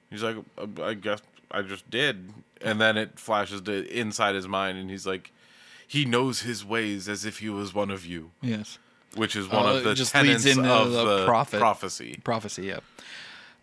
[0.10, 1.22] he's like "Uh, i guess
[1.52, 5.31] i just did and then it flashes to inside his mind and he's like
[5.95, 8.80] he knows his ways as if he was one of you yes.
[9.15, 10.55] which is one Uh, of the just tenets of
[10.91, 11.59] the the, prophet.
[11.59, 12.63] prophecy Prophecy.
[12.73, 12.80] Yeah.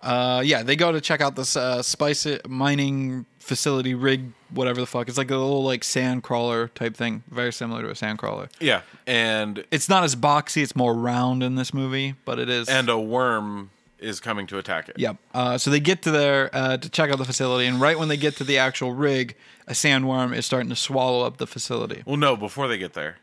[0.01, 4.87] Uh, yeah, they go to check out this uh, spice mining facility rig, whatever the
[4.87, 5.09] fuck.
[5.09, 8.49] It's like a little like sand crawler type thing, very similar to a sand crawler.
[8.61, 12.69] yeah and It's not as boxy; it's more round in this movie, but it is.
[12.69, 15.17] and a worm is coming to attack it Yep.
[15.35, 18.09] Uh, so they get to there uh, to check out the facility, and right when
[18.09, 19.35] they get to the actual rig,
[19.67, 22.03] a sandworm is starting to swallow up the facility.
[22.07, 23.17] well no before they get there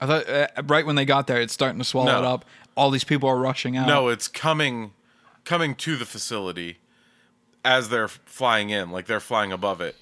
[0.00, 2.18] I thought uh, right when they got there, it's starting to swallow No.
[2.20, 2.44] it up.
[2.76, 3.88] All these people are rushing out.
[3.88, 4.92] No, it's coming
[5.44, 6.78] coming to the facility
[7.64, 9.96] as they're flying in, like they're flying above it.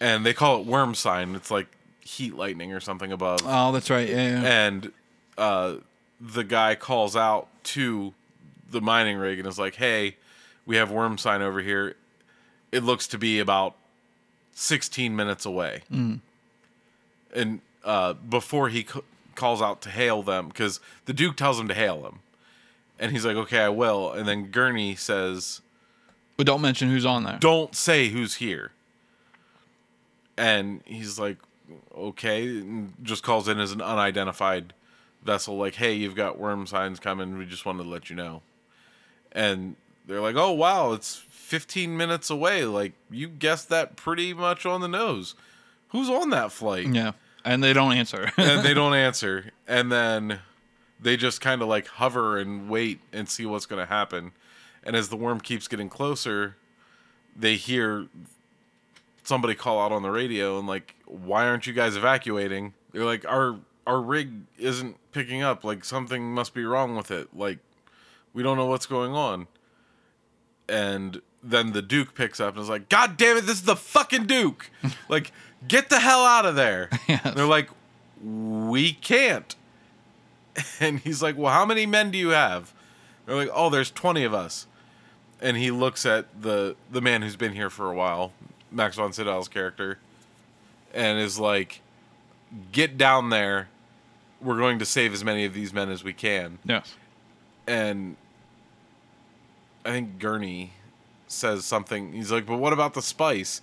[0.00, 1.34] And they call it worm sign.
[1.34, 1.66] It's like
[2.00, 3.40] heat lightning or something above.
[3.44, 4.08] Oh, that's right.
[4.08, 4.40] Yeah.
[4.40, 4.66] yeah.
[4.66, 4.92] and
[5.36, 5.74] uh,
[6.20, 8.14] the guy calls out to
[8.74, 10.16] the mining rig and is like, "Hey,
[10.66, 11.96] we have worm sign over here.
[12.72, 13.74] It looks to be about
[14.54, 15.82] 16 minutes away."
[17.34, 19.00] And uh, before he c-
[19.34, 22.20] calls out to hail them, because the Duke tells him to hail him,
[22.98, 25.60] and he's like, "Okay, I will." And then Gurney says,
[26.36, 27.38] But don't mention who's on there.
[27.40, 28.72] don't say who's here.
[30.36, 31.36] And he's like,
[31.96, 34.74] okay, and just calls in as an unidentified
[35.22, 37.38] vessel, like, hey, you've got worm signs coming.
[37.38, 38.42] We just wanted to let you know.
[39.34, 42.64] And they're like, oh, wow, it's 15 minutes away.
[42.64, 45.34] Like, you guessed that pretty much on the nose.
[45.88, 46.86] Who's on that flight?
[46.86, 47.12] Yeah.
[47.44, 48.30] And they don't answer.
[48.36, 49.50] and they don't answer.
[49.66, 50.40] And then
[51.00, 54.32] they just kind of like hover and wait and see what's going to happen.
[54.82, 56.56] And as the worm keeps getting closer,
[57.36, 58.06] they hear
[59.22, 63.24] somebody call out on the radio and like, "Why aren't you guys evacuating?" They're like,
[63.26, 63.56] "Our
[63.86, 65.64] our rig isn't picking up.
[65.64, 67.34] Like something must be wrong with it.
[67.34, 67.58] Like
[68.34, 69.46] we don't know what's going on."
[70.68, 73.76] And then the Duke picks up and is like, "God damn it, this is the
[73.76, 74.70] fucking Duke!
[75.08, 75.32] like,
[75.66, 77.34] get the hell out of there!" Yes.
[77.34, 77.70] They're like,
[78.22, 79.54] "We can't."
[80.80, 82.72] And he's like, "Well, how many men do you have?"
[83.26, 84.66] They're like, "Oh, there's 20 of us."
[85.40, 88.32] And he looks at the the man who's been here for a while,
[88.70, 89.98] Max von Sydow's character,
[90.92, 91.80] and is like,
[92.70, 93.68] "Get down there.
[94.40, 96.94] We're going to save as many of these men as we can." yes.
[97.66, 98.16] and
[99.84, 100.72] I think Gurney
[101.28, 102.12] says something.
[102.12, 103.60] He's like, "But what about the spice?"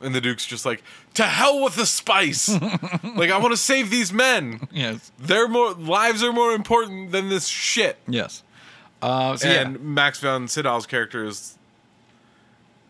[0.00, 0.82] And the Duke's just like,
[1.14, 2.48] "To hell with the spice!
[3.16, 4.68] like, I want to save these men.
[4.72, 5.12] Yes.
[5.18, 8.42] Their more lives are more important than this shit." Yes.
[9.00, 9.80] Uh, so and yeah.
[9.80, 11.58] Max von Sydow's character is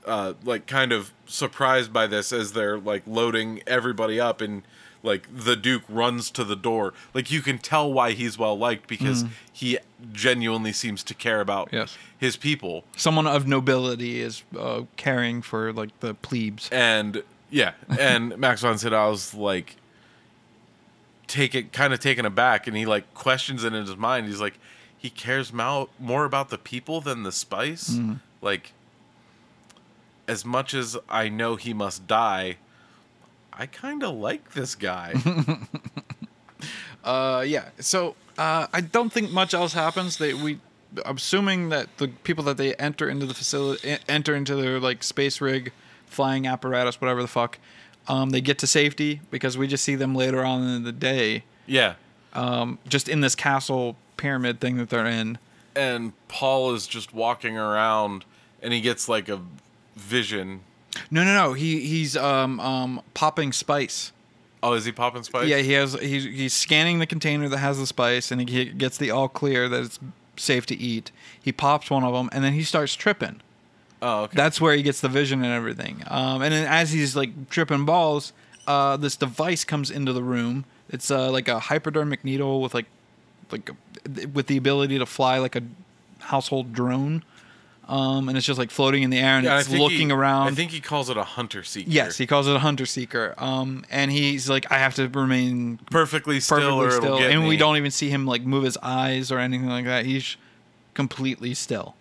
[0.06, 4.62] uh, like kind of surprised by this as they're like loading everybody up, and
[5.02, 6.94] like the Duke runs to the door.
[7.14, 9.78] Like you can tell why he's well liked because he
[10.12, 11.96] genuinely seems to care about Yes.
[12.18, 12.84] his people.
[12.96, 16.68] Someone of nobility is uh, caring for like the plebes.
[16.70, 19.76] And yeah, and Max von Sydow's like
[21.26, 24.26] take it kind of taken aback and he like questions it in his mind.
[24.26, 24.58] He's like
[24.96, 27.98] he cares mo- more about the people than the spice.
[28.40, 28.72] Like
[30.28, 32.56] as much as I know he must die,
[33.62, 35.14] I kind of like this guy.
[37.04, 37.70] Uh, yeah.
[37.80, 40.18] So uh, I don't think much else happens.
[40.18, 40.60] They we
[41.04, 45.40] assuming that the people that they enter into the facility enter into their like space
[45.40, 45.72] rig,
[46.06, 47.58] flying apparatus, whatever the fuck.
[48.06, 51.42] Um, they get to safety because we just see them later on in the day,
[51.66, 51.94] yeah.
[52.34, 55.38] um, just in this castle pyramid thing that they're in.
[55.74, 58.24] And Paul is just walking around
[58.62, 59.40] and he gets like a
[59.96, 60.60] vision.
[61.10, 61.52] No, no, no.
[61.52, 64.12] He he's um um popping spice.
[64.62, 65.48] Oh, is he popping spice?
[65.48, 68.96] Yeah, he has he's he's scanning the container that has the spice, and he gets
[68.98, 69.98] the all clear that it's
[70.36, 71.10] safe to eat.
[71.40, 73.40] He pops one of them, and then he starts tripping.
[74.00, 74.36] Oh, okay.
[74.36, 76.02] That's where he gets the vision and everything.
[76.08, 78.32] Um, and then as he's like tripping balls,
[78.66, 80.64] uh, this device comes into the room.
[80.90, 82.86] It's uh, like a hypodermic needle with like
[83.50, 85.62] like a, with the ability to fly like a
[86.18, 87.24] household drone.
[87.92, 90.14] Um, and it's just like floating in the air and Yeah, I it's looking he-
[90.14, 90.48] around.
[90.48, 91.90] I think he calls it a hunter seeker.
[91.90, 93.34] yes, he calls it a hunter seeker.
[93.36, 97.32] Um, and he's like, I have to remain perfectly still, perfectly or it'll still, get
[97.32, 100.06] and we don't even see him like move his eyes or anything like that.
[100.06, 100.36] He's
[100.94, 101.94] completely still.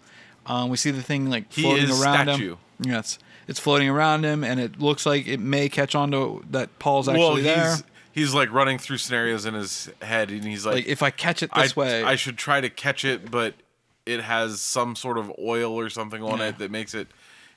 [0.45, 2.51] Um, we see the thing like He floating is around statue.
[2.53, 2.57] him.
[2.79, 6.77] Yes, it's floating around him, and it looks like it may catch on to that
[6.79, 7.71] Paul's actually Well, there.
[7.75, 11.11] he's he's like running through scenarios in his head, and he's like, Like if I
[11.11, 13.53] catch it I, this way, I should try to catch it, but
[14.05, 16.47] it has some sort of oil or something on Yeah.
[16.49, 17.07] it that makes it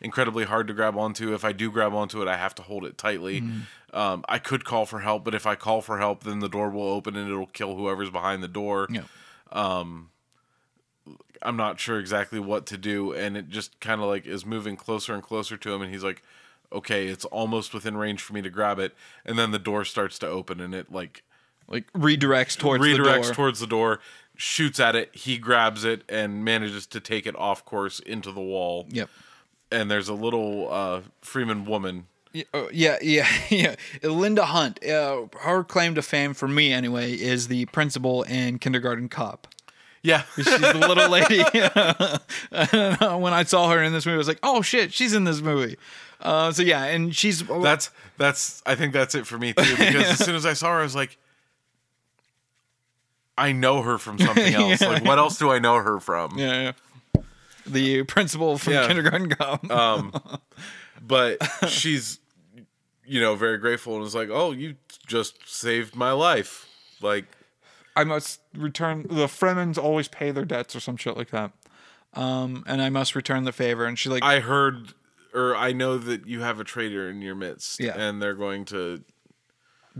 [0.00, 1.32] incredibly hard to grab onto.
[1.34, 3.40] If I do grab onto it, I have to hold it tightly.
[3.40, 3.96] Mm-hmm.
[3.96, 6.68] Um, I could call for help, but if I call for help, then the door
[6.68, 8.88] will open and it'll kill whoever's behind the door.
[8.90, 9.02] yeah.
[11.42, 14.76] I'm not sure exactly what to do, and it just kind of like is moving
[14.76, 16.22] closer and closer to him, and he's like,
[16.72, 18.94] "Okay, it's almost within range for me to grab it,"
[19.26, 21.22] and then the door starts to open, and it like
[21.68, 23.34] like redirects towards the redirects door.
[23.34, 24.00] towards the door,
[24.36, 28.40] shoots at it, he grabs it, and manages to take it off course into the
[28.40, 28.86] wall.
[28.90, 29.08] Yep.
[29.70, 32.06] And there's a little uh, Fremen woman.
[32.32, 33.76] Yeah, uh, yeah, yeah, yeah.
[34.02, 34.84] Linda Hunt.
[34.84, 39.48] Uh, her claim to fame, for me anyway, is the principal in Kindergarten Cop.
[40.02, 41.38] Yeah, She's the little lady.
[43.22, 45.40] when I saw her in this movie, I was like, "Oh shit, she's in this
[45.40, 45.78] movie."
[46.20, 48.62] Uh, so yeah, and she's that's that's.
[48.66, 49.76] I think that's it for me too.
[49.76, 51.16] Because as soon as I saw her, I was like,
[53.36, 54.80] I know her from something else.
[54.80, 54.88] Yeah.
[54.88, 56.38] Like, what else do I know her from?
[56.38, 56.72] yeah,
[57.14, 57.22] yeah.
[57.66, 58.86] the principal from Yeah.
[58.86, 59.66] Kindergarten Cop.
[61.06, 61.38] but
[61.68, 62.20] she's
[63.06, 66.66] you know very grateful and is like oh you just saved my life
[67.02, 67.26] like
[67.96, 69.02] I must return.
[69.08, 71.52] The Fremens always pay their debts or some shit like that.
[72.14, 73.84] Um, and I must return the favor.
[73.84, 74.94] And she's like, i heard
[75.32, 77.96] or i know that you have a traitor in your midst Yeah.
[77.96, 79.02] and they're going to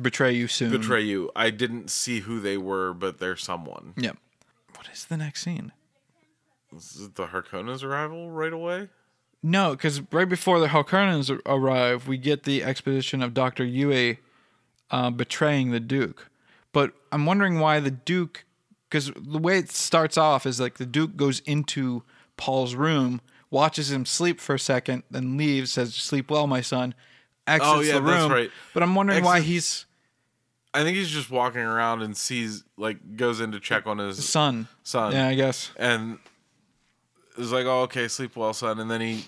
[0.01, 0.71] betray you soon.
[0.71, 4.17] betray you i didn't see who they were but they're someone Yep.
[4.77, 5.73] What is the next scene?
[6.77, 8.89] is it the Harkonnen's arrival right away
[9.43, 14.19] No, because right before the Harkonnens ar- arrive, we get the expedition of Doctor Yueh
[14.91, 16.31] uh, betraying the Duke.
[16.73, 18.45] But I'm wondering why the Duke,
[18.89, 22.03] because the way it starts off is like the Duke goes into
[22.37, 26.95] Paul's room, watches him sleep for a second, then leaves, says, "Sleep well, my son."
[27.47, 28.11] Exits Oh, yeah, the room.
[28.11, 28.51] that's right.
[28.73, 29.87] But I'm wondering why he's
[30.73, 34.29] i think he's just walking around and sees like goes in to check on his
[34.29, 34.67] son.
[34.83, 35.71] son Yeah, I guess.
[35.77, 36.19] and
[37.39, 39.25] is like oh okay sleep well son and then he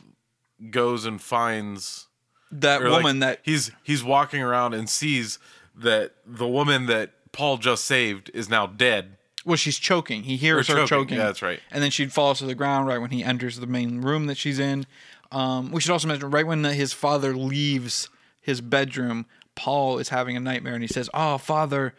[0.70, 2.08] goes and finds
[2.50, 5.38] That or, like, woman that he's he's walking around and sees
[5.76, 9.18] that the woman that Paul just saved is now dead.
[9.44, 10.22] Well, she's choking.
[10.22, 11.04] He hears Or her choking.
[11.04, 11.18] choking.
[11.18, 11.60] Yeah, that's right.
[11.70, 14.36] And then she falls to the ground right when he enters the main room that
[14.38, 14.86] she's in.
[15.32, 18.08] Um, we should also mention right when his father leaves
[18.40, 21.94] his bedroom, Paul is having a nightmare and he says, "Oh, father,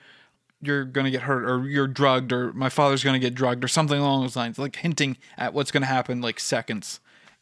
[0.61, 3.99] you're gonna get hurt, or you're drugged, or my father's gonna get drugged, or something
[3.99, 6.99] along those lines," like hinting at what's gonna happen like seconds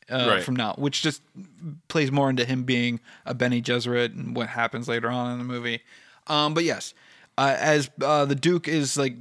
[0.09, 0.43] uh, Right.
[0.43, 1.21] from now, which just
[1.87, 5.43] plays more into him being a Bene Gesserit and what happens later on in the
[5.45, 5.81] movie.
[6.27, 6.93] Um, but yes,
[7.37, 9.15] uh, as uh, the Duke is like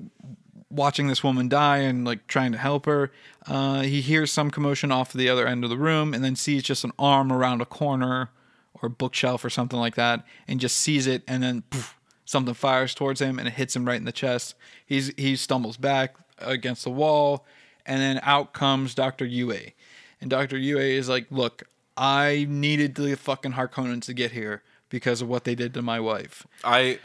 [0.75, 3.13] watching this woman die and like trying to help her.
[3.47, 6.63] Uh, he hears some commotion off the other end of the room and then sees
[6.63, 8.31] just an arm around a corner
[8.75, 12.55] or a bookshelf or something like that and just sees it and then poof, something
[12.55, 14.55] fires towards him and it hits him right in the chest.
[14.85, 17.47] He's he stumbles back against the wall
[17.87, 19.27] and then out comes Dr.
[19.27, 19.73] Yueh.
[20.21, 20.57] And Dr.
[20.57, 21.65] Yueh is like, "Look,
[21.97, 26.01] I needed the fucking Harkonnens to get here because of what they did to my
[26.01, 26.99] wife." I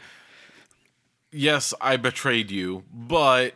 [1.30, 3.54] yes, I betrayed you, but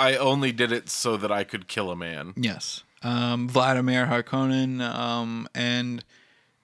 [0.00, 2.32] I only did it so that I could kill a man.
[2.34, 2.84] Yes.
[3.02, 6.02] Um, Vladimir Harkonnen, um, and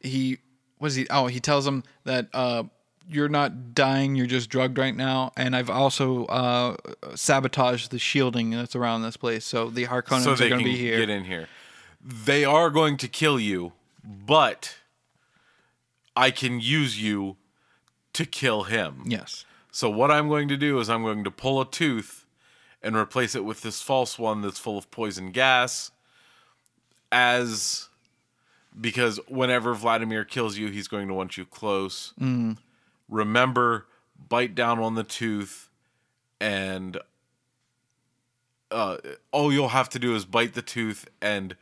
[0.01, 0.39] he
[0.81, 1.07] was he?
[1.11, 2.65] Oh, he tells him that uh,
[3.09, 6.77] you're not dying, you're just drugged right now, and I've also uh,
[7.15, 10.77] sabotaged the shielding that's around this place, so the Harkonnens so are going to be
[10.77, 10.99] here.
[10.99, 11.49] get in here.
[12.03, 13.73] They are going to kill you,
[14.05, 14.77] but
[16.15, 17.37] I can use you
[18.15, 19.03] to kill him.
[19.07, 19.45] Yes.
[19.71, 22.26] So what I'm going to do is I'm going to pull a tooth
[22.87, 25.91] and replace it with this false one that's full of poison gas
[27.13, 27.89] as
[28.81, 32.13] because whenever Vladimir kills you, he's going to want you close.
[33.09, 33.87] Remember,
[34.29, 35.69] bite down on the tooth
[36.41, 36.99] and
[38.71, 38.97] uh,
[39.33, 41.57] all you'll have to do is bite the tooth and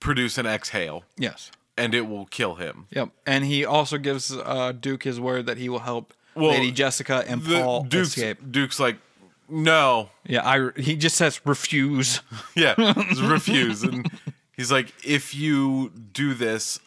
[0.00, 1.50] produce an exhale Yes.
[1.78, 2.86] and it will kill him.
[2.90, 3.10] Yep.
[3.26, 7.24] And he also gives uh, Duke his word that he will help Well, Lady Jessica
[7.26, 8.38] and Paul Duke's, escape.
[8.50, 8.96] Duke's like,
[9.48, 12.20] no, Yeah, I he just says refuse.
[12.54, 12.74] Yeah,
[13.22, 13.82] refuse.
[13.82, 14.10] And
[14.56, 16.78] he's like, if you do this,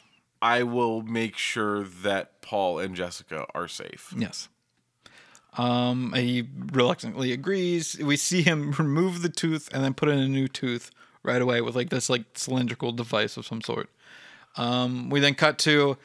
[0.41, 4.13] I will make sure that Paul and Jessica are safe.
[4.15, 4.47] Yes.
[5.57, 7.97] Um, he reluctantly agrees.
[7.97, 10.91] We see him remove the tooth and then put in a new tooth
[11.23, 13.89] right away with like this like cylindrical device of some sort.
[14.57, 15.97] Um, we then cut to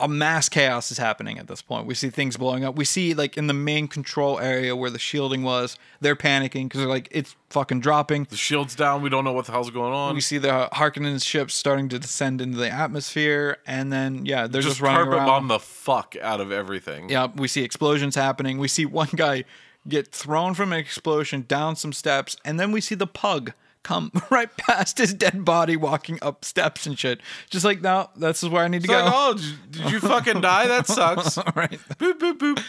[0.00, 1.86] a mass chaos is happening at this point.
[1.86, 2.76] We see things blowing up.
[2.76, 6.80] We see like in the main control area where the shielding was, they're panicking because
[6.80, 8.28] they're like it's fucking dropping.
[8.30, 9.02] The shield's down.
[9.02, 10.14] We don't know what the hell's going on.
[10.14, 14.62] We see the Harkonnen ships starting to descend into the atmosphere, and then yeah, they're
[14.62, 15.26] just, just running carpet around.
[15.26, 17.10] bomb the fuck out of everything.
[17.10, 18.58] Yeah, we see explosions happening.
[18.58, 19.44] We see one guy
[19.88, 23.52] get thrown from an explosion down some steps, and then we see the pug
[23.88, 27.20] come right past his dead body walking up steps and shit.
[27.50, 29.10] Just like, no, this is where I need to It's go.
[29.12, 29.34] oh,
[29.70, 30.66] did- you fucking die?
[30.66, 31.36] That sucks.
[31.56, 31.78] right.
[31.98, 32.64] boop, boop, boop.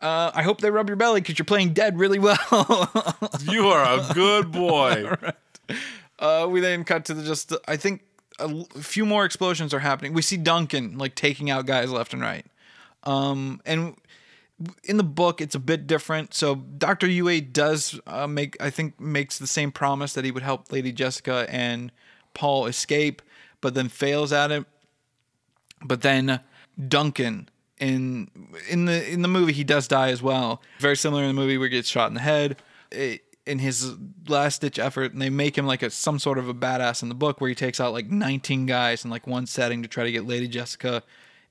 [0.00, 2.38] Uh, I hope they rub your belly because you're playing dead really well.
[3.42, 5.14] You are a good boy.
[6.18, 8.02] uh, we then cut to the just, I think
[8.38, 10.12] a l- a few more explosions are happening.
[10.12, 12.44] We see Duncan like taking out guys left and right.
[13.04, 13.96] Um, and
[14.84, 16.34] in the book, it's a bit different.
[16.34, 20.42] So Doctor Yueh does uh, make, I think, makes the same promise that he would
[20.42, 21.90] help Lady Jessica and
[22.34, 23.22] Paul escape,
[23.60, 24.64] but then fails at it.
[25.84, 26.40] But then
[26.88, 27.48] Duncan
[27.78, 28.30] in
[28.70, 30.62] in the in the movie he does die as well.
[30.78, 32.56] Very similar in the movie where he gets shot in the head.
[32.90, 33.92] It, in his
[34.26, 37.10] last ditch effort, and they make him like a some sort of a badass in
[37.10, 40.04] the book where he takes out like 19 guys in like one setting to try
[40.04, 41.02] to get Lady Jessica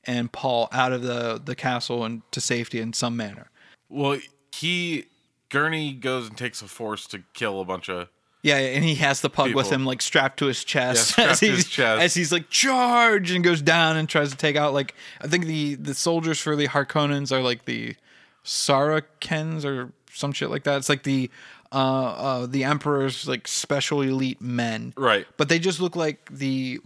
[0.06, 3.50] and Paul out of the the castle and to safety in some manner.
[3.90, 4.20] Well,
[4.54, 5.06] he
[5.50, 8.10] Gurney goes and takes a force to kill a bunch of
[8.42, 11.32] Yeah, yeah, and he has the pug with him like strapped to his chest strapped
[11.32, 12.02] as he's his chest.
[12.02, 15.46] as he's like charge and goes down and tries to take out like I think
[15.46, 17.96] the the soldiers for the Harkonnens are like the
[18.44, 20.78] Sarakens or some shit like that.
[20.78, 21.30] It's like the
[21.72, 24.94] uh, uh the emperor's like special elite men.
[24.98, 25.28] Right.
[25.38, 26.80] But they just look like the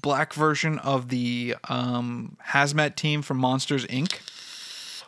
[0.00, 4.18] black version of the um hazmat team from Monsters Inc.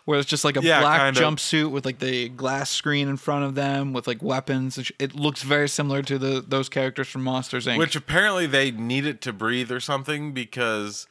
[0.05, 1.21] Where it's just like a Yeah, black kinda.
[1.21, 4.77] jumpsuit with like the glass screen in front of them with like weapons.
[4.99, 7.79] It looks very similar to the those characters from Monsters Inc.
[7.79, 11.07] which apparently they need it to breathe or something because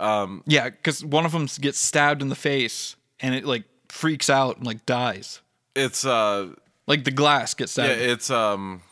[0.00, 4.28] um, yeah, because one of them gets stabbed in the face and it like freaks
[4.28, 5.40] out and like dies.
[5.76, 6.48] it's uh
[6.88, 8.00] Like the glass gets yeah stabbed.
[8.00, 8.82] it's um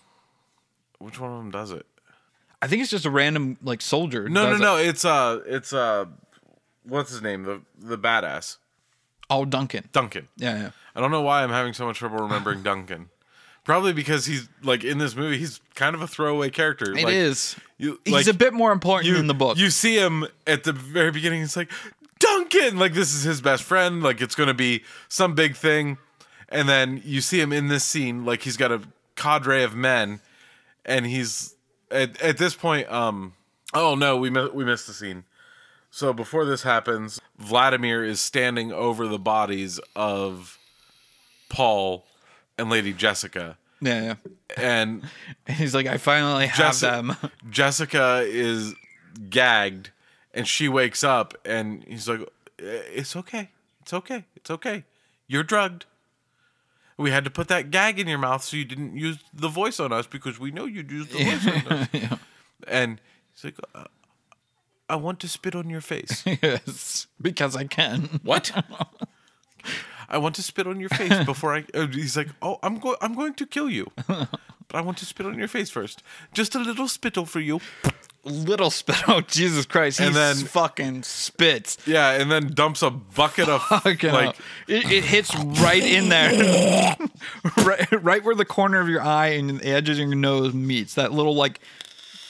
[1.00, 1.84] which one of them does it?
[2.62, 4.28] I think it's just a random like soldier.
[4.28, 4.62] No, no, does it.
[4.62, 4.76] no.
[4.76, 6.06] It's uh, it's uh,
[6.84, 7.42] what's his name?
[7.42, 8.56] The the badass
[9.32, 9.88] Oh, Duncan.
[9.92, 10.28] Duncan.
[10.36, 10.70] Yeah, yeah.
[10.94, 13.08] I don't know why I'm having so much trouble remembering Duncan.
[13.64, 16.92] Probably because he's like in this movie, he's kind of a throwaway character.
[16.92, 17.56] It like, is.
[17.78, 19.56] You, He's like, a bit more important you, in the book.
[19.56, 21.42] You see him at the very beginning.
[21.42, 21.70] It's like
[22.18, 24.02] Duncan, like this is his best friend.
[24.02, 25.98] Like it's going to be some big thing,
[26.48, 28.24] and then you see him in this scene.
[28.24, 28.82] Like he's got a
[29.16, 30.20] cadre of men,
[30.84, 31.54] and he's
[31.92, 32.90] at, at this point.
[32.90, 33.34] Um.
[33.74, 35.24] Oh no, we mi- we missed the scene.
[35.90, 40.58] So before this happens, Vladimir is standing over the bodies of
[41.50, 42.06] Paul
[42.56, 44.14] and Lady Jessica, yeah, yeah.
[44.56, 45.02] and
[45.48, 47.16] He's like, I finally have Jessica, them.
[47.50, 48.74] Jessica is
[49.28, 49.90] gagged
[50.32, 52.20] and she wakes up and he's like,
[52.58, 53.50] It's okay.
[53.82, 54.24] It's okay.
[54.36, 54.84] It's okay.
[55.26, 55.86] You're drugged.
[57.02, 59.80] We had to put that gag in your mouth so you didn't use the voice
[59.80, 62.18] on us because we know you'd use the voice on us.
[62.68, 63.00] And
[63.34, 63.86] he's like, uh,
[64.88, 66.22] I want to spit on your face.
[66.42, 68.20] yes, because I can.
[68.22, 68.52] what?
[70.08, 71.64] I want to spit on your face before I.
[71.74, 72.96] Uh, he's like, oh, I'm going.
[73.00, 74.28] I'm going to kill you, but
[74.74, 76.04] I want to spit on your face first.
[76.32, 77.60] Just a little spittle for you.
[78.24, 78.96] Little spit.
[79.08, 80.00] Oh Jesus Christ!
[80.00, 81.76] And then fucking spits.
[81.86, 84.36] Yeah, and then dumps a bucket of Fucking like
[84.68, 86.96] it, it hits right in there,
[87.64, 90.94] right, right where the corner of your eye and the edges of your nose meets.
[90.94, 91.60] That little like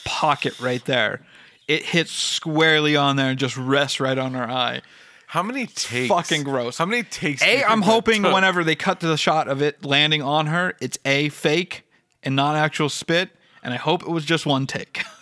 [0.05, 1.25] pocket right there.
[1.67, 4.81] It hits squarely on there and just rests right on her eye.
[5.27, 6.09] how many takes?
[6.09, 6.77] Fucking gross.
[6.77, 7.41] How many takes?
[7.41, 10.97] A, I'm hoping whenever they cut to the shot of it landing on her, it's
[11.05, 11.83] A, fake
[12.21, 13.29] and not actual spit.
[13.63, 15.03] And I hope it was just one take.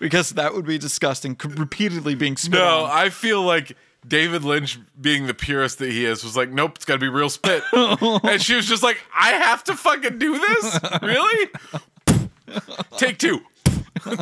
[0.00, 2.90] because that would be disgusting, repeatedly being spit No, on.
[2.90, 6.84] I feel like David Lynch, being the purist that he is, was like, "Nope, it's
[6.84, 10.38] got to be real spit," and she was just like, "I have to fucking do
[10.38, 11.48] this, really?"
[12.96, 13.40] Take two,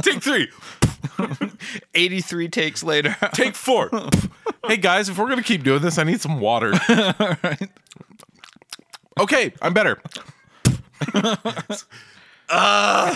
[0.02, 0.48] take three,
[1.94, 3.16] 83 takes later.
[3.32, 3.90] take four.
[4.66, 6.74] hey guys, if we're gonna keep doing this, I need some water.
[9.20, 10.00] Okay, I'm better.
[12.48, 13.14] Uh,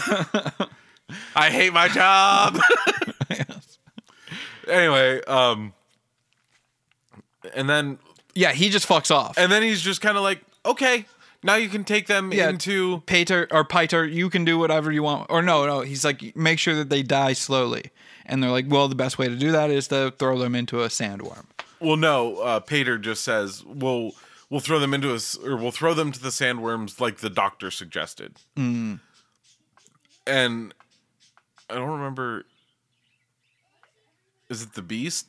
[1.35, 2.59] I hate my job.
[4.69, 5.73] Anyway, um,
[7.55, 7.99] and then
[8.35, 9.37] yeah, he just fucks off.
[9.37, 11.05] and then he's just kind of like, okay,
[11.43, 12.49] now you can take them Yeah.
[12.49, 13.01] into.
[13.07, 15.27] Pater or Piter, you can do whatever you want.
[15.31, 17.91] Or no, no, he's like, make sure that they die slowly.
[18.25, 20.81] And they're like, well, the best way to do that is to throw them into
[20.83, 21.47] a sandworm.
[21.81, 24.13] Well, no, uh, Pater just says, "We'll
[24.49, 27.73] we'll throw them into us, or we'll throw them to the sandworms, like the doctor
[27.73, 29.01] suggested." Mm.
[30.25, 30.73] And
[31.73, 32.45] I don't remember.
[34.49, 35.27] Is it the beast?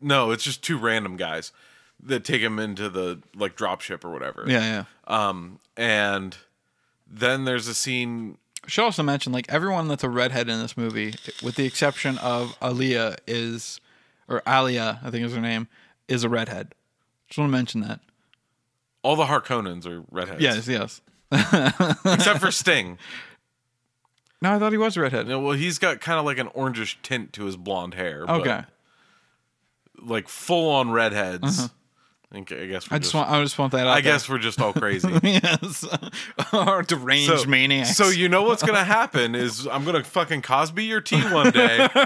[0.00, 1.52] No, it's just two random guys
[2.02, 4.44] that take him into the like dropship or whatever.
[4.46, 5.28] Yeah, yeah.
[5.28, 6.36] Um, and
[7.08, 8.38] then there's a scene.
[8.66, 12.56] Should also mention, like everyone that's a redhead in this movie, with the exception of
[12.62, 13.80] Alia, is
[14.28, 15.68] or Alia, I think is her name,
[16.08, 16.74] is a redhead.
[17.28, 18.00] Just want to mention that.
[19.02, 20.42] All the Harkonnens are redheads.
[20.42, 21.00] Yes, yes.
[22.04, 22.98] except for Sting.
[24.42, 25.28] No, I thought he was a redhead.
[25.28, 28.24] Know, well, he's got kind of like an orangish tint to his blonde hair.
[28.26, 28.62] but- Okay.
[30.02, 31.68] like full on redheads.
[32.32, 32.94] I, think, I guess we're Uh-huh.
[32.94, 34.12] I just want I just want that out I there.
[34.12, 35.08] guess we're just all crazy.
[35.22, 35.84] yes.
[36.52, 37.96] or deranged maniacs.
[37.96, 41.88] so you know what's gonna happen is I'm gonna fucking Cosby your tea one day.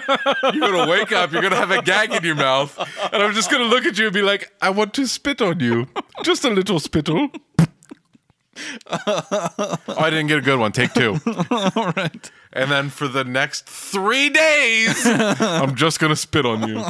[0.54, 2.76] you're gonna wake up, you're gonna have a gag in your mouth,
[3.12, 5.60] and I'm just gonna look at you and be like, I want to spit on
[5.60, 5.86] you,
[6.22, 7.28] just a little spittle.
[8.86, 10.72] Oh, I didn't get a good one.
[10.72, 11.18] Take two.
[11.50, 12.30] all right.
[12.52, 16.84] And then for the next three days, I'm just gonna spit on you.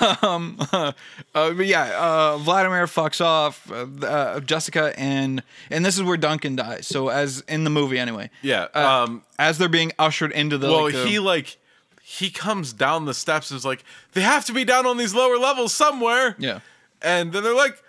[0.00, 0.92] Uh,
[1.34, 6.56] but yeah, uh, Vladimir fucks off uh, uh, Jessica, and and this is where Duncan
[6.56, 6.86] dies.
[6.86, 8.30] So as in the movie, anyway.
[8.42, 8.68] Yeah.
[8.74, 10.68] Uh, Um, as they're being ushered into the.
[10.68, 11.56] Well, like, the- he like
[12.02, 15.14] he comes down the steps and is like, they have to be down on these
[15.14, 16.36] lower levels somewhere.
[16.38, 16.60] Yeah.
[17.00, 17.82] And then they're like,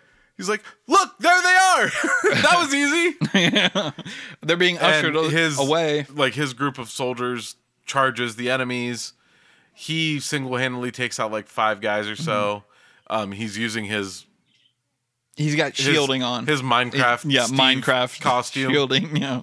[0.44, 1.86] he's like, look, there they are.
[2.41, 4.14] that was easy.
[4.41, 6.06] they're being ushered and his away.
[6.14, 7.56] like his group of soldiers
[7.86, 9.14] charges the enemies.
[9.74, 12.64] He single handedly takes out like five guys or so.
[13.10, 13.15] Mm-hmm.
[13.15, 14.26] Um, he's using his
[15.36, 16.45] He's got his- shielding on.
[16.45, 19.15] his Minecraft yeah, Steve Minecraft costume shielding.
[19.18, 19.41] Yeah.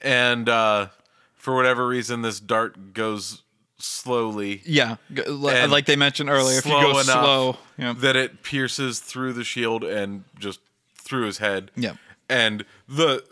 [0.00, 0.88] and uh,
[1.34, 3.42] for whatever reason, this dart goes
[3.82, 4.62] slowly.
[4.64, 4.96] Yeah,
[5.26, 9.84] like they mentioned earlier, if you go slow, yeah, that it pierces through the shield
[9.84, 10.60] and just
[10.94, 11.70] through his head.
[11.76, 11.94] Yeah.
[12.28, 13.24] And the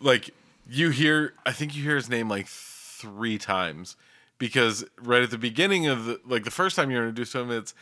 [0.00, 0.30] like
[0.68, 3.96] you hear I think you hear his name like three times
[4.38, 7.50] because right at the beginning of the like the first time you're introduced to him
[7.50, 7.74] it's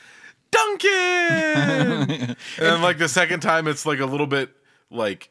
[0.51, 0.90] Duncan.
[2.10, 4.51] and then like the second time it's like a little bit
[4.90, 5.30] like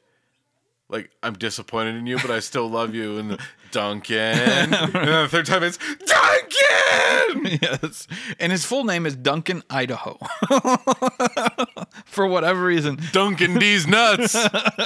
[0.88, 3.18] like I'm disappointed in you, but I still love you.
[3.18, 3.40] And
[3.76, 4.18] Duncan.
[4.74, 7.60] and then the third time it's Duncan.
[7.62, 8.08] yes.
[8.40, 10.18] And his full name is Duncan Idaho.
[12.06, 14.34] For whatever reason, Duncan D's nuts.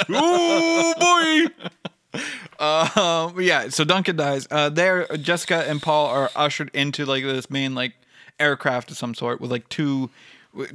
[0.09, 1.45] Ooh boy.
[2.59, 4.47] Um, but yeah, so Duncan dies.
[4.49, 7.93] Uh, there, Jessica and Paul are ushered into like this main like
[8.39, 10.09] aircraft of some sort with like two,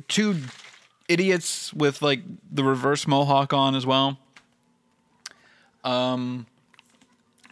[0.07, 0.37] two
[1.09, 4.21] idiots with like the reverse mohawk on as well.
[5.83, 6.47] Um,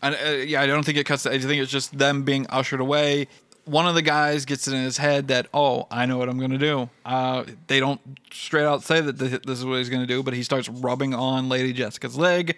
[0.03, 1.27] and uh, yeah, I don't think it cuts.
[1.27, 3.29] I think it's just them being ushered away.
[3.65, 6.39] One of the guys gets it in his head that oh, I know what I'm
[6.39, 6.91] gonna do.
[7.05, 8.01] Uh, they don't
[8.33, 11.15] straight out say that this, this is what he's gonna do, but he starts rubbing
[11.15, 12.57] on Lady Jessica's leg.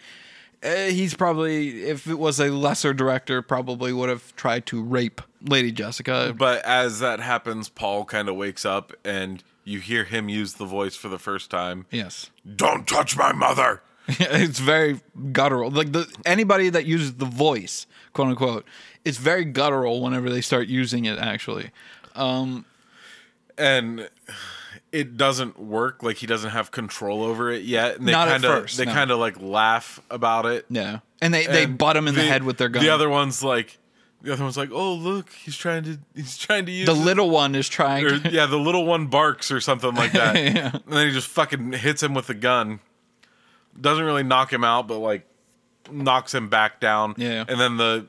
[0.62, 5.20] Uh, he's probably, if it was a lesser director, probably would have tried to rape
[5.42, 6.34] Lady Jessica.
[6.34, 10.64] But as that happens, Paul kind of wakes up and you hear him use the
[10.64, 11.84] voice for the first time.
[11.90, 13.82] Yes, Don't touch my mother.
[14.08, 15.00] it's very
[15.32, 15.70] guttural.
[15.70, 18.66] Like the anybody that uses the voice, quote unquote,
[19.04, 21.18] it's very guttural whenever they start using it.
[21.18, 21.70] Actually,
[22.14, 22.64] um,
[23.56, 24.08] And
[24.92, 26.02] it doesn't work.
[26.02, 27.96] Like he doesn't have control over it yet.
[27.96, 28.92] And they Not kind of first, they no.
[28.92, 30.66] kind of like laugh about it.
[30.68, 32.82] yeah, and they they butt him in the, head with their gun.
[32.82, 33.78] The other one's like
[34.22, 37.04] the other one's like, "Oh, look, he's trying to he's trying to use The it."
[37.04, 38.04] little one is trying.
[38.06, 40.34] or, to, yeah, the little one barks or something like that.
[40.54, 40.70] Yeah.
[40.72, 42.80] And then he just fucking hits him with the gun.
[43.80, 45.26] Doesn't really knock him out, but like
[45.90, 47.14] knocks him back down.
[47.16, 47.44] Yeah.
[47.48, 48.08] And then the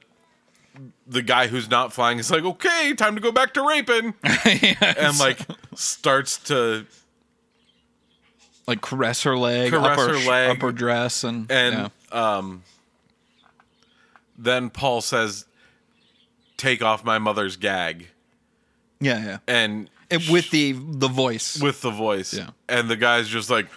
[1.08, 4.14] the guy who's not flying is like, okay, time to go back to raping.
[4.24, 5.40] and like
[5.76, 6.86] starts to
[8.68, 10.58] like caress her leg, Caress upper, her leg.
[10.58, 12.38] upper dress, and and yeah.
[12.38, 12.64] um
[14.38, 15.46] then Paul says,
[16.58, 18.08] Take off my mother's gag.
[19.00, 19.38] yeah, yeah.
[19.48, 21.62] And And with the the voice.
[21.62, 22.34] with the voice.
[22.34, 22.50] Yeah.
[22.68, 23.68] And the guy's just like,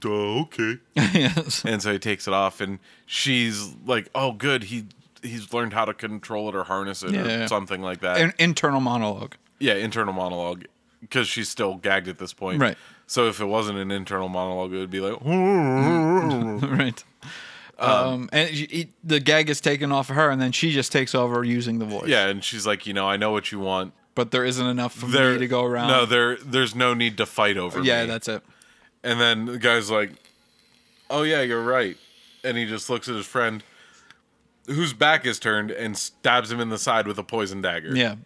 [0.00, 0.78] Duh, okay.
[0.96, 1.64] yes.
[1.64, 4.84] and so he takes it off and she's like oh good he
[5.22, 7.44] he's learned how to control it or harness it Yeah.
[7.44, 9.34] or something like that An internal monologue.
[9.58, 10.64] yeah internal monologue
[11.00, 12.76] because she's still gagged at this point Right.
[13.06, 15.18] so if it wasn't an internal monologue it would be like
[16.70, 17.04] right.
[17.78, 20.92] Um, and she, he, the gag is taken off of her, and then she just
[20.92, 22.06] takes over using the voice.
[22.08, 24.92] yeah and she's like you know i know what you want but there isn't enough
[24.94, 25.88] for there me to go around.
[25.88, 28.08] no there there's no need to fight over yeah, me.
[28.08, 28.42] that's it.
[29.04, 30.10] And then the guy's like
[31.10, 31.96] oh yeah you're right
[32.44, 33.62] and he just looks at his friend
[34.66, 38.16] whose back is turned and stabs him in the side with a poison dagger Yeah.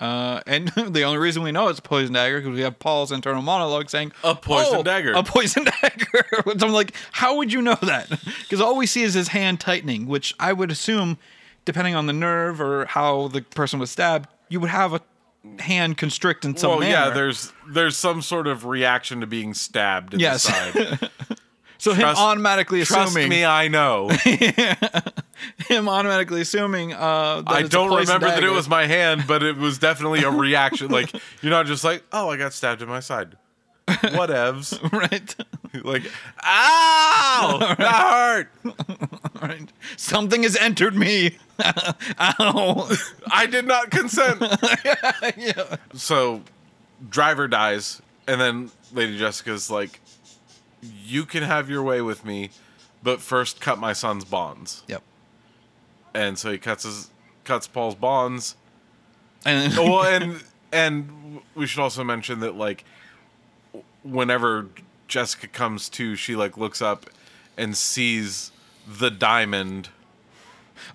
[0.00, 3.12] Uh, and the only reason we know it's a poison dagger because we have Paul's
[3.12, 6.24] internal monologue saying A poison "Oh, dagger." a poison dagger.
[6.44, 8.10] Which I'm like, how would you know that?
[8.42, 11.16] Because all we see is his hand tightening, which I would assume,
[11.64, 15.00] depending on the nerve or how the person was stabbed, you would have a
[15.58, 20.14] hand constrict in some well, yeah, there's there's some sort of reaction to being stabbed
[20.14, 20.46] in Yes.
[20.46, 20.52] the
[20.98, 21.10] side.
[21.78, 24.08] so him trust- automatically Trust assuming me, I know.
[25.68, 29.56] him automatically assuming uh, that I don't remember that it was my hand, but it
[29.56, 30.88] was definitely a reaction.
[30.90, 31.12] like
[31.42, 33.36] you're not just like, oh, I got stabbed in my side.
[33.88, 34.80] Whatevs.
[34.92, 35.34] right.
[35.84, 36.04] like,
[36.42, 38.72] ow, that hurt.
[39.42, 39.68] right.
[39.96, 41.36] Something has entered me.
[41.60, 42.90] Ow.
[43.30, 44.42] I did not consent.
[45.36, 45.76] yeah.
[45.94, 46.42] So,
[47.10, 50.00] driver dies, and then Lady Jessica's like,
[51.04, 52.50] you can have your way with me,
[53.02, 54.82] but first cut my son's bonds.
[54.88, 55.02] Yep.
[56.14, 57.10] And so he cuts his
[57.44, 58.56] cuts Paul's bonds.
[59.44, 60.42] And well, and
[60.72, 62.84] and we should also mention that like
[64.04, 64.68] whenever
[65.08, 67.10] Jessica comes to, she like looks up
[67.56, 68.52] and sees
[68.86, 69.88] the diamond,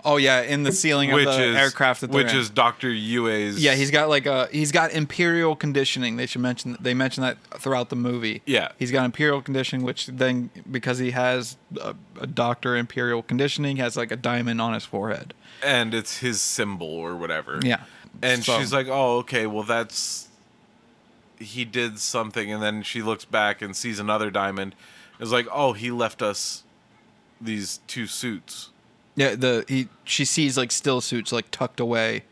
[0.06, 2.38] oh yeah, in the ceiling which of the is aircraft that which in.
[2.38, 3.62] is Doctor Yueh's.
[3.64, 6.16] yeah, he's got like a he's got imperial conditioning.
[6.18, 8.42] They should mention they mention that throughout the movie.
[8.46, 8.72] Yeah.
[8.78, 13.98] he's got imperial conditioning, which then because he has a, a doctor imperial conditioning, has
[13.98, 15.34] like a diamond on his forehead.
[15.64, 17.60] and it's his symbol or whatever.
[17.64, 17.82] Yeah,
[18.22, 20.28] and So- she's like, "Oh, okay, well that's."
[21.40, 24.76] He did something, and then she looks back and sees another diamond.
[25.20, 26.64] It's like, oh, he left us
[27.42, 28.70] these two suits.
[29.16, 32.24] Yeah, the he she sees like still suits like tucked away,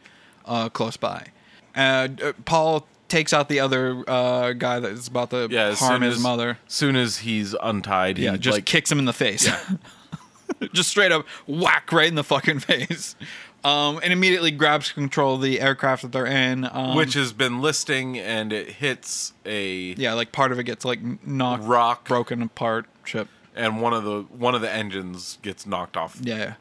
[0.46, 1.28] uh, close by.
[1.76, 6.16] Uh, uh, Paul takes out the other uh, guy that's about to Yeah, harm his
[6.16, 6.58] as, mother.
[6.68, 9.46] Soon as he's untied, Yeah, he just like kicks him in the face.
[9.48, 9.60] Yeah.
[10.74, 13.16] just straight up whack right in the fucking face.
[13.64, 16.70] Um, and immediately grabs control of the aircraft that they're in.
[16.72, 20.86] Um, which has been listing, and it hits a yeah, like part of it gets
[20.86, 23.28] like knocked, rock, broken apart, ship.
[23.56, 26.54] and one of the one of the engines gets knocked off, Yeah.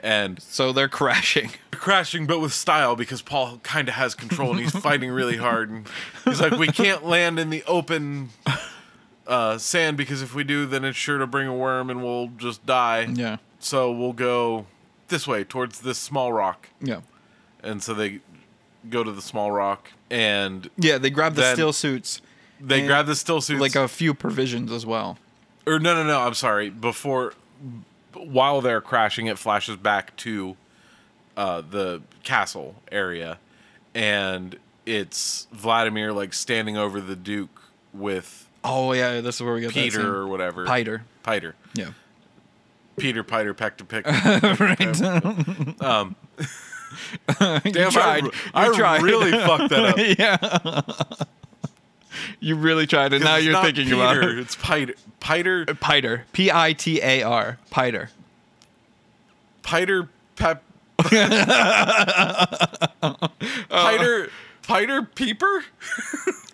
[0.00, 1.50] and So they're crashing.
[1.72, 5.70] crashing, but with style because Paul kind of has control and he's fighting really hard.
[5.70, 5.88] And
[6.24, 8.28] he's like, we can't land in the open
[9.26, 12.28] uh, sand because if we do, then it's sure to bring a worm and we'll
[12.36, 13.08] just die.
[13.12, 13.38] Yeah.
[13.58, 14.66] So we'll go
[15.14, 16.68] this way towards this small rock.
[16.80, 17.00] Yeah.
[17.62, 18.20] And so they
[18.90, 22.20] go to the small rock and Yeah, they grab the Then- still suits.
[22.60, 23.60] they And, grab the still suits.
[23.60, 25.18] Like a few provisions as well.
[25.66, 26.20] or no, no, no.
[26.20, 26.68] I'm sorry.
[26.68, 27.32] Before,
[28.12, 30.56] while they're crashing, it flashes back to
[31.36, 33.38] uh, the castle area,
[33.94, 37.62] and it's Vladimir like standing over the Duke
[37.92, 40.64] with Oh yeah, this is where we get Peter or whatever.
[40.66, 41.04] Piter.
[41.22, 41.54] Piter.
[41.74, 41.90] Yeah.
[42.96, 44.06] Peter, Piter, peck to pick.
[44.60, 45.02] right.
[45.82, 46.16] Um,
[47.64, 48.24] you damn, tried.
[48.54, 49.02] I, you I tried.
[49.02, 49.96] really fucked that up.
[50.18, 50.82] yeah.
[52.40, 53.22] you really tried it.
[53.22, 54.38] Now you're thinking Peter, about it.
[54.38, 54.94] It's Piter.
[55.20, 55.66] Piter.
[55.66, 56.24] Piter.
[56.32, 57.58] P I T A R.
[57.70, 58.10] Piter.
[59.62, 60.08] Piter.
[60.36, 60.62] Pep.
[63.68, 64.30] Piter.
[64.62, 65.64] Piter Peeper.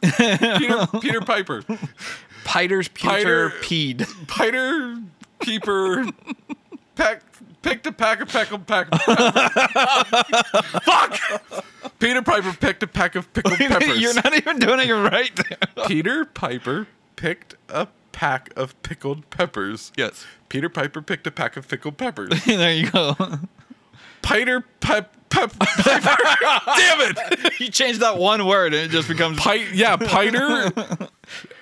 [0.02, 0.86] Peter.
[1.00, 1.64] Peter Piper.
[2.44, 4.26] Piter's Peter Piter- Peed.
[4.26, 4.96] Piter
[5.40, 6.06] Peeper
[6.96, 7.22] Peck
[7.62, 8.88] picked a pack of pickled pack.
[10.82, 11.18] Fuck!
[11.98, 14.00] Peter Piper picked a pack of pickled peppers.
[14.00, 15.30] you're not even doing it right.
[15.86, 16.86] Peter Piper
[17.16, 19.92] picked a pack of pickled peppers.
[19.96, 20.26] yes.
[20.48, 22.44] Peter Piper picked a pack of pickled peppers.
[22.44, 23.16] there you go.
[24.22, 26.18] Peter Pep Pep- Piper.
[26.76, 27.60] Damn it.
[27.60, 30.72] you change that one word and it just becomes Pi- yeah, Piter.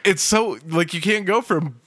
[0.05, 1.79] it's so like you can't go from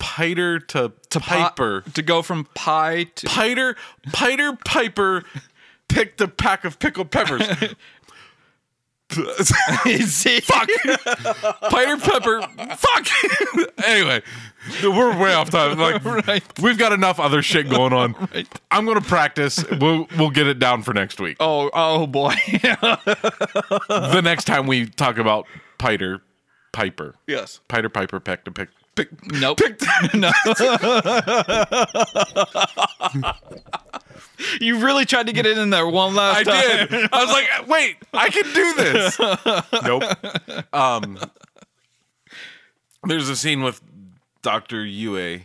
[0.00, 1.84] Piter to, to pi- Piper.
[1.94, 3.76] to go from pie to Piter,
[4.12, 5.22] Piter, Piper
[5.88, 7.46] picked a pack of pickled peppers.
[9.10, 10.68] Fuck.
[11.70, 12.40] Piter Pepper.
[12.76, 13.06] Fuck.
[13.84, 14.22] anyway,
[14.84, 15.76] we're way off time.
[15.78, 16.42] Like, Right.
[16.60, 18.12] we've got enough other shit going on.
[18.32, 18.46] Right.
[18.70, 19.64] I'm gonna practice.
[19.80, 21.36] We'll we'll get it down for next week.
[21.40, 22.34] Oh, oh boy.
[22.52, 25.46] The next time we talk about
[25.78, 26.22] Piter,
[26.72, 27.60] Piper, yes.
[27.68, 28.68] Piter Piper pecked a pick.
[29.08, 29.60] Pick Nope.
[30.14, 30.30] no.
[34.60, 36.88] you really tried to get it in there one last I time.
[36.88, 37.08] did.
[37.12, 39.18] I was like, wait, I can do this.
[39.84, 40.74] nope.
[40.74, 41.18] Um,
[43.04, 43.80] there's a scene with
[44.42, 45.42] Doctor Yueh.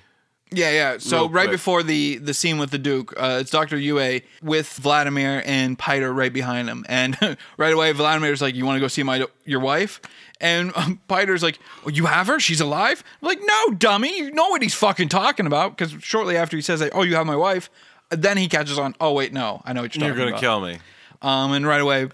[0.51, 0.97] Yeah, yeah.
[0.99, 1.51] So Real right quick.
[1.55, 6.13] before the the scene with the Duke, uh, it's Doctor Yueh with Vladimir and Piter
[6.13, 7.17] right behind him, and
[7.57, 9.99] right away Vladimir's like, "You want to go see my your wife?"
[10.41, 12.39] And um, Piter's like, oh, "You have her?
[12.39, 14.17] She's alive?" I'm like, "No, dummy.
[14.17, 17.15] You know what he's fucking talking about." Because shortly after he says, that, "Oh, you
[17.15, 17.69] have my wife,"
[18.09, 18.95] then he catches on.
[18.99, 20.17] Oh wait, no, I know what you're talking about.
[20.17, 20.79] You're gonna kill me.
[21.21, 22.09] Um, and right away,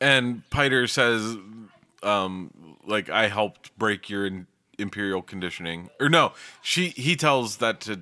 [0.00, 1.36] And Piter says,
[2.02, 2.50] um,
[2.86, 4.46] like I helped break your in-
[4.78, 5.90] imperial conditioning.
[6.00, 6.32] Or no,
[6.62, 8.00] she he tells that to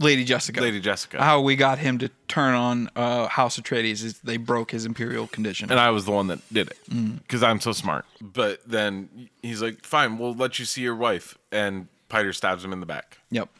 [0.00, 0.60] Lady Jessica.
[0.60, 1.22] Lady Jessica.
[1.22, 5.26] How we got him to turn on uh, House Atreides is they broke his imperial
[5.26, 5.70] condition.
[5.70, 6.78] and I was the one that did it
[7.22, 8.06] because I'm so smart.
[8.20, 12.72] But then he's like, "Fine, we'll let you see your wife." And Piter stabs him
[12.72, 13.18] in the back.
[13.30, 13.50] Yep.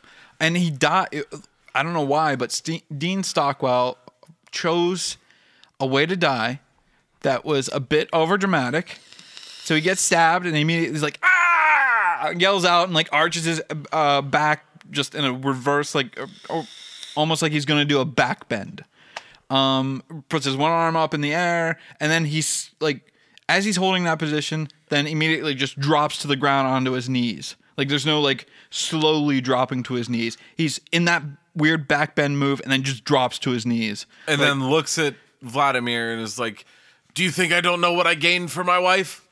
[0.40, 1.24] And he died.
[1.74, 3.98] I don't know why, but Ste Dean Stockwell
[4.50, 5.18] chose
[5.78, 6.60] a way to die
[7.20, 8.98] that was a bit over dramatic.
[9.62, 13.62] So he gets stabbed and immediately he's like, ah, yells out and like arches his
[13.92, 16.66] uh, back just in a reverse, like uh, oh,
[17.16, 18.84] almost like he's going to do a back bend.
[19.48, 23.12] Um, puts his one arm up in the air and then he's like,
[23.48, 27.56] as he's holding that position, then immediately just drops to the ground onto his knees.
[27.76, 30.38] Like there's no like slowly dropping to his knees.
[30.56, 31.24] He's in that
[31.56, 34.06] weird back bend move and then just drops to his knees.
[34.28, 36.64] And then looks at Vladimir and is like,
[37.14, 39.26] "Do you think I don't know what I gained for my wife?"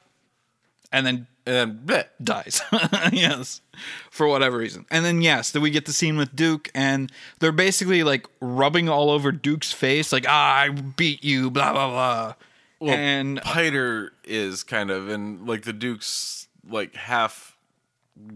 [0.91, 2.05] And then And then bleh.
[2.23, 2.61] dies.
[3.13, 3.63] yes.
[4.11, 4.85] For whatever reason.
[4.91, 8.89] And then yes, then we get the scene with Duke and they're basically like rubbing
[8.91, 12.35] all over Duke's face, like, ah, I beat you, blah blah blah.
[12.81, 17.57] Well, and Piter is kind of, and like the Duke's like half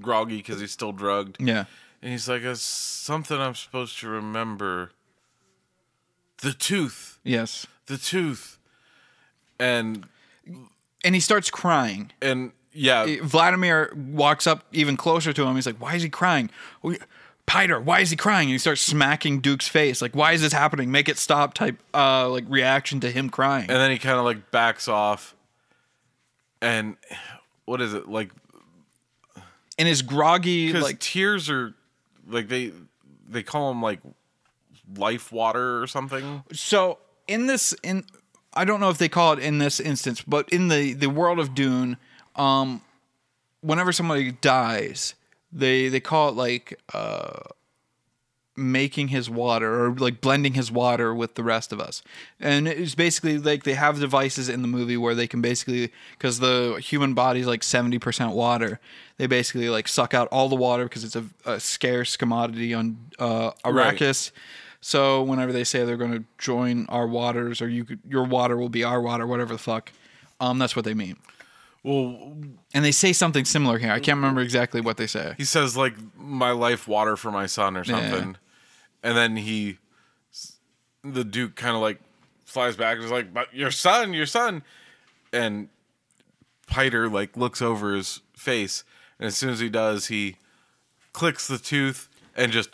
[0.00, 1.36] groggy because he's still drugged.
[1.40, 1.64] yeah.
[2.00, 4.90] And he's like, "It's something I'm supposed to remember."
[6.38, 7.66] The tooth, Yes.
[7.86, 8.58] the tooth,
[9.60, 10.08] and
[11.04, 12.10] And he starts crying.
[12.20, 15.54] and yeah, Vladimir walks up even closer to him.
[15.54, 16.50] He's like, "Why is he crying?"
[16.82, 16.98] "We-
[17.44, 18.46] Piter, why is he crying?
[18.46, 20.00] And he starts smacking Duke's face.
[20.00, 20.90] Like, why is this happening?
[20.92, 23.68] Make it stop type uh like reaction to him crying.
[23.68, 25.34] and then he kind of like backs off.
[26.62, 26.96] And
[27.64, 28.30] what is it like?
[29.78, 31.74] And his groggy like tears are
[32.28, 32.72] like they
[33.28, 34.00] they call them like
[34.96, 36.44] life water or something.
[36.52, 38.04] so in this in
[38.54, 41.38] I don't know if they call it in this instance, but in the the world
[41.40, 41.96] of Dune,
[42.36, 42.80] um
[43.60, 45.14] whenever somebody dies,
[45.52, 47.40] they they call it like uh
[48.54, 52.02] making his water or like blending his water with the rest of us.
[52.38, 56.38] And it's basically like they have devices in the movie where they can basically cuz
[56.38, 58.78] the human body is like 70% water.
[59.16, 62.98] They basically like suck out all the water because it's a, a scarce commodity on
[63.18, 63.96] uh Right.
[63.98, 64.32] Arrakis.
[64.82, 68.56] So whenever they say they're going to join our waters or you could, your water
[68.58, 69.92] will be our water whatever the fuck.
[70.40, 71.16] Um that's what they mean.
[71.84, 72.36] Well,
[72.74, 73.90] And they say something similar here.
[73.90, 75.34] I can't remember exactly what they say.
[75.36, 78.36] he says like my life water for my son or something
[79.02, 79.78] and then he
[81.02, 81.98] the duke kind of like
[82.44, 84.62] flies back and is like but your son your son
[85.32, 85.68] and
[86.68, 88.84] piter like looks over his face
[89.18, 90.36] and as soon as he does he
[91.12, 92.70] clicks the tooth and just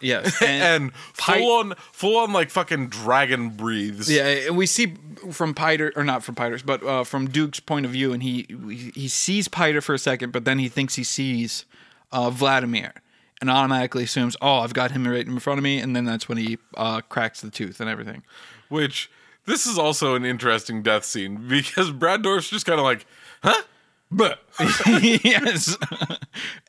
[0.00, 0.40] Yes.
[0.42, 4.94] and, Pi- full on full on like fucking dragon breathes Yeah, and we see
[5.30, 8.46] from Piter, or not from Piter's, but uh, from Duke's point of view, and he
[8.94, 11.64] he sees Piter for a second, but then he thinks he sees
[12.12, 12.94] uh, Vladimir,
[13.40, 16.28] and automatically assumes, oh, I've got him right in front of me, and then that's
[16.28, 18.22] when he uh, cracks the tooth and everything.
[18.68, 19.10] which
[19.46, 23.06] this is also an interesting death scene because brad Dourif's just kind of like
[23.42, 23.62] huh
[24.88, 25.76] yes.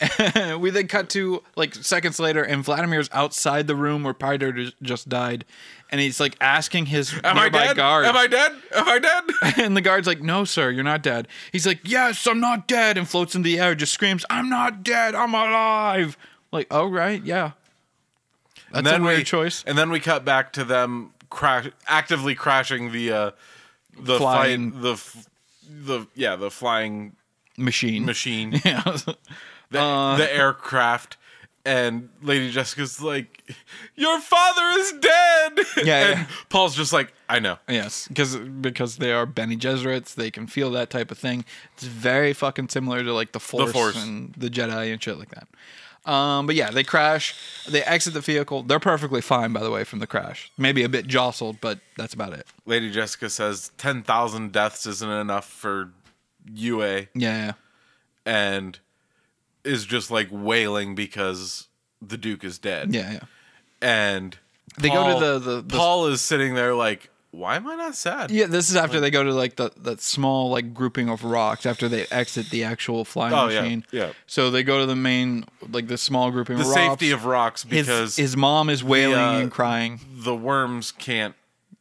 [0.59, 5.07] we then cut to like seconds later, and Vladimir's outside the room where ju- just
[5.07, 5.45] died,
[5.89, 8.05] and he's like asking his am i dead guard.
[8.05, 9.23] am i dead am i dead
[9.57, 12.97] And the guard's like, "No, sir, you're not dead." He's like, "Yes, I'm not dead,"
[12.97, 16.17] and floats in the air, just screams, "I'm not dead, I'm alive!"
[16.51, 17.51] Like, oh right, yeah,
[18.71, 19.63] that's a weird we, choice.
[19.65, 23.31] And then we cut back to them crash actively crashing the uh
[23.97, 25.01] the Flying- the
[25.69, 27.15] the yeah the flying
[27.60, 28.06] Machine.
[28.06, 28.81] machine Yeah.
[29.72, 31.18] the, Uh, the aircraft
[31.65, 33.44] and lady jessica's like
[33.95, 36.26] your father is dead Yeah, and yeah.
[36.49, 40.72] paul's just like i know Yes, because because they are Bene Gesserits, they can feel
[40.72, 41.45] that type of thing.
[41.76, 44.02] It's very fucking similar to like the Force, Force.
[44.03, 45.48] and the Jedi and shit like that.
[46.11, 47.36] Um, but yeah, they crash.
[47.69, 48.64] They exit the vehicle.
[48.64, 50.52] They're perfectly fine, by the way, from the crash.
[50.57, 52.48] Maybe a bit jostled, but that's about it.
[52.65, 55.91] lady jessica says 10,000 deaths isn't enough for
[56.51, 57.51] Yueh Yeah, yeah.
[58.25, 58.79] and
[59.63, 61.67] is just like wailing because
[62.01, 63.19] the duke is dead Yeah, yeah.
[63.81, 64.37] and
[64.79, 67.93] They go to the- the- the- paul is sitting there like why am i not
[67.95, 71.23] sad Yeah, this is after they go to like the that small like grouping of
[71.23, 73.85] rocks after they exit the actual flying Oh, machine.
[73.91, 74.13] yeah.
[74.25, 76.79] So they go to the main like the small grouping the of rocks.
[76.79, 79.99] safety of rocks because his mom is wailing uh, and crying.
[80.09, 81.35] the worms can't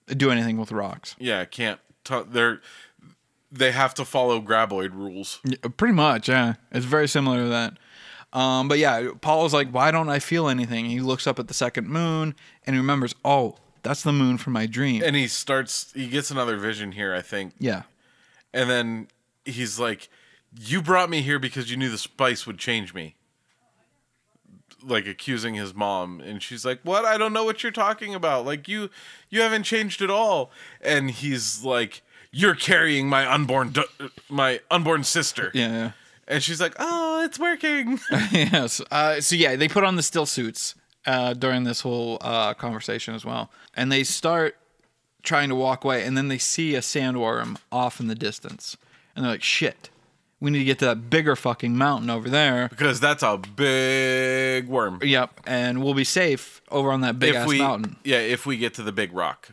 [0.08, 1.14] Do anything with rocks.
[1.18, 2.60] yeah can't t- they're
[3.50, 5.40] they have to follow graboid rules
[5.76, 6.54] pretty much, yeah.
[6.72, 7.78] It's very similar to that.
[8.32, 10.84] Um, but yeah, Paul's like, why don't I feel anything?
[10.86, 12.34] He looks up at the second moon
[12.66, 15.02] and he remembers, oh, that's the moon from my dream.
[15.02, 17.84] and he starts he gets another vision here i think yeah,
[18.52, 19.06] and then
[19.44, 20.08] he's like
[20.58, 23.14] you brought me here because you knew the spice would change me
[24.82, 28.44] like accusing his mom and she's like what i don't know what you're talking about
[28.44, 28.90] like you
[29.30, 30.50] you haven't changed at all
[30.80, 33.74] and he's like you're carrying my unborn
[34.28, 35.92] my unborn sister yeah,
[36.26, 37.98] and she's like oh it's working
[38.32, 38.80] yes.
[38.90, 40.74] Uh, so yeah, they put on the still suits
[41.06, 44.56] uh, during this whole uh, conversation as well, and they start
[45.22, 48.76] trying to walk away, and then they see a sandworm off in the distance,
[49.14, 49.90] and they're like, shit.
[50.40, 52.68] We need to get to that bigger fucking mountain over there.
[52.68, 57.48] because that's a big worm Yep, and we'll be safe over on that big ass
[57.48, 57.96] we mountain.
[58.04, 59.48] yeah if we get to the big rock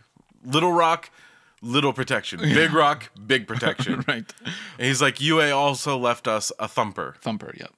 [0.46, 1.10] little rock
[1.66, 4.32] little protection big rock big protection Right.
[4.46, 7.16] And he's like, Yueh also left us a thumper.
[7.22, 7.74] Thumper, yep.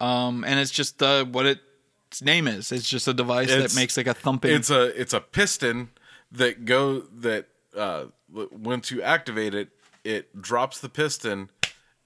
[0.00, 2.72] Um, and it's just uh, what its name is.
[2.72, 4.52] It's just a device It's- that makes like a thumping.
[4.54, 5.90] It's a it's a piston
[6.32, 9.68] that go that uh, w- once you activate it,
[10.04, 11.50] it drops the piston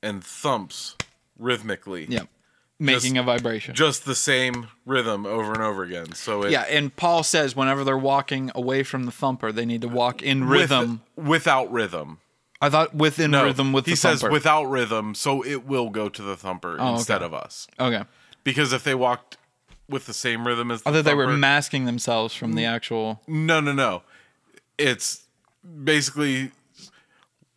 [0.02, 0.96] and thumps
[1.38, 2.06] rhythmically.
[2.08, 2.28] yep,
[2.82, 3.74] making a vibration.
[3.74, 6.12] Just the same rhythm over and over again.
[6.12, 9.82] So it, yeah, and Paul says whenever they're walking away from the thumper, they need
[9.82, 11.02] to walk in with- rhythm.
[11.16, 12.18] without rhythm.
[12.60, 14.32] I thought within No, rhythm with he says thumper.
[14.32, 17.24] without rhythm, so it will go to the thumper Oh, instead okay.
[17.24, 17.66] of us.
[17.80, 18.04] okay,
[18.44, 19.36] Because if they walked
[19.88, 23.20] with the same rhythm as the I thought they were masking themselves from the actual.
[23.26, 24.02] No, no, no.
[24.78, 25.24] It's
[25.84, 26.52] basically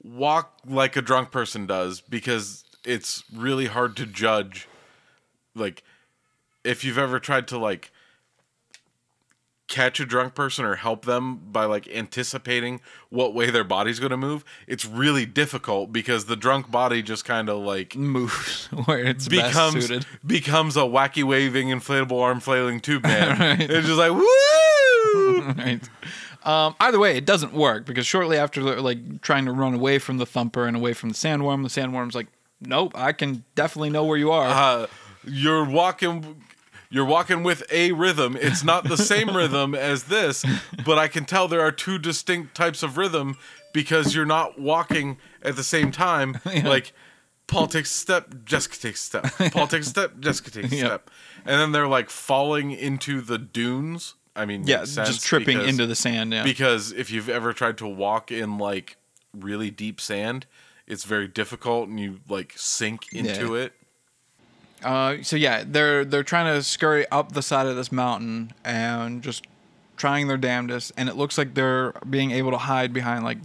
[0.04, 4.68] walk like a drunk person does because it's really hard to judge.
[5.56, 5.84] Like,
[6.64, 7.91] if you've ever tried to like
[9.68, 12.80] catch a drunk person or help them by like anticipating
[13.10, 17.26] what way their body's going to move, it's really difficult because the drunk body just
[17.26, 20.06] kind of like Moves where it's best becomes suited.
[20.26, 23.40] becomes a wacky waving inflatable arm flailing tube man.
[23.40, 23.69] Right.
[23.69, 24.11] It's just like
[25.15, 25.41] woo.
[25.53, 25.82] right.
[26.44, 30.18] Um, either way, it doesn't work because shortly after like trying to run away from
[30.18, 32.27] the thumper and away from the sandworm, the sandworm's like,
[32.61, 34.88] "Nope, I can definitely know where you are." uh,
[35.28, 36.42] you're walking
[36.90, 38.38] you're walking with a rhythm.
[38.40, 40.46] It's not the same rhythm as this
[40.86, 43.38] but i can tell there are two distinct types of rhythm
[43.74, 46.40] because you're not walking at the same time.
[46.64, 46.94] Like
[47.48, 49.52] paul takes a step jessica takes a step.
[49.54, 50.86] Paul takes a step jessica takes a Yeah.
[50.86, 51.10] step.
[51.46, 54.16] And then they're like falling into the dunes.
[54.36, 56.34] I mean yeah, just tripping because- into the sand.
[56.34, 58.98] Yeah, because if you've ever tried to walk in like
[59.34, 60.46] really deep sand
[60.88, 63.64] it's very difficult and you like sink into Yeah.
[63.66, 63.74] it
[64.86, 69.24] Uh, so yeah, they're they're trying to scurry up the side of this mountain and
[69.24, 69.48] just
[69.98, 73.40] trying their damnedest, and it looks like they're being able to hide behind like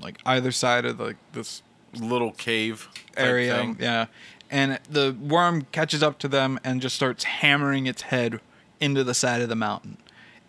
[0.00, 1.62] like either side of like this
[1.94, 2.88] little cave
[3.18, 3.54] area.
[3.54, 3.76] thing.
[3.78, 4.06] Yeah,
[4.50, 8.40] and the worm catches up to them and just starts hammering its head
[8.80, 9.98] into the side of the mountain,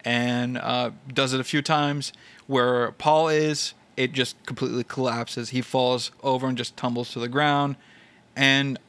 [0.05, 2.13] and uh, does it a few times.
[2.47, 5.49] Where Paul is, it just completely collapses.
[5.49, 7.75] He falls over and just tumbles to the ground,
[8.37, 8.79] and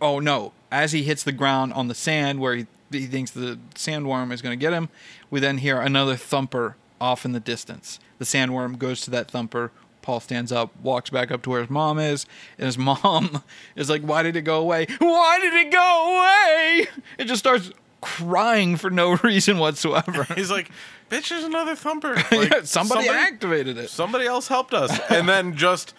[0.00, 0.52] oh no.
[0.70, 4.42] As he hits the ground on the sand where he, he thinks the sandworm is
[4.42, 4.88] going to get him
[5.30, 7.98] we then hear another thumper off in the distance.
[8.18, 9.70] The sandworm goes to that thumper.
[10.02, 12.26] Paul stands up walks back up to where his mom is
[12.58, 13.42] and his mom
[13.74, 14.86] is like why did it go away?
[14.98, 16.86] Why did it go away?
[17.18, 17.70] It just starts
[18.00, 20.24] crying for no reason whatsoever.
[20.34, 20.70] He's like,
[21.10, 22.14] bitch, there's another thumper.
[22.30, 23.90] Like, Yeah, somebody, activated it.
[23.90, 24.96] somebody else helped us.
[25.10, 25.92] And then just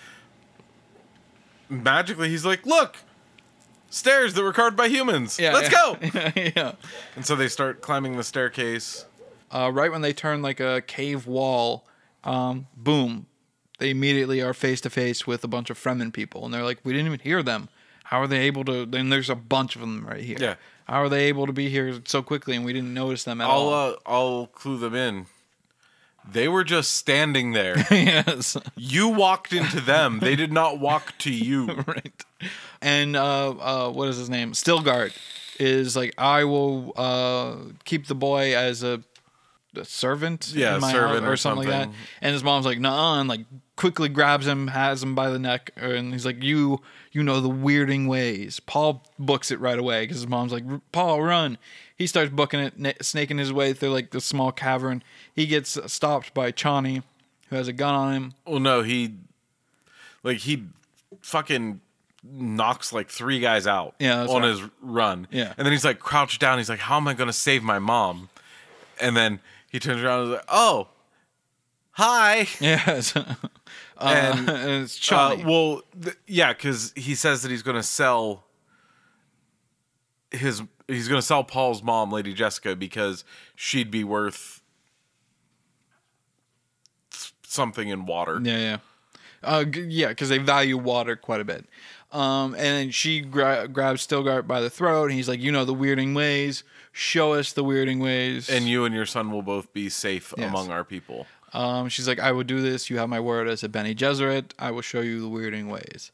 [1.69, 2.97] magically, he's like, look,
[3.89, 5.39] stairs that were carved by humans.
[5.39, 6.31] Yeah, Let's yeah.
[6.31, 6.31] go.
[6.55, 6.71] yeah
[7.15, 9.05] And so they start climbing the staircase.
[9.51, 11.85] Uh, right when they turn like a cave wall,
[12.23, 13.27] um, boom,
[13.79, 16.79] they immediately are face to face with a bunch of Fremen people, and they're like,
[16.83, 17.69] "We didn't even hear them.
[18.05, 20.37] How are they able to?" Then there's a bunch of them right here.
[20.39, 20.55] Yeah.
[20.85, 23.49] How are they able to be here so quickly and we didn't notice them at
[23.49, 23.73] I'll all?
[23.91, 25.25] uh, I'll clue them in.
[26.31, 27.77] They were just standing there.
[27.91, 28.57] yes.
[28.75, 30.19] you walked into them.
[30.19, 31.67] They did not walk to you.
[31.87, 32.25] right.
[32.81, 34.51] And uh, uh, what is his name?
[34.51, 35.17] Stilgart
[35.59, 37.55] is like, I will uh,
[37.85, 39.01] keep the boy as a,
[39.75, 41.95] a servant, Yeah, in my servant house, or something, like that.
[42.21, 43.41] And his mom's like, nah, and like
[43.75, 46.81] quickly grabs him, has him by the neck, and he's like, you,
[47.11, 48.59] you know the weirding ways.
[48.59, 51.57] Paul books it right away because his mom's like, Paul, run.
[51.95, 55.03] He starts booking it, snaking his way through like the small cavern.
[55.37, 57.03] He gets stopped by Chani,
[57.49, 58.33] who has a gun on him.
[58.45, 59.13] Well, no, he
[60.23, 60.63] like he
[61.21, 61.79] fucking
[62.23, 64.49] knocks like three guys out Yeah, on right.
[64.49, 65.27] his run.
[65.31, 65.53] Yeah.
[65.55, 66.57] And then he's like crouched down.
[66.57, 68.29] He's like, How am I gonna save my mom?
[68.99, 69.39] And then
[69.71, 70.87] he turns around and is like, Oh,
[71.91, 72.47] hi.
[72.59, 73.15] Yes.
[73.15, 73.35] uh,
[73.99, 75.45] And, and it's Uh, Chani.
[75.45, 78.43] well, th- yeah, because he says that he's going to sell
[80.31, 80.63] his.
[80.87, 84.56] He's going to sell Paul's mom, Lady Jessica, because she'd be worth
[87.51, 88.39] something in water.
[88.41, 88.77] Yeah, yeah.
[89.43, 91.65] Uh, g- yeah, because they value water quite a bit.
[92.11, 95.65] Um, and then she gra- grabs Stilgart by the throat, and he's like, "You know
[95.65, 96.63] the weirding ways.
[96.91, 100.49] Show us the weirding ways." And you and your son will both be safe Yes.
[100.49, 101.27] among our people.
[101.53, 102.89] um, she's like, "I will do this.
[102.89, 104.51] You have my word as a Bene Gesserit.
[104.59, 106.11] I will show you the weirding ways."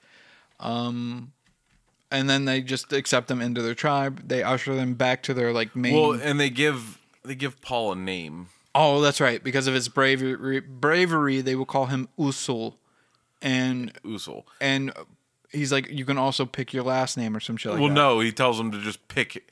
[0.60, 1.32] Um,
[2.12, 4.28] and then they just accept them into their tribe.
[4.28, 5.94] They usher them back to their like main.
[5.96, 8.50] Well, and they give they give Paul a name.
[8.76, 9.44] Oh, that's right.
[9.44, 12.76] Because of his bravery, bravery, they will call him Usul,
[13.41, 14.44] and Usul.
[14.62, 14.91] and
[15.52, 17.95] he's like, you can also pick your last name or some shit like well, that.
[17.95, 19.52] no, he tells them to just pick,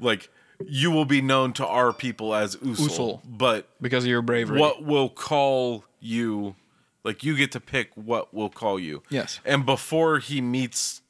[0.00, 0.30] like
[0.66, 3.20] you will be known to our people as Usul, Usul.
[3.24, 4.58] but because of your bravery.
[4.60, 6.54] what will call you
[7.02, 9.40] like you get to pick what will call you Yes.
[9.44, 11.00] and before he meets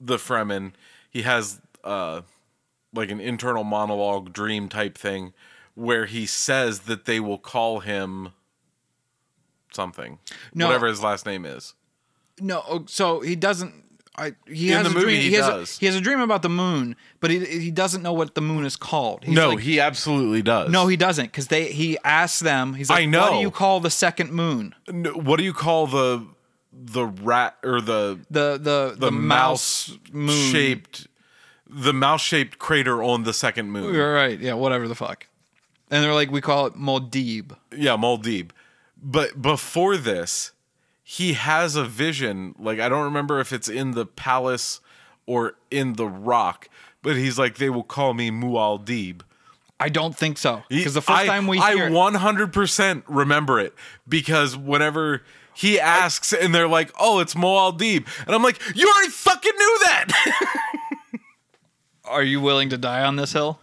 [0.00, 0.72] the fremen
[1.10, 2.22] he has uh
[2.94, 5.32] like an internal monologue dream type thing
[5.74, 8.30] where he says that they will call him
[9.72, 10.18] something
[10.54, 10.66] No.
[10.66, 11.74] whatever his last name is
[12.40, 13.74] No, oh, so he doesn't.
[14.16, 15.20] I he In has the a movie, dream.
[15.30, 15.76] he has does.
[15.76, 18.40] A, he has a dream about the moon, but he he doesn't know what the
[18.40, 19.24] moon is called.
[19.24, 22.74] He's no like- he absolutely does no, he doesn't because they he asks them.
[22.74, 23.20] He's like, I know.
[23.20, 24.74] What do you call the second moon?
[24.88, 26.26] N- what do you call the
[26.72, 31.06] the rat or the The the the, the mouse, moon shaped
[31.68, 34.38] the mouse shaped crater on the second moon You're right.
[34.40, 35.26] Yeah, whatever the fuck.
[35.90, 37.56] And they're like, we call it Muad'Dib.
[37.76, 38.50] Yeah, Maldiv.
[39.02, 40.52] But before this,
[41.02, 42.54] he has a vision.
[42.58, 44.80] Like I don't remember if it's in the palace
[45.26, 46.68] or in the rock,
[47.02, 49.22] but he's like, they will call me Muad'Dib.
[49.82, 53.58] I don't think so because the first I- time we I hear it- 100% remember
[53.58, 53.74] it
[54.06, 55.22] because whenever
[55.54, 59.78] he asks and they're like, "Oh, it's Muad'Dib," and I'm like, "You already fucking knew
[59.84, 60.46] that."
[62.04, 63.58] are you willing to die on this hill?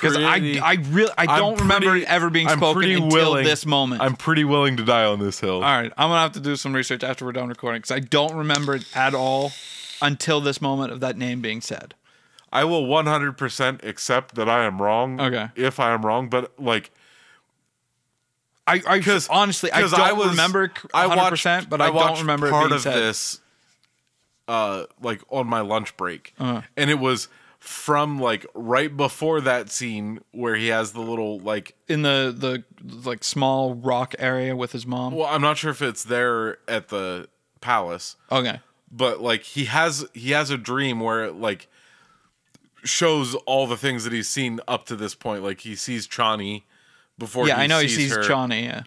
[0.00, 2.94] Because I, I really I I'm don't remember pretty- it ever being I'm spoken pretty
[2.94, 4.00] until willing- this moment.
[4.02, 5.56] I'm pretty willing to die on this hill.
[5.56, 8.00] All right, I'm gonna have to do some research after we're done recording because I
[8.00, 9.52] don't remember it at all
[10.00, 11.94] until this moment of that name being said.
[12.52, 15.20] I will 100% accept that I am wrong.
[15.20, 15.48] Okay.
[15.56, 16.90] If I am wrong, but like
[18.66, 21.80] I, I 'Cause- honestly I 'cause don't I was- remember I 100, watched- percent but
[21.80, 22.94] I, don't watched remember part it being of said.
[22.96, 23.40] this,
[24.46, 26.62] uh, like on my lunch break, Uh-huh.
[26.76, 27.28] and it was
[27.68, 31.74] from like right before that scene where he has the little like.
[31.86, 32.64] in the the
[33.06, 35.14] like small rock area with his mom.
[35.14, 37.28] Well, I'm not sure if it's there at the
[37.60, 41.68] palace, Okay, but like he has he has a dream where it like
[42.84, 45.42] shows all the things that he's seen up to this point.
[45.42, 46.62] Like he sees Chani
[47.18, 47.46] before.
[47.46, 48.22] yeah, he I know he sees sees her.
[48.22, 48.64] Johnny.
[48.64, 48.82] Yeah,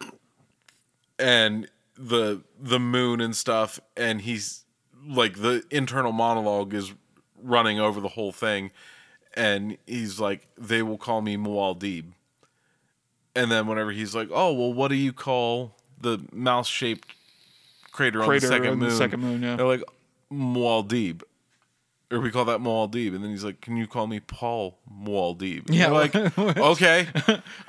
[1.19, 4.65] and the the moon and stuff and he's
[5.07, 6.93] like the internal monologue is
[7.41, 8.71] running over the whole thing
[9.33, 12.05] and he's like they will call me Muad'Dib.
[13.35, 17.13] And then whenever he's like oh well what do you call the mouse shaped
[17.91, 18.95] crater, on the second on the moon?
[18.95, 19.55] second moon, yeah.
[19.55, 19.83] they're like
[20.31, 21.23] Muad'Dib
[22.11, 25.67] or we call that Muad'Dib and then he's like can you call me Paul Muad'Dib
[25.67, 27.07] And Yeah, they're like okay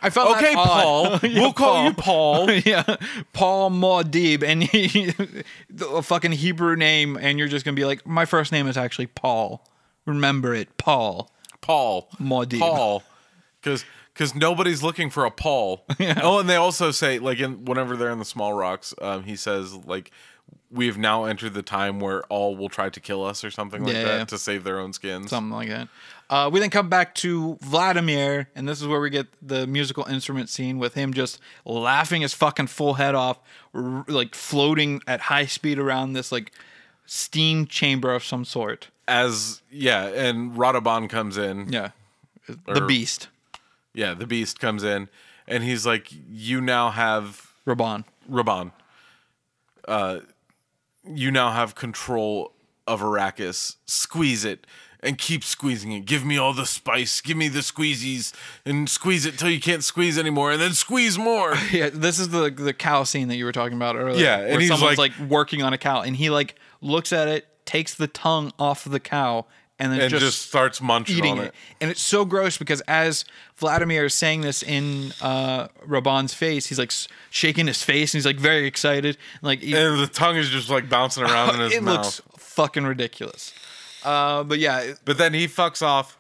[0.01, 0.65] I felt okay odd.
[0.67, 2.97] Paul Yeah, we'll call you Paul yeah,
[3.33, 5.13] Paul Muad'Dib, and he,
[5.95, 9.07] a fucking Hebrew name, and you're just gonna be like, my first name is actually
[9.07, 9.65] Paul.
[10.07, 11.31] Remember it, Paul.
[11.61, 12.09] Paul.
[12.21, 12.59] Muad'Dib.
[12.59, 13.03] Paul.
[13.61, 15.85] Because because nobody's looking for a Paul.
[16.23, 19.37] Oh, and they also say like in whenever they're in the small rocks, um, he
[19.37, 20.11] says like
[20.73, 23.85] we have now entered the time where all will try to kill us or something
[23.85, 24.05] like Yeah.
[24.05, 25.31] that to save their own skins.
[25.31, 25.89] something like that.
[26.31, 30.05] Uh, we then come back to Vladimir, and this is where we get the musical
[30.07, 33.39] instrument scene with him just laughing his fucking full head off,
[33.75, 36.53] r- like floating at high speed around this like
[37.05, 38.89] steam chamber of some sort.
[39.07, 41.71] As yeah, and Radobon comes in.
[41.71, 41.91] Yeah,
[42.67, 43.29] the Beast,
[43.93, 45.11] Yeah, the beast comes in
[45.47, 48.05] and he's like, You now have Rabban.
[48.31, 48.73] Rabban.
[49.87, 50.21] Uh
[51.05, 52.53] you now have control
[52.87, 53.77] of Arrakis.
[53.87, 54.67] Squeeze it
[55.05, 56.05] and keep squeezing it.
[56.05, 57.21] Give me all the spice.
[57.21, 58.33] Give me the squeezies
[58.65, 61.55] and squeeze it till you can't squeeze anymore and then squeeze more.
[61.73, 64.23] Yeah, this is the the cow scene that you were talking about earlier.
[64.23, 67.13] Yeah, and where he's someone's like- like, working on a cow, and he like looks
[67.13, 69.47] at it, takes the tongue off of the cow,
[69.83, 71.47] and then and just, just, starts munching eating on it.
[71.47, 71.55] it.
[71.81, 73.25] And it's so gross because as
[73.57, 76.93] Vladimir is saying this in uh, Rabban's face, he's like
[77.31, 80.71] shaking his face, and he's like very excited, like he- And the tongue is just
[80.71, 81.95] like bouncing around in his it mouth.
[81.97, 83.53] It looks fucking ridiculous.
[84.05, 86.17] Uh, but yeah, but then he fucks off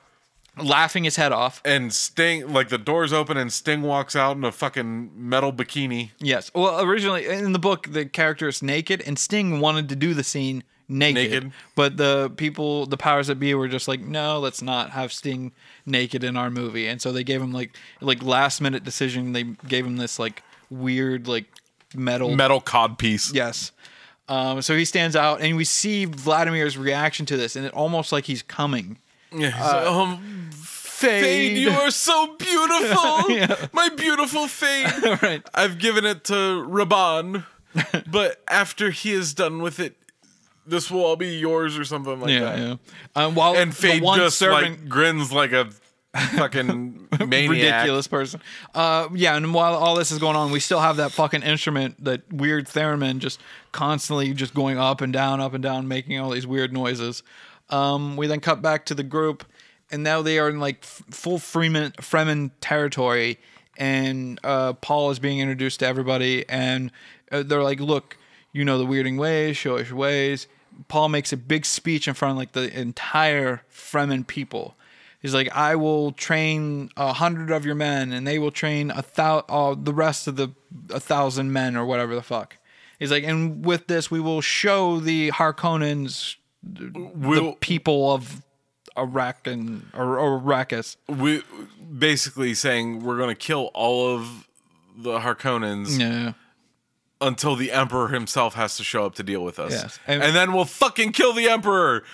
[0.58, 1.62] laughing his head off.
[1.64, 6.10] and Sting like the doors open and Sting walks out in a fucking metal bikini.
[6.18, 6.50] Yes.
[6.54, 10.24] Well, originally in the book, the character is naked, and Sting wanted to do the
[10.24, 11.14] scene naked,
[11.44, 11.52] Naked.
[11.74, 15.52] but the people, the powers that be, were just like, no, let's not have Sting
[15.86, 19.32] naked in our movie, and so they gave him like, like last minute decision.
[19.32, 21.46] They gave him this like weird like
[21.94, 22.34] metal.
[22.36, 23.32] Metal cod piece.
[23.34, 23.72] yes.
[24.28, 28.12] Um, so he stands out, and we see Vladimir's reaction to this, and it almost
[28.12, 28.98] like he's coming.
[29.34, 31.22] Yeah, he's like, um, Feyd.
[31.22, 33.30] Feyd, you are so beautiful.
[33.36, 33.66] Yeah.
[33.72, 35.22] My beautiful Feyd.
[35.22, 35.42] right.
[35.54, 37.44] I've given it to Rabban,
[38.10, 39.96] but after he is done with it,
[40.66, 42.58] this will all be yours or something like Yeah, that.
[42.58, 42.76] yeah.
[43.16, 45.68] Um, while And the Feyd one just servant like grins like a
[46.36, 47.50] fucking maniac.
[47.50, 48.40] ridiculous person.
[48.74, 52.02] Uh, yeah, and while all this is going on, we still have that fucking instrument,
[52.04, 53.40] that weird theremin, just
[53.72, 57.22] constantly just going up and down, up and down, making all these weird noises.
[57.70, 59.44] Um, we then cut back to the group,
[59.90, 63.38] and now they are in like f- full Freeman Fremen territory,
[63.78, 66.92] and uh, Paul is being introduced to everybody, and
[67.30, 68.18] uh, they're like, "Look,
[68.52, 70.46] you know the weirding ways, show us your ways."
[70.88, 74.76] Paul makes a big speech in front of like the entire Fremen people.
[75.20, 79.04] He's like, I will train a hundred of your men, and they will train a
[79.14, 80.48] thou- uh, the rest of the
[80.90, 82.56] a thousand men, or whatever the fuck.
[82.98, 88.42] He's like, and with this, we will show the Harkonnens the We'll- people of
[88.98, 90.96] Iraq and or, or Arrakis.
[91.08, 91.42] We
[91.98, 94.48] basically saying we're gonna kill all of
[94.96, 96.32] the Harkonnens Yeah,
[97.22, 99.72] until the Emperor himself has to show up to deal with us.
[99.72, 99.98] Yes.
[100.06, 102.04] And, And- then we'll fucking kill the Emperor.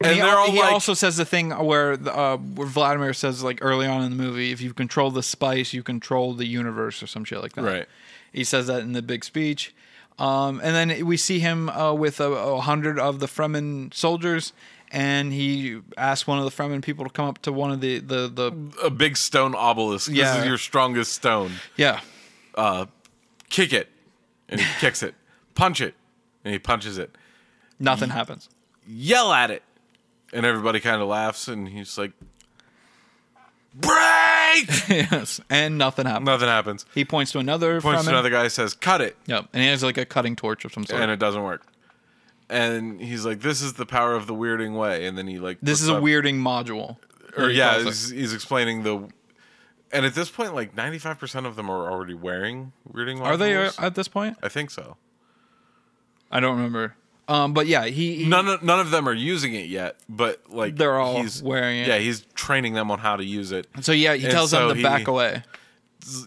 [0.00, 2.66] And, he, they're al- all he like, also says the thing where the, uh, where
[2.66, 6.34] Vladimir says like early on in the movie, if you control the spice, you control
[6.34, 7.62] the universe or some shit like that.
[7.64, 7.86] Right.
[8.32, 9.74] He says that in the big speech.
[10.18, 14.52] Um, and then we see him uh, with a, a hundred of the Fremen soldiers,
[14.90, 17.98] and he asks one of the Fremen people to come up to one of the
[17.98, 18.52] the, the
[18.82, 20.10] a big stone obelisk.
[20.10, 21.52] This is your strongest stone.
[21.76, 22.00] yeah
[23.48, 23.88] Kick it.
[24.48, 25.14] And he kicks it.
[25.54, 25.94] Punch it.
[26.44, 27.16] And he punches it.
[27.80, 28.48] nothing happens.
[28.86, 29.62] Yell at it.
[30.32, 32.12] And everybody kind of laughs and he's like,
[33.74, 34.68] Break!
[34.88, 36.24] yes, and nothing happens.
[36.26, 36.86] Nothing happens.
[36.94, 39.16] He points to another Points to another guy, says, Cut it.
[39.26, 41.02] Yep, and he has like a cutting torch of some sort.
[41.02, 41.66] And it doesn't work.
[42.48, 45.06] And he's like, This is the power of the weirding way.
[45.06, 46.96] And then he like this is a up- weirding module.
[47.36, 49.08] or yeah, he's, he's explaining the
[49.92, 53.70] and at this point like 95% of them are already wearing weirding Are they uh,
[53.78, 54.36] at this point?
[54.42, 54.96] I think so.
[56.30, 56.94] I don't remember.
[57.28, 60.40] Um, but yeah, he, he None of, none of them are using it yet, but
[60.48, 61.88] like They're all he's, wearing it.
[61.88, 63.66] Yeah, he's training them on how to use it.
[63.80, 65.42] so yeah, he And tells so them to he- back away.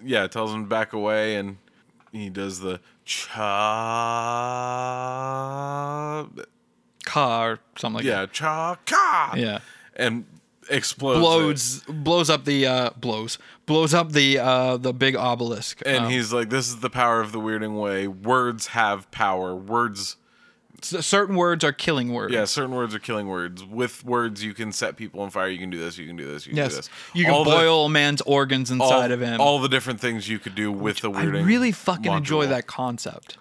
[0.03, 1.55] Yeah, tells them to back away, and
[2.11, 2.81] he does the
[4.59, 6.27] cha.
[7.05, 9.31] Ka or something like Yeah, cha ka.
[9.33, 9.39] that.
[9.39, 9.59] Yeah.
[9.95, 10.25] and
[10.69, 11.77] explodes.
[11.77, 11.85] it.
[11.87, 13.37] Blows blows up the uh blows.
[13.65, 15.81] Blows up the uh the big obelisk.
[15.85, 18.07] And Um, he's like, "This is the power of the weirding way.
[18.07, 19.55] Words have power.
[19.55, 20.15] Words."
[20.81, 22.33] certain words are killing words.
[22.33, 23.65] Yeah, certain words are killing words.
[23.65, 25.49] With words, you can set people on fire.
[25.49, 25.97] You can do this.
[25.97, 26.45] You can do this.
[26.45, 26.75] You can do Yes.
[26.77, 26.89] this.
[27.13, 29.41] You can All the- boil a man's organs all, inside of him.
[29.41, 31.39] All the different things you could do with the weirding.
[31.41, 33.37] I really fucking enjoy that concept.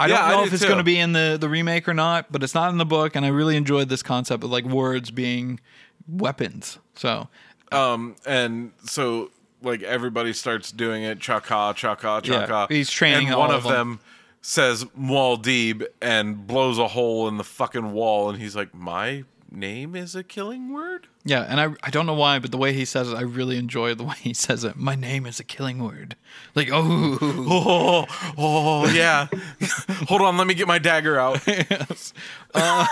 [0.00, 1.94] I Yeah, don't know do if it's going to be in the, the remake or
[1.94, 4.64] not, but it's not in the book, and I really enjoyed this concept of like
[4.64, 5.60] words being
[6.08, 6.78] weapons.
[6.94, 7.28] So
[7.72, 9.30] Um, and so
[9.62, 11.20] like everybody starts doing it.
[11.20, 12.72] Chaka, chaka, Yeah, chaka.
[12.74, 13.72] he's training And one of of them.
[13.72, 14.00] them
[14.42, 19.94] says Muad'Dib and blows a hole in the fucking wall, and he's like, "My name
[19.96, 21.06] is a killing word.
[21.24, 23.56] Yeah, and I I don't know why, but the way he says it, I really
[23.56, 24.76] enjoy the way he says it.
[24.76, 26.16] My name is a killing word.
[26.54, 28.06] Like, oh, Oh,
[28.38, 29.28] oh yeah.
[30.08, 31.40] Hold on, let me get my dagger out.
[31.46, 32.12] yes.
[32.54, 32.86] Uh,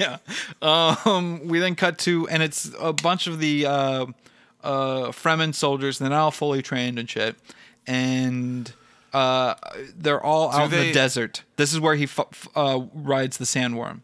[0.00, 0.18] yeah.
[0.62, 4.06] Um, we then cut to, and it's a bunch of the uh,
[4.62, 7.36] uh, Fremen soldiers, and they're all fully trained and shit.
[7.86, 8.72] And
[9.12, 9.54] uh,
[9.96, 11.42] they're all out in the desert.
[11.56, 14.00] This is where he fu- f- uh, rides the sandworm.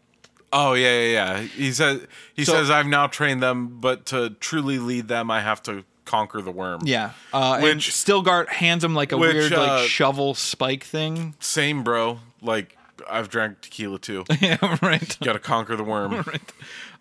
[0.53, 1.39] Oh yeah, yeah, yeah.
[1.41, 5.41] He says he So- says I've now trained them, but to truly lead them, I
[5.41, 6.81] have to conquer the worm.
[6.83, 7.11] Yeah.
[7.33, 11.35] Uh, and Which- Stilgart hands him like a which, weird uh, like shovel spike thing.
[11.39, 12.19] Same, bro.
[12.41, 12.77] Like
[13.09, 14.25] I've drank tequila too.
[14.41, 15.17] yeah, right.
[15.23, 16.25] Got to conquer the worm.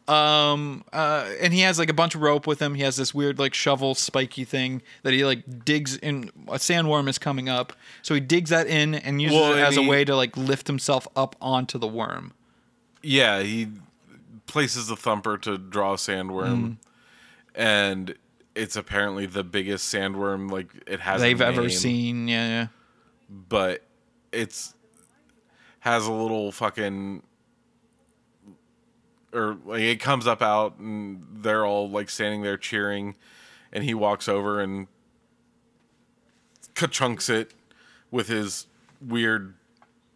[0.08, 2.74] Um, uh, and he has like a bunch of rope with him.
[2.74, 6.30] He has this weird like shovel spiky thing that he like digs in.
[6.48, 7.72] A sandworm is coming up,
[8.02, 10.66] so he digs that in and uses Well, it as a way to like lift
[10.66, 12.32] himself up onto the worm.
[13.02, 13.68] Yeah, he
[14.46, 16.76] places the thumper to draw a sandworm, Mm.
[17.54, 18.14] and
[18.54, 21.20] it's apparently the biggest sandworm like it has.
[21.20, 22.28] They've ever seen.
[22.28, 22.66] Yeah, yeah.
[23.48, 23.82] but
[24.32, 24.74] it's
[25.80, 27.22] has a little fucking
[29.32, 33.14] or like it comes up out and they're all like standing there cheering
[33.72, 34.88] and he walks over and
[36.74, 37.54] ka-chunks it
[38.10, 38.66] with his
[39.00, 39.54] weird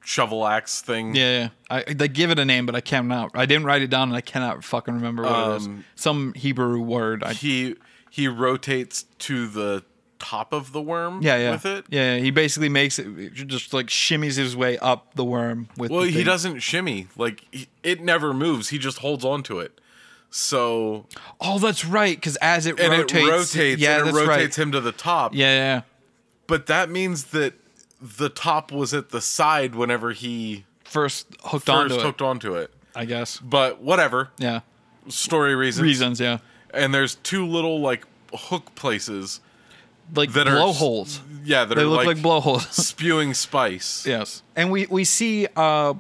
[0.05, 1.15] shovel axe thing.
[1.15, 1.49] Yeah, yeah.
[1.71, 3.33] I, they give it a name, but I cannot.
[3.35, 5.67] I didn't write it down, and I cannot fucking remember what it is.
[5.67, 7.25] Um, Some Hebrew word.
[7.25, 7.77] I, He
[8.11, 9.85] he rotates to the
[10.21, 11.51] top of the worm yeah, yeah.
[11.51, 11.85] with it.
[11.89, 12.23] Yeah, yeah.
[12.23, 15.91] he basically makes it just like shimmies his way up the worm with.
[15.91, 17.09] Well, he doesn't shimmy.
[17.17, 18.69] Like he, it never moves.
[18.69, 19.81] He just holds on to it.
[20.31, 21.07] So
[21.41, 22.17] Oh, that's right.
[22.17, 24.55] Because as it rotates, it rotates yeah, it rotates right.
[24.55, 25.35] him to the top.
[25.35, 25.83] Yeah, yeah.
[26.47, 27.55] But that means that
[28.19, 32.55] the top was at the side whenever he First hooked first onto hooked it, onto
[32.55, 32.71] it.
[32.95, 33.39] I guess.
[33.39, 34.29] But whatever.
[34.39, 34.61] Yeah.
[35.09, 35.83] Story reasons.
[35.83, 36.39] Reasons, yeah.
[36.73, 39.41] And there's two little like hook places
[40.15, 41.21] Like that are blowholes.
[41.45, 42.69] Yeah, that They are look like, like, blowholes.
[42.71, 44.07] spewing spice.
[44.07, 44.43] yes.
[44.55, 45.95] And we we see uh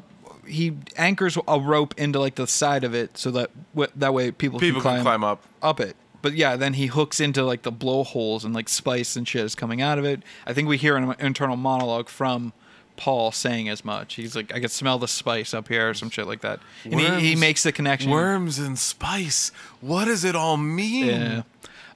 [0.47, 4.31] he anchors a rope into like the side of it so that w- that way
[4.31, 5.43] people, People can, can climb up.
[5.62, 5.97] up it.
[6.25, 9.55] But yeah, then he hooks into like the blowholes and like spice and shit is
[9.55, 10.23] coming out of it.
[10.47, 12.55] I think we hear an internal monologue from
[12.97, 14.15] Paul saying as much.
[14.15, 16.61] He's like, I can smell the spice up here or some shit like that.
[16.85, 18.11] And he, he makes the connection.
[18.11, 19.53] Worms and spice.
[19.83, 21.07] What does it all mean?
[21.07, 21.43] Yeah.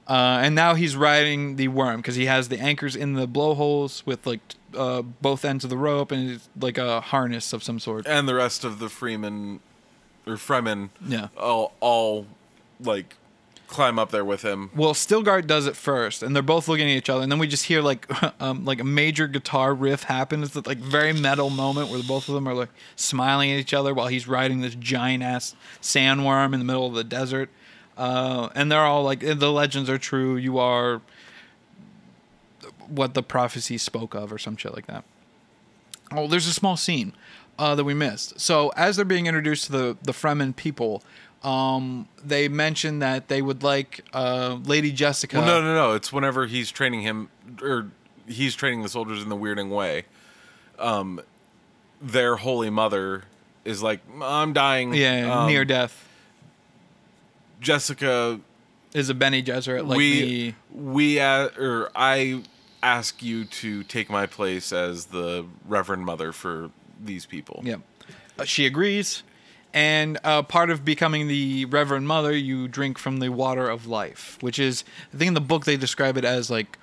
[0.07, 4.03] Uh, and now he's riding the worm because he has the anchors in the blowholes
[4.05, 4.41] with like
[4.77, 8.05] uh, both ends of the rope and like a harness of some sort.
[8.05, 9.59] And the rest of the Freeman
[10.27, 11.29] or Fremen Yeah.
[11.35, 12.27] all all
[12.79, 13.15] like
[13.69, 14.69] climb up there with him.
[14.75, 17.47] Well, Stilgart does it first, and they're both looking at each other, and then we
[17.47, 18.07] just hear like
[18.41, 20.43] um, like a major guitar riff happen.
[20.43, 23.93] It's like very metal moment where both of them are like smiling at each other
[23.93, 27.49] while he's riding this giant ass sandworm in the middle of the desert.
[27.97, 30.37] Uh, and they're all like, the legends are true.
[30.37, 31.01] You are
[32.87, 35.03] what the prophecy spoke of, or some shit like that.
[36.11, 37.13] Oh, there's a small scene
[37.59, 38.39] uh, that we missed.
[38.39, 41.03] So as they're being introduced to the the Fremen people,
[41.43, 45.37] um, they mentioned that they would like uh, Lady Jessica.
[45.37, 45.93] Well, no, no, no.
[45.93, 47.29] It's whenever he's training him,
[47.61, 47.87] or
[48.27, 50.05] he's training the soldiers in the weirding way.
[50.77, 51.21] Um,
[52.01, 53.23] their holy mother
[53.65, 56.07] is like, "I'm dying." Yeah, Um, near death
[57.61, 58.39] Jessica.
[58.93, 59.87] is a Bene Gesserit.
[59.87, 60.21] Like we
[60.51, 62.43] the, we uh, or I
[62.81, 66.71] ask you to take my place as the Reverend Mother for
[67.03, 67.61] these people.
[67.63, 67.75] yeah,
[68.37, 69.23] Uh, she agrees.
[69.73, 74.37] And uh, part of becoming the Reverend Mother, you drink from the water of life,
[74.41, 74.83] which is
[75.13, 76.77] I think in the book they describe it as like,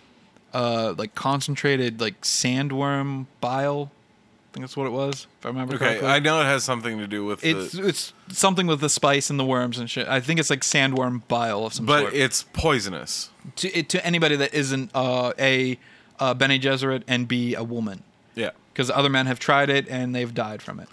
[0.54, 3.90] uh, like concentrated like sandworm bile.
[3.92, 6.08] I think that's what it was, if I remember Okay, correctly.
[6.08, 9.28] I know it has something to do with It's the, it's something with the spice
[9.28, 10.08] and the worms and shit.
[10.08, 12.12] I think it's like sandworm bile of some but sort.
[12.12, 13.28] But it's poisonous.
[13.56, 15.78] to it, to anybody that isn't uh, a
[16.20, 18.02] uh, Bene Gesserit and b a woman,
[18.34, 18.50] Yeah.
[18.72, 20.88] because other men have tried it and they've died from it.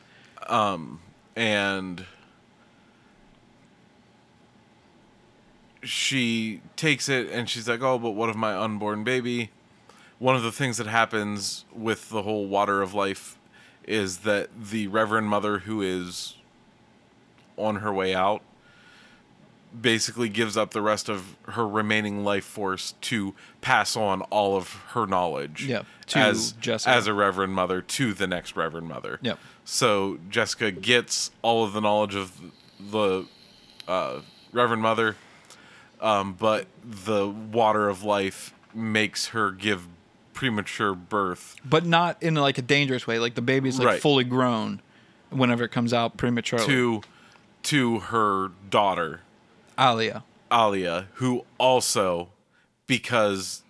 [1.35, 2.05] And
[5.83, 9.51] she takes it and she's like, "Oh, but what of my unborn baby?"
[10.19, 13.37] One of the things that happens with the whole water of life
[13.85, 16.35] is that the Reverend Mother, who is
[17.57, 18.41] on her way out,
[19.79, 24.69] basically gives up the rest of her remaining life force to pass on all of
[24.91, 26.95] her knowledge Yeah, to as Jessica.
[26.95, 29.19] as a Reverend Mother to the next Reverend Mother.
[29.21, 29.39] Yep.
[29.65, 32.39] So Jessica gets all of the knowledge of
[32.79, 33.25] the
[33.87, 34.19] uh,
[34.51, 35.15] Reverend Mother,
[36.01, 39.87] um, but the water of life makes her give
[40.33, 41.55] premature birth.
[41.63, 43.19] But not in like a dangerous way.
[43.19, 44.01] Like the baby's like Right.
[44.01, 44.81] fully grown
[45.29, 46.65] whenever it comes out prematurely.
[46.65, 47.01] to
[47.63, 49.21] to her daughter
[49.79, 50.23] Alia.
[50.51, 52.29] Alia, who also
[52.87, 53.63] because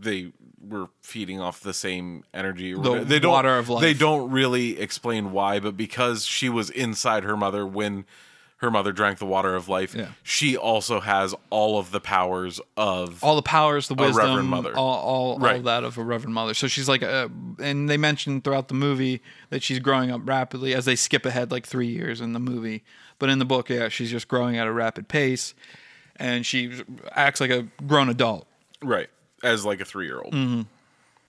[0.00, 0.32] they
[0.68, 2.74] were feeding off the same energy.
[2.74, 3.82] The they don't, water of life.
[3.82, 8.04] They don't really explain why, but because she was inside her mother when
[8.58, 10.08] her mother drank the water of life, Yeah.
[10.22, 14.74] she also has all of the powers of all the powers, the wisdom, Reverend Mother.
[14.74, 15.56] all all, all Right.
[15.56, 16.54] of that of a Reverend Mother.
[16.54, 19.20] So she's like, a, and they mentioned throughout the movie
[19.50, 22.84] that she's growing up rapidly as they skip ahead like three years in the movie,
[23.18, 25.52] but in the book, yeah, she's just growing at a rapid pace,
[26.16, 26.72] and she
[27.12, 28.46] acts like a grown adult.
[28.82, 29.10] right
[29.44, 30.32] as like a three year old.
[30.34, 30.62] Mm-hmm.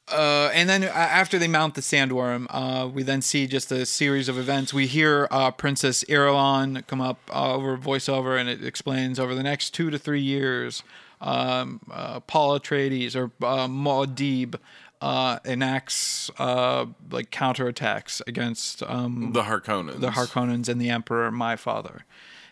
[0.07, 3.85] Uh, and then uh, after they mount the sandworm, uh, we then see just a
[3.85, 4.71] series of events.
[4.71, 9.41] We hear uh, Princess Irulan come up uh, over voiceover, and it explains over the
[9.41, 10.83] next two to three years,
[11.21, 14.59] um, uh, Paul Atreides or uh, Muad'Dib
[15.01, 20.01] uh, enacts uh, like counterattacks against um, The Harkonnens.
[20.01, 22.05] the Harkonnens and the Emperor, my father.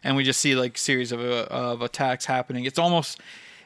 [0.04, 2.66] And we just see like series of uh, of attacks happening.
[2.66, 3.22] It's almost,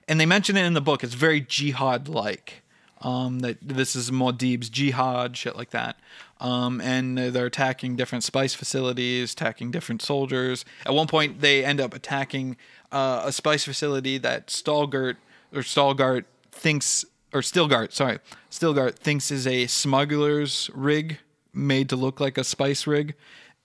[0.08, 1.04] and they mention it in the book.
[1.04, 2.62] It's very jihad like.
[3.00, 6.00] Um, that this is Muad'Dib's jihad, shit like that.
[6.40, 10.66] Um, and they're attacking different spice facilities, attacking different soldiers.
[10.84, 12.58] At one point, they end up attacking
[12.92, 15.18] uh, a spice facility that Stalgart
[15.54, 18.20] or Stalgart thinks, or Stilgart, sorry,
[18.50, 21.20] Stilgart thinks is a smuggler's rig
[21.54, 23.16] made to look like a spice rig.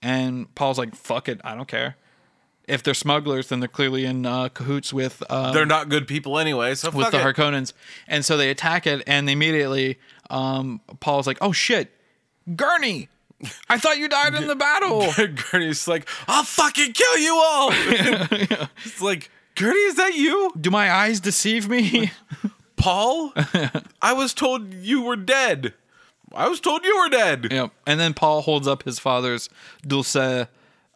[0.01, 1.95] And Paul's like, fuck it, I don't care.
[2.67, 6.39] If they're smugglers, then they're clearly in uh, cahoots with uh, They're not good people
[6.39, 7.35] anyway, so with fuck the it.
[7.35, 7.73] Harkonnens.
[8.07, 9.99] And so they attack it, and they immediately
[10.29, 11.91] um, Paul's like, oh shit,
[12.55, 13.09] Gurney,
[13.69, 15.11] I thought you died in the battle.
[15.51, 17.71] Gurney's like, I'll fucking kill you all.
[18.85, 20.51] It's like, Gurney, is that you?
[20.59, 22.11] Do my eyes deceive me?
[22.77, 23.33] Paul?
[24.01, 25.73] I was told you were dead.
[26.33, 27.47] I was told you were dead.
[27.51, 27.71] yep.
[27.85, 29.49] And then Paul holds up his father's
[29.85, 30.03] ducal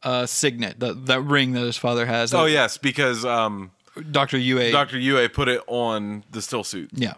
[0.07, 2.33] uh, signet, that that ring that his father has.
[2.33, 3.71] Oh yes, because um,
[4.09, 4.71] Doctor Yueh.
[4.71, 4.97] Dr.
[4.97, 6.91] Yueh put it on the still suit.
[6.93, 7.15] Yeah.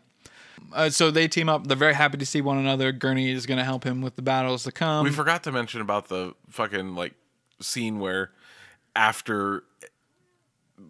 [0.74, 1.68] Uh, so they team up.
[1.68, 2.92] They're very happy to see one another.
[2.92, 5.04] Gurney is going to help him with the battles to come.
[5.04, 7.14] We forgot to mention about the fucking like
[7.62, 8.32] scene where
[8.96, 9.64] after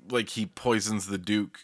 [0.10, 1.60] like he poisons the Duke,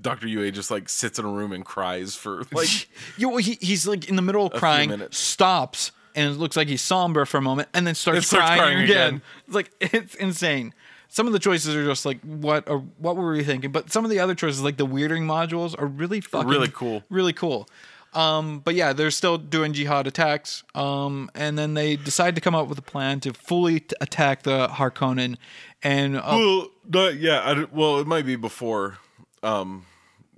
[0.00, 0.28] Dr.
[0.28, 3.86] Yueh just like sits in a room and cries for like you, well, he, he's
[3.86, 7.42] like in the middle of crying, stops, and it looks like he's somber for a
[7.42, 9.08] moment, and then starts, starts crying, crying again.
[9.08, 9.22] again.
[9.46, 10.74] It's like it's insane.
[11.08, 13.70] Some of the choices are just like what or what were we thinking?
[13.70, 17.02] But some of the other choices, like the weirding modules, are really fucking Really cool.
[17.10, 17.68] Really cool.
[18.14, 20.64] Um, but yeah, they're still doing jihad attacks.
[20.74, 24.42] Um, and then they decide to come up with a plan to fully t- attack
[24.42, 25.36] the Harkonnen.
[25.82, 27.40] And uh, Well, not, yeah.
[27.40, 28.98] I, well, it might be before,
[29.42, 29.86] um,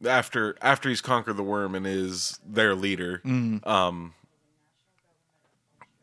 [0.07, 3.21] after after he's conquered the worm and is their leader.
[3.25, 3.67] Mm.
[3.67, 4.15] Um,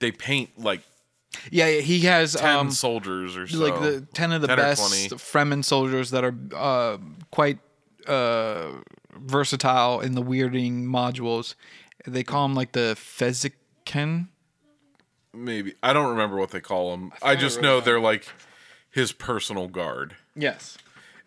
[0.01, 0.81] they paint like
[1.49, 3.57] yeah, he has ten um, soldiers or so.
[3.59, 5.15] like the 10 of the 10 best 20.
[5.15, 6.97] Fremen soldiers that are uh,
[7.31, 7.59] quite
[8.05, 8.71] uh,
[9.15, 11.55] versatile in the weirding modules.
[12.05, 14.27] They call them like the Feziken.
[15.33, 17.13] Maybe I don't remember what they call them.
[17.21, 18.27] I, I just wrote know it they're like
[18.89, 20.77] his personal guard, Yes.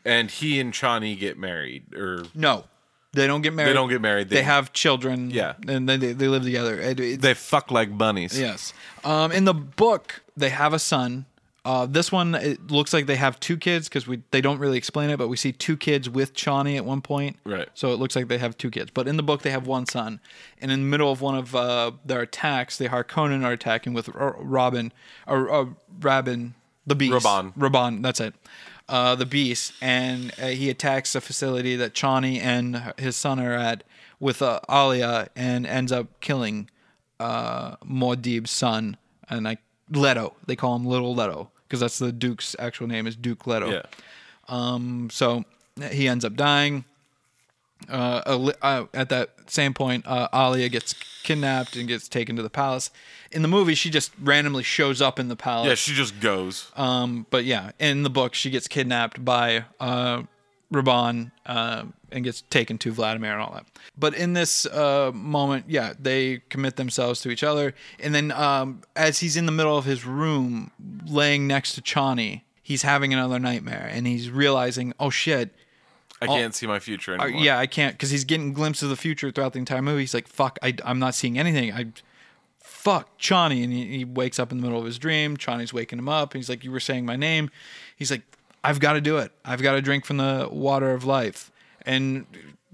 [0.05, 2.65] and he and Chani get married, or No,
[3.15, 3.71] they don't get married.
[3.71, 4.29] they don't get married.
[4.29, 5.31] They, have children.
[5.31, 5.55] Yeah.
[5.67, 6.79] and then they, they live together.
[6.81, 8.39] It- it- they fuck like bunnies.
[8.39, 8.73] yes.
[9.05, 11.27] Um, in the book, they have a son.
[11.67, 14.77] Uh, this one it looks like they have two kids because we they don't really
[14.77, 17.37] explain it, but we see two kids with Chani at one point.
[17.45, 17.69] Right.
[17.73, 18.91] So it looks like they have two kids.
[18.93, 20.21] But in the book, they have one son.
[20.61, 24.15] And in the middle of one of uh, their attacks, the Harkonnen are attacking with
[24.15, 24.93] R- Robin,
[25.27, 25.65] or uh,
[26.01, 26.55] Rabin,
[26.87, 27.15] the beast.
[27.25, 27.55] Rabban.
[27.57, 28.35] Rabban, that's it.
[28.89, 29.73] Uh, the beast.
[29.81, 33.83] And uh, he attacks a facility that Chani and his son are at
[34.21, 36.69] with uh, Alia and ends up killing
[37.19, 37.77] uh,
[38.45, 38.97] son.
[39.29, 39.57] And I,
[39.91, 40.35] Leto.
[40.47, 43.71] They call him Little Leto because that's the Duke's actual name is Duke Leto.
[43.71, 43.83] Yeah.
[44.49, 45.45] Um, so
[45.91, 46.85] he ends up dying.
[47.89, 52.43] Uh, Ali- uh, at that same point, uh, Alia gets kidnapped and gets taken to
[52.43, 52.91] the palace.
[53.33, 55.69] In the movie, she just randomly shows up in the palace.
[55.69, 56.71] Yeah, she just goes.
[56.77, 60.23] Um, but yeah, in the book, she gets kidnapped by uh,
[60.73, 63.67] Rabban uh, and gets taken to Vladimir and all that.
[63.99, 67.75] But in this uh, moment, yeah, they commit themselves to each other.
[68.01, 70.71] And then um, as he's in the middle of his room,
[71.07, 75.55] laying next to Chani, he's having another nightmare, and he's realizing, oh shit,
[76.25, 77.43] I can't see my future anymore.
[77.43, 80.01] yeah, I can't because he's getting glimpses of the future throughout the entire movie.
[80.03, 81.87] He's like, "Fuck, I, I'm not seeing anything." I,
[82.61, 85.37] fuck, Chani, and he, he wakes up in the middle of his dream.
[85.37, 87.51] Chani's waking him up, and he's like, "You were saying my name."
[87.97, 88.23] He's like,
[88.63, 89.33] "I've got to do it.
[89.45, 91.51] I've got to drink from the water of life."
[91.87, 92.27] And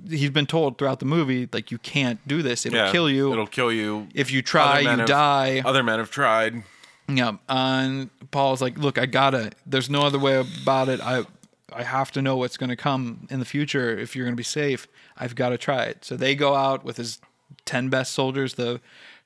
[0.09, 2.65] he's been told throughout the movie, like, you can't do this.
[2.65, 3.33] It'll Yeah, kill you.
[3.33, 4.09] It'll kill you.
[4.15, 5.63] if you try, you have- die.
[5.65, 6.63] Other men have tried.
[7.09, 9.51] Yeah, and Paul's like, "Look, I gotta.
[9.67, 11.01] There's no other way about it.
[11.01, 11.25] I,
[11.73, 13.97] I have to know what's going to come in the future.
[13.99, 16.85] If you're going to be safe, I've got to try it." So they go out
[16.85, 17.21] with his
[17.65, 18.81] ten best soldiers, the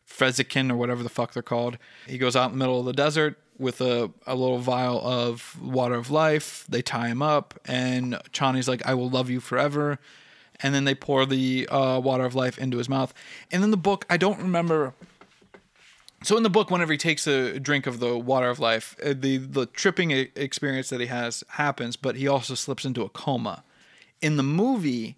[0.09, 1.79] Frezikin or whatever the fuck they're called.
[2.07, 5.61] He goes out in the middle of the desert with a, a little vial of
[5.63, 6.67] water of life.
[6.69, 9.99] They tie him up, and Chani's like, "I will love you forever."
[10.61, 13.13] And then they pour the uh, water of life into his mouth.
[13.51, 14.95] And in the book, I don't remember
[16.27, 19.15] so in the book, whenever he takes a drink of the water of life, uh,
[19.17, 23.65] the the tripping experience that he has happens, but he also slips into a coma.
[24.21, 25.17] In the movie,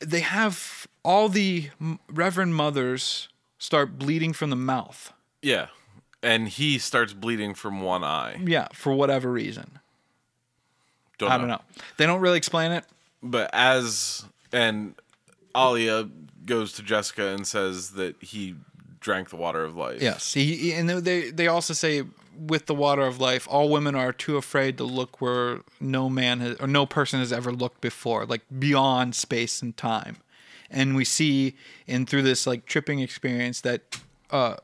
[0.00, 1.70] they have all the
[2.08, 3.28] Reverend mothers
[3.58, 5.12] start bleeding from the mouth.
[5.42, 5.68] Yeah.
[6.22, 8.40] And he starts bleeding from one eye.
[8.44, 9.78] Yeah, for whatever reason.
[11.18, 11.60] Don't I don't know.
[11.96, 12.84] They don't really explain it.
[13.22, 14.94] But as and
[15.56, 16.08] Alia
[16.44, 18.54] goes to Jessica and says that he
[19.06, 20.02] drank the water of life.
[20.02, 22.02] Yes, he, and they they also say
[22.36, 26.40] with the water of life, all women are too afraid to look where no man
[26.40, 30.16] has, or no person has ever looked before, like beyond space and time.
[30.70, 31.54] And we see
[31.86, 34.00] in through this like tripping experience that
[34.30, 34.56] uh,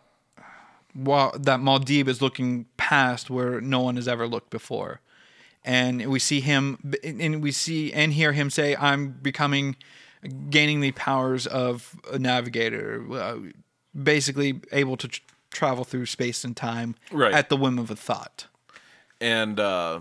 [0.92, 5.00] while that Muad'Dib is looking past where no one has ever looked before,
[5.64, 9.76] and we see him, and we see and hear him say, "I'm becoming."
[10.50, 13.38] Gaining the powers of a navigator, uh,
[14.00, 15.20] basically able to tr-
[15.50, 17.32] travel through space and time Right.
[17.34, 18.46] at the whim of a thought.
[19.20, 20.00] And uh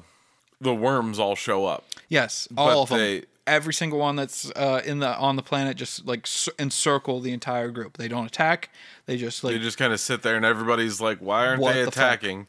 [0.59, 1.85] the worms all show up.
[2.07, 3.23] Yes, all But of them.
[3.47, 6.27] Every single one that's uh, in the on the planet just like
[6.59, 7.97] encircle the entire group.
[7.97, 8.69] They don't attack.
[9.07, 11.80] They just like They just kind of sit there and everybody's like, why aren't they
[11.84, 11.95] the fuck?
[11.95, 12.47] attacking?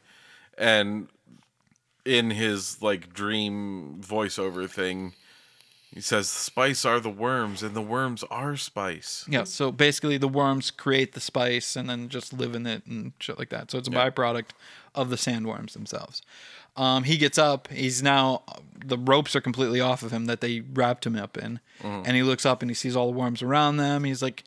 [0.57, 1.07] And
[2.05, 5.13] in his like dream voiceover thing,
[5.93, 9.25] he says, the Spice are the worms, and the worms are spice.
[9.29, 9.43] yeah.
[9.43, 13.37] So basically, the worms create the spice and then just live in it and shit
[13.37, 13.69] like that.
[13.71, 14.49] So it's a byproduct
[14.95, 16.21] of the sandworms themselves.
[16.75, 17.67] Um, he gets up.
[17.67, 18.41] He's now
[18.83, 22.03] the ropes are completely off of him that they wrapped him up in, Mm-hmm.
[22.07, 24.03] and he looks up and he sees all the worms around them.
[24.05, 24.43] He's like,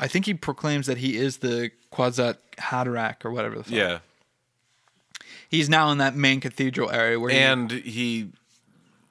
[0.00, 3.72] I think he proclaims that he is the Kwisatz Haderach or whatever the fuck.
[3.72, 3.98] Yeah.
[5.48, 8.30] He's now in that main cathedral area where he, And he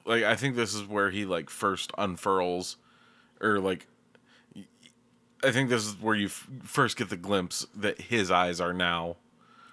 [0.04, 2.76] like I think this is where he like first unfurls
[3.40, 3.86] or like
[5.44, 8.72] I think this is where you f- first get the glimpse that his eyes are
[8.72, 9.16] now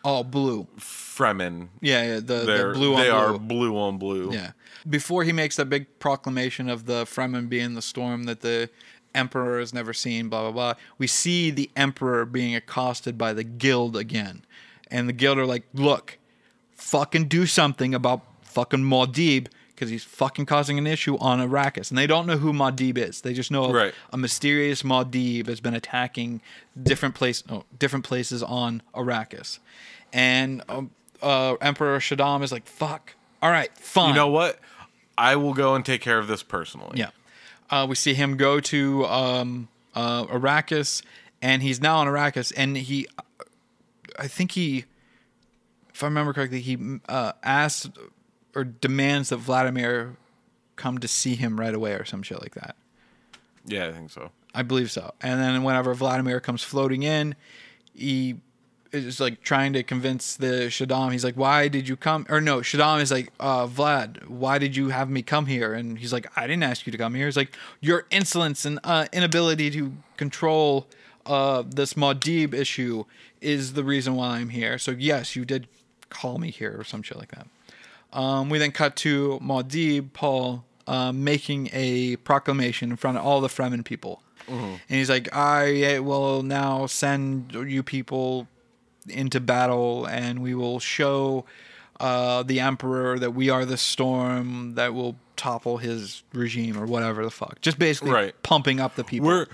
[0.04, 0.68] all blue.
[0.78, 1.70] Fremen.
[1.82, 2.16] Yeah, yeah.
[2.16, 3.18] The, They're, the blue on they blue.
[3.18, 4.32] are blue on blue.
[4.34, 4.52] Yeah.
[4.90, 8.70] Before he makes that big proclamation of the Fremen being the storm that the
[9.14, 13.44] Emperor has never seen, blah, blah, blah, we see the Emperor being accosted by the
[13.44, 14.46] Guild again.
[14.90, 16.18] And the Guild are like, look,
[16.76, 19.48] fucking do something about fucking Muad'Dib
[19.80, 21.90] because he's fucking causing an issue on Arrakis.
[21.90, 23.22] And they don't know who Muad'Dib is.
[23.22, 23.94] They just know Right.
[24.12, 26.42] a mysterious Muad'Dib has been attacking
[26.82, 29.60] different place, oh, different places on Arrakis.
[30.12, 30.92] And um,
[31.22, 33.14] uh, Emperor Shaddam is like, fuck.
[33.42, 34.10] All right, fine.
[34.10, 34.60] You know what?
[35.18, 37.00] I will go and take care of this personally.
[37.00, 37.12] Yeah.
[37.70, 41.04] Uh, we see him go to um, uh, Arrakis,
[41.42, 43.08] and he's now on Arrakis, and he,
[44.18, 44.86] I think he,
[45.94, 46.78] if I remember correctly, he
[47.08, 47.92] uh, asked
[48.56, 50.18] or demands that Vladimir
[50.76, 52.76] come to see him right away or some shit like that.
[53.66, 54.32] Yeah, I think so.
[54.54, 55.14] I believe so.
[55.22, 57.36] And then whenever Vladimir comes floating in,
[57.94, 58.38] he
[58.92, 61.12] is like trying to convince the Shaddam.
[61.12, 64.76] He's like, "Why did you come?" Or no, Shaddam is like, uh, "Vlad, why did
[64.76, 67.26] you have me come here?" And he's like, "I didn't ask you to come here."
[67.28, 70.88] He's like, "Your insolence and uh, inability to control
[71.26, 73.04] uh, this Muad'Dib issue
[73.42, 75.68] is the reason why I'm here." So yes, you did
[76.10, 77.48] call me here or some shit like that.
[78.14, 83.42] Um, we then cut to Muad'Dib, Paul, uh, making a proclamation in front of all
[83.42, 84.24] the Fremen people.
[84.48, 88.48] And he's like, I will now send you people
[89.08, 91.46] into battle, and we will show
[92.00, 97.24] uh, the Emperor that we are the storm that will topple his regime or whatever
[97.24, 97.62] the fuck.
[97.62, 98.42] Just basically Right.
[98.42, 99.28] pumping up the people.
[99.28, 99.46] We're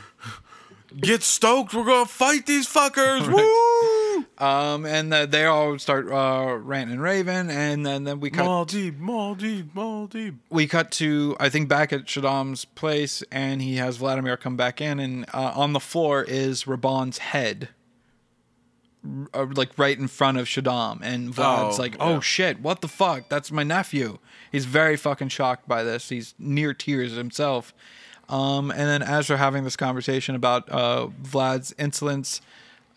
[1.02, 1.74] get stoked.
[1.74, 3.28] We're gonna fight these fuckers.
[3.32, 3.95] Woo!
[4.38, 8.46] Um, and uh, they all start uh, ranting and raving, and then, then we cut
[8.46, 10.36] Muad'Dib, Muad'Dib, Muad'Dib.
[10.50, 14.82] we cut to I think back at Shaddam's place, and he has Vladimir come back
[14.82, 17.70] in, and uh, on the floor is Rabban's head,
[19.06, 22.04] r- uh, like right in front of Shaddam, and Vlad's Oh, like, yeah.
[22.04, 23.30] "Oh shit, what the fuck?
[23.30, 24.18] That's my nephew."
[24.52, 26.10] He's very fucking shocked by this.
[26.10, 27.74] He's near tears himself.
[28.28, 32.42] Um, and then as they're having this conversation about uh, Vlad's insolence,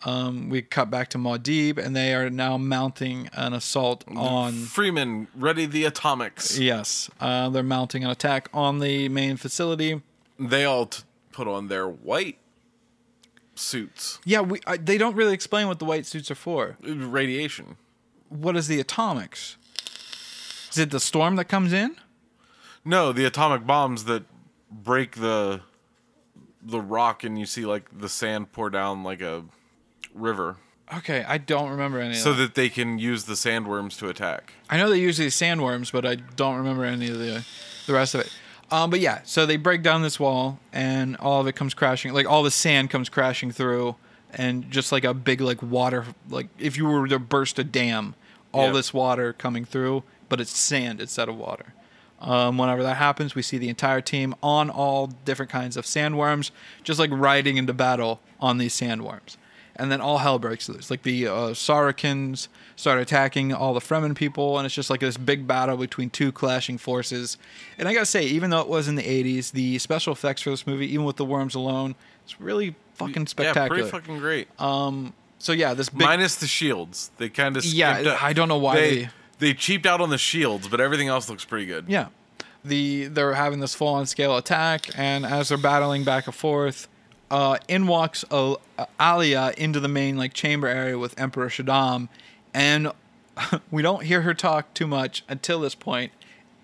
[0.05, 4.53] um, we cut back to Muad'Dib, and they are now mounting an assault on.
[4.53, 6.57] Fremen, ready the atomics.
[6.57, 10.01] Yes, uh, they're mounting an attack on the main facility.
[10.39, 12.37] They all t- put on their white
[13.55, 14.19] suits.
[14.23, 16.77] Yeah, we I, they don't really explain what the white suits are for.
[16.81, 17.75] Radiation.
[18.29, 19.57] what is the atomics?
[20.71, 21.95] Is it the storm that comes in?
[22.85, 24.23] No, the atomic bombs that
[24.71, 25.61] break the
[26.61, 29.43] the rock and you see like the sand pour down like a
[30.19, 30.57] river
[30.91, 32.15] Okay, I don't remember any.
[32.15, 32.43] so of that.
[32.43, 34.53] that they can use the sandworms to attack.
[34.71, 37.45] I know they use these sandworms, but I don't remember any of the
[37.85, 38.31] the rest of it.
[38.71, 42.11] Um, but yeah, so they break down this wall, and all of it comes crashing.
[42.13, 43.97] Like all the sand comes crashing through,
[44.33, 48.15] and just like a big like water, like if you were to burst a dam,
[48.51, 48.73] all Yep.
[48.73, 51.73] this water coming through, but it's sand instead of water.
[52.19, 56.49] Um, whenever that happens, we see the entire team on all different kinds of sandworms,
[56.83, 59.37] just like riding into battle on these sandworms.
[59.79, 60.91] And then all hell breaks loose.
[60.91, 65.17] Like the uh, Saracens start attacking all the Fremen people, and it's just like this
[65.17, 67.37] big battle between two clashing forces.
[67.77, 70.49] And I gotta say, even though it was in the 80s, the special effects for
[70.49, 73.65] this movie, even with the worms alone, it's really fucking spectacular.
[73.65, 74.47] Yeah, pretty fucking great.
[74.59, 77.11] Um, so yeah, this big Minus the shields.
[77.17, 80.17] They kind of Yeah, I don't know why they they- they cheaped out on the
[80.17, 81.85] shields, but everything else looks pretty good.
[81.87, 82.07] Yeah.
[82.65, 86.89] The they're having this full on scale attack, and as they're battling back and forth,
[87.31, 88.55] uh, in walks uh,
[88.99, 92.09] Alia into the main like chamber area with Emperor Shaddam,
[92.53, 92.91] and
[93.71, 96.11] we don't hear her talk too much until this point.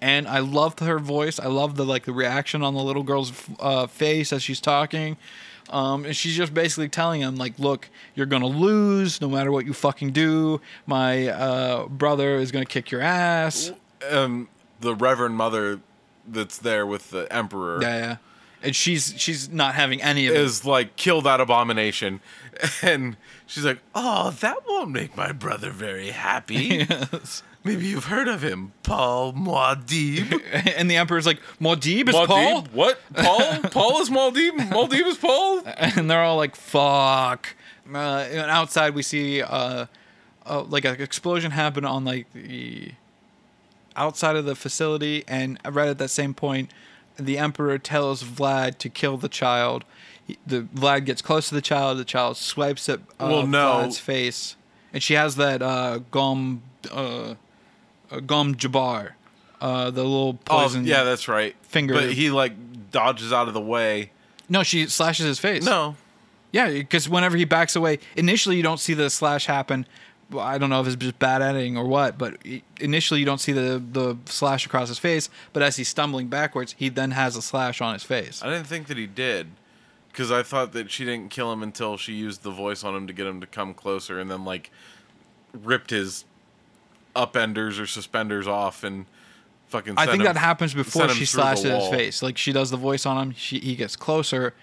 [0.01, 1.39] And I loved her voice.
[1.39, 5.17] I love the like the reaction on the little girl's uh, face as she's talking.
[5.69, 9.65] Um, and she's just basically telling him like, "Look, you're gonna lose no matter what
[9.65, 10.61] you fucking do.
[10.85, 13.71] My uh, brother is gonna kick your ass."
[14.11, 14.47] Um,
[14.81, 15.79] the Reverend Mother
[16.27, 18.17] that's there with the Emperor Yeah, yeah.
[18.65, 20.41] And she's she's not having any of it.
[20.41, 22.19] is like, kill that abomination.
[22.81, 26.87] And she's like, oh, that won't make my brother very happy.
[26.89, 27.43] Yes.
[27.65, 30.39] Maybe you've heard of him, Paul Muad'Dib.
[30.77, 32.99] and the emperor's like, Muad'Dib is Paul, What?
[33.15, 33.59] Paul?
[33.71, 34.69] Paul is Muad'Dib?
[34.69, 35.63] Muad'Dib is Paul?
[35.65, 37.55] and they're all like, "Fuck."
[37.91, 37.97] Uh,
[38.29, 39.87] and outside, we see uh,
[40.45, 42.91] uh, like an explosion happen on like the
[43.95, 46.69] outside of the facility, and right at that same point,
[47.17, 49.83] the emperor tells Vlad to kill the child.
[50.25, 51.97] He- The Vlad gets close to the child.
[51.97, 53.83] The child swipes at uh, Well, no.
[53.83, 54.55] Vlad's face,
[54.93, 56.61] and she has that uh, gum
[56.91, 57.35] uh,
[58.11, 59.11] uh, Gom Jabbar,
[59.61, 60.85] uh, the little Oh, poison.
[60.85, 61.55] yeah, that's right.
[61.63, 62.53] finger- But he like
[62.91, 64.11] dodges out of the way.
[64.47, 65.63] No, she slashes his face.
[65.65, 65.95] No.
[66.51, 69.85] Yeah, because whenever he backs away, initially you don't see the slash happen.
[70.31, 72.37] Well, I don't know if it's just bad editing or what, but
[72.79, 75.29] initially you don't see the the slash across his face.
[75.53, 78.41] But as he's stumbling backwards, he then has a slash on his face.
[78.43, 79.47] I didn't think that he did.
[80.11, 83.05] Because I thought that she didn't kill him until she used the voice on him
[83.05, 84.71] to get him to come closer and then, like,
[85.53, 86.23] ripped his
[87.15, 89.05] upenders or suspenders off and
[89.67, 92.21] fucking I think him- that happens before she slashes his face.
[92.21, 93.33] Like she does the voice on him.
[93.35, 94.53] She he gets closer,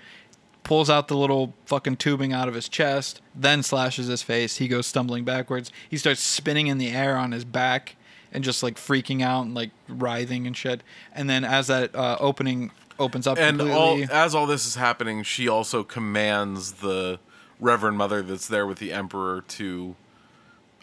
[0.65, 4.59] pulls out the little fucking tubing out of his chest, then slashes his face.
[4.59, 5.73] He goes stumbling backwards.
[5.89, 7.97] He starts spinning in the air on his back
[8.33, 10.83] and just like freaking out and like writhing and shit.
[11.13, 14.77] And then as that uh, opening opens up And completely, all, as all this is
[14.77, 17.19] happening, she also commands the
[17.61, 19.97] Reverend Mother that's there with the Emperor to,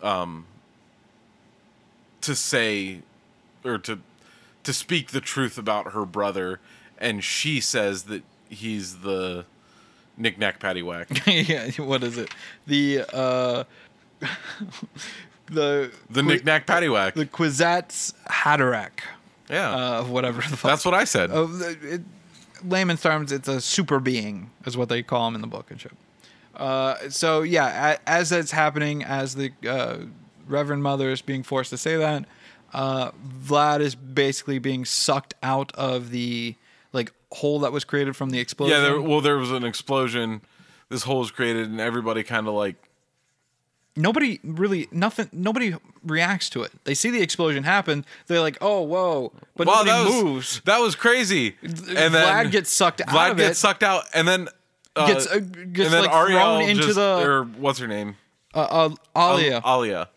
[0.02, 0.46] um,
[2.22, 3.02] to say,
[3.64, 4.00] or to,
[4.64, 6.60] to speak the truth about her brother,
[6.98, 9.46] and she says that he's the
[10.20, 11.08] knick-knack paddywhack,
[11.80, 12.30] yeah, what is it?
[12.68, 13.64] The uh,
[15.48, 17.14] the the Qui- knick-knack paddywhack.
[17.14, 19.00] the Kwisatz Haderach,
[19.50, 20.70] yeah, uh, whatever the fuck.
[20.72, 21.32] that's what I said.
[21.32, 21.48] Uh,
[21.82, 22.02] it,
[22.64, 25.80] layman's terms, it's a super being, is what they call him in the book and
[25.80, 25.94] shit.
[26.56, 30.00] Uh, so yeah, a, as that's happening, as the uh,
[30.48, 32.26] Reverend Mother is being forced to say that,
[32.74, 33.12] uh,
[33.46, 36.56] Vlad is basically being sucked out of the
[37.32, 38.76] hole that was created from the explosion.
[38.78, 40.42] yeah, there, well, there was an explosion.
[40.90, 42.76] This hole was created, and everybody kind of like
[43.96, 45.30] nobody really nothing.
[45.32, 46.72] Nobody reacts to it.
[46.84, 48.06] They see the explosion happen.
[48.28, 50.62] They're like, "Oh, whoa!" But wow, nobody that was, moves.
[50.66, 51.56] That was crazy.
[51.62, 53.56] And Vlad then gets sucked out Vlad gets it.
[53.56, 54.48] sucked out, and then
[54.96, 57.88] uh, Gets, uh, gets, and then like, Ariel thrown into just- the- or what's her
[57.88, 58.18] name?
[58.54, 59.62] Uh, uh, Alia.
[59.66, 60.10] Alia.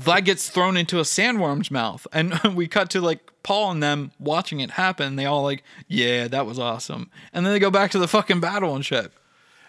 [0.00, 4.12] Vlad gets thrown into a sandworm's mouth, and we cut to like Paul and them
[4.18, 5.16] watching it happen.
[5.16, 8.40] They all like, "Yeah, that was awesome," and then they go back to the fucking
[8.40, 9.12] battle and shit.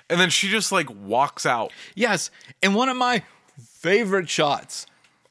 [0.10, 1.72] And then she just like walks out.
[1.95, 2.30] Yes,
[2.62, 3.24] and one of my
[3.58, 4.86] favorite shots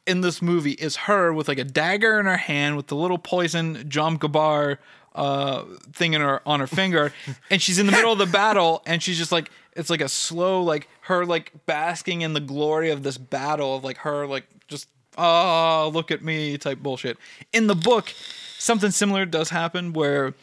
[0.06, 3.18] in this movie is her with like a dagger in her hand with the little
[3.18, 4.78] poison Jom Gabar
[5.14, 7.12] uh thing in her on her finger,
[7.50, 10.08] and she's in the middle of the battle, and she's just like it's like a
[10.08, 14.44] slow like her like basking in the glory of this battle of like her like
[14.68, 17.18] just oh look at me type bullshit.
[17.52, 18.12] In the book,
[18.58, 20.34] something similar does happen where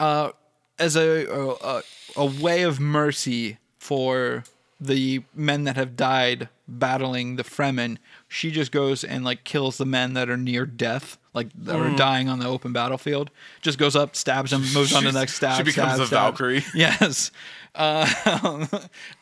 [0.00, 0.30] uh
[0.78, 1.26] as a
[1.62, 1.82] a,
[2.16, 4.44] a way of mercy for
[4.80, 7.96] the men that have died battling the Fremen,
[8.28, 11.94] she just goes and like kills the men that are near death, like that Mm.
[11.94, 13.30] are dying on the open battlefield.
[13.62, 15.56] Just goes up, stabs them, moves on to the next stab.
[15.56, 16.18] she becomes stab, a stab.
[16.18, 16.64] Valkyrie.
[16.74, 17.30] Yes.
[17.76, 18.66] Uh,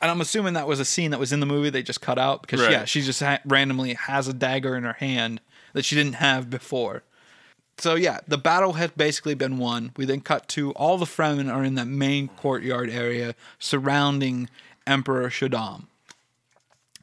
[0.01, 2.19] and I'm assuming that was a scene that was in the movie they just cut
[2.19, 2.71] out because Right.
[2.71, 5.41] yeah, she just ha- randomly has a dagger in her hand
[5.73, 7.03] that she didn't have before.
[7.79, 9.91] So yeah, the battle has basically been won.
[9.97, 14.49] We then cut to all the Fremen are in that main courtyard area surrounding
[14.87, 15.87] Emperor Shaddam.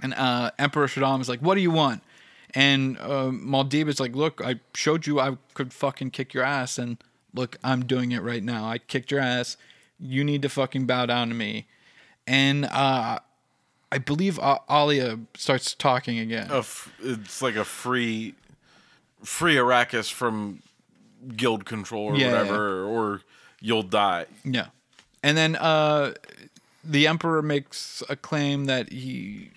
[0.01, 2.01] And uh, Emperor Shaddam is like, "What do you want?"
[2.55, 6.97] And uh, is like, "Look, I showed you I could fucking kick your ass, and
[7.35, 8.65] look, I'm doing it right now.
[8.65, 9.57] I kicked your ass.
[10.01, 11.67] You need to fucking bow down to me."
[12.27, 13.19] And uh,
[13.91, 16.49] I believe Alia starts talking again.
[16.51, 18.35] F- it's like a free,
[19.23, 20.61] free Arrakis from
[21.35, 22.31] guild control or Yeah.
[22.31, 23.21] whatever, or
[23.59, 24.25] you'll die.
[24.43, 24.67] Yeah.
[25.23, 26.13] And then uh
[26.83, 29.51] the emperor makes a claim that he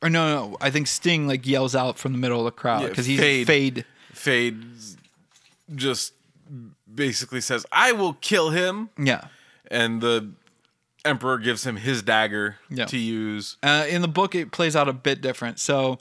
[0.00, 2.82] or no, no, I think Sting like yells out from the middle of the crowd
[2.82, 3.44] Yeah, because he's Feyd.
[3.46, 3.84] Feyd.
[4.14, 4.96] Feyd
[5.74, 6.14] just
[6.94, 9.26] basically says, "I will kill him," Yeah.
[9.70, 10.30] And the
[11.04, 12.86] emperor gives him his dagger Yeah.
[12.86, 13.56] to use.
[13.62, 15.58] Uh, in the book, it plays out a bit different.
[15.60, 15.98] So,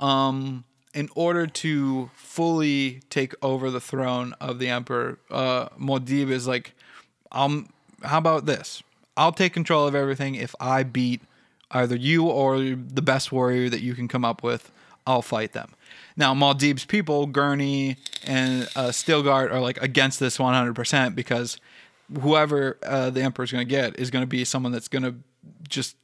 [0.00, 6.46] um, in order to fully take over the throne of the emperor, uh, Muad'Dib is
[6.46, 6.74] like,
[7.32, 7.68] um,
[8.02, 8.82] how about this?
[9.16, 11.22] I'll take control of everything if I beat
[11.70, 14.70] either you or the best warrior that you can come up with.
[15.06, 15.72] I'll fight them.
[16.16, 21.58] Now, Muad'Dib's people, Gurney and uh, Stilgart, are like against this 100% because
[22.20, 25.14] whoever uh, the emperor's going to get is going to be someone that's going to
[25.68, 25.96] just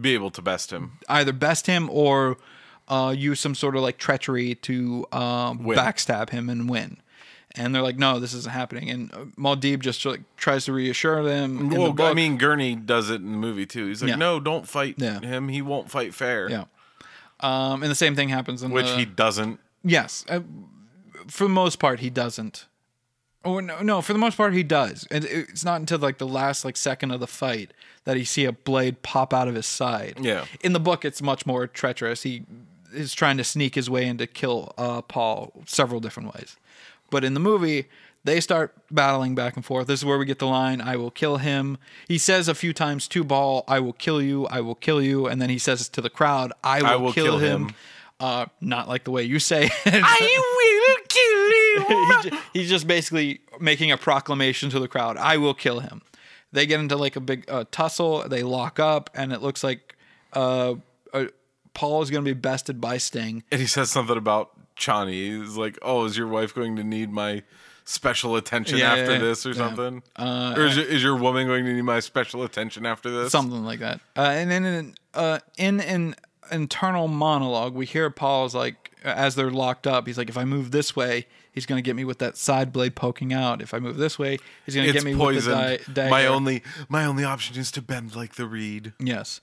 [0.00, 0.98] Be able to best him.
[1.08, 2.36] either best him or
[2.88, 6.98] uh, use some sort of like treachery to um, backstab him and win.
[7.56, 8.90] And they're like, no, this isn't happening.
[8.90, 11.58] And Muad'Dib just like tries to reassure them.
[11.60, 13.86] in the Well, I mean, Gurney does it in the movie too.
[13.86, 14.16] He's like, Yeah.
[14.16, 15.20] "No, don't fight Yeah.
[15.20, 15.48] him.
[15.48, 16.64] He won't fight fair." yeah.
[17.40, 19.60] Um, and the same thing happens in which the, he doesn't.
[19.84, 20.40] Yes, uh,
[21.28, 22.66] for the most part, he doesn't.
[23.44, 25.06] Or no, no, for the most part, he does.
[25.10, 27.72] And it's not until like the last like second of the fight
[28.04, 30.18] that you see a blade pop out of his side.
[30.20, 30.46] Yeah.
[30.60, 32.22] In the book, it's much more treacherous.
[32.22, 32.44] He
[32.92, 36.56] is trying to sneak his way in to kill uh, Paul several different ways.
[37.10, 37.86] But in the movie,
[38.24, 39.86] they start battling back and forth.
[39.86, 41.76] This is where we get the line, I will kill him.
[42.08, 45.26] He says a few times to Paul, I will kill you, I will kill you.
[45.26, 47.68] And then he says to the crowd, I will, will kill, kill him.
[47.68, 47.74] him.
[48.20, 49.72] Uh, not like the way you say it.
[49.86, 51.63] I will kill you.
[52.22, 56.02] He he's just basically making a proclamation to the crowd I will kill him.
[56.52, 58.28] They get into like a big uh, tussle.
[58.28, 59.96] They lock up, and it looks like
[60.32, 60.74] uh,
[61.12, 61.24] uh,
[61.74, 63.42] Paul is going to be bested by Sting.
[63.50, 65.40] and he says something about Chani.
[65.42, 67.42] He's like, "Oh, is your wife going to need my
[67.84, 69.54] special attention Yeah, after yeah, this, or yeah.
[69.56, 70.02] something?
[70.18, 73.64] or is your, is your woman going to need my special attention after this?" something
[73.64, 74.00] like that.
[74.16, 76.14] Uh, and then in, uh, in an
[76.52, 80.70] internal monologue, we hear Paul's like, as they're locked up, he's like, if I move
[80.70, 83.62] this way, he's going to get me with that side blade poking out.
[83.62, 85.56] If I move this way, he's going to get me poisoned.
[85.56, 86.10] with the di- dagger.
[86.10, 88.92] my only my only option is to bend like the reed.
[89.00, 89.40] Yes.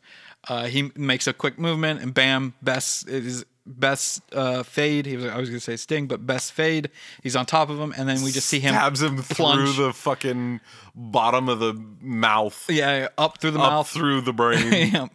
[0.48, 5.06] Uh, he makes a quick movement and bam, best it is best uh, Feyd.
[5.06, 6.88] He was I was gonna say sting, but best Feyd.
[7.22, 9.76] He's on top of him, and then we just see him Stabs him plunge.
[9.76, 10.60] through the fucking
[10.96, 13.90] bottom of the mouth, yeah up through the up mouth.
[13.90, 14.90] through the brain.
[14.94, 15.08] yeah.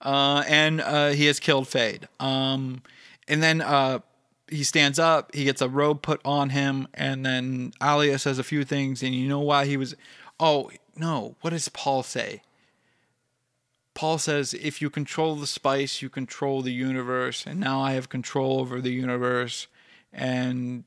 [0.00, 2.04] Uh, and uh, he has killed Feyd.
[2.20, 2.82] Um,
[3.28, 4.00] and then uh,
[4.48, 5.34] he stands up.
[5.34, 9.02] He gets a robe put on him, and then Alia says a few things.
[9.02, 9.94] And you know why he was?
[10.38, 11.36] Oh no!
[11.40, 12.42] What does Paul say?
[13.94, 18.08] Paul says, "If you control the spice, you control the universe, and now I have
[18.08, 19.66] control over the universe."
[20.12, 20.84] And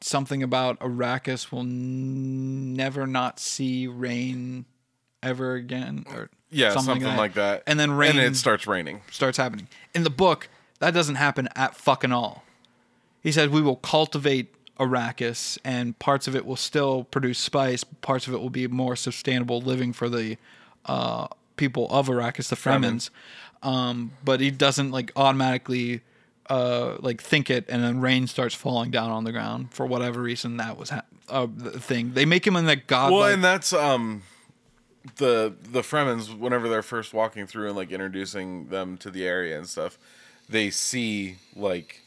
[0.00, 4.66] something about Arrakis will n- never not see rain
[5.22, 7.62] ever again, or yeah, something, like that.
[7.66, 9.02] And then rain and it starts raining.
[9.10, 9.68] starts happening.
[9.94, 10.48] In the book,
[10.80, 12.44] that doesn't happen at fucking all.
[13.22, 17.84] He said we will cultivate Arrakis, and parts of it will still produce spice.
[17.84, 20.38] Parts of it will be more sustainable living for the
[20.86, 23.10] uh, people of Arrakis, the Fremens.
[23.62, 26.00] Um, but he doesn't like automatically
[26.50, 30.20] uh, like think it, and then rain starts falling down on the ground for whatever
[30.20, 30.56] reason.
[30.56, 32.14] That was ha- uh, the thing.
[32.14, 33.12] They make him in that god.
[33.12, 34.22] Well, and that's um
[35.16, 39.56] the the Fremens whenever they're first walking through and like introducing them to the area
[39.56, 39.98] and stuff,
[40.48, 42.01] they see like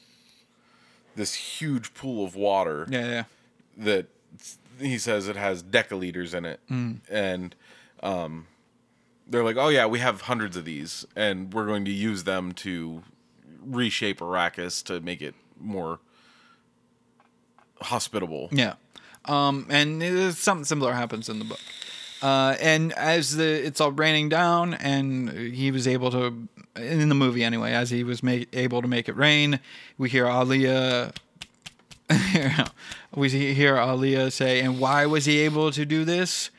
[1.16, 3.24] this huge pool of water yeah, yeah.
[3.78, 4.08] that
[4.80, 6.60] he says it has decaliters in it,
[7.10, 7.56] and
[8.04, 8.48] um,
[9.28, 12.52] they're like, "Oh yeah, we have hundreds of these, and we're going to use them
[12.54, 13.04] to
[13.64, 16.00] reshape Arrakis to make it more
[17.82, 18.76] hospitable." Yeah.
[19.28, 21.60] Um, and something similar happens in the book.
[22.26, 27.16] Uh, and as the it's all raining down, and he was able to in the
[27.16, 29.60] movie anyway, as he was ma- able to make it rain,
[30.00, 31.12] we hear Alia.
[33.16, 36.50] we hear Alia say, "And why was he able to do this?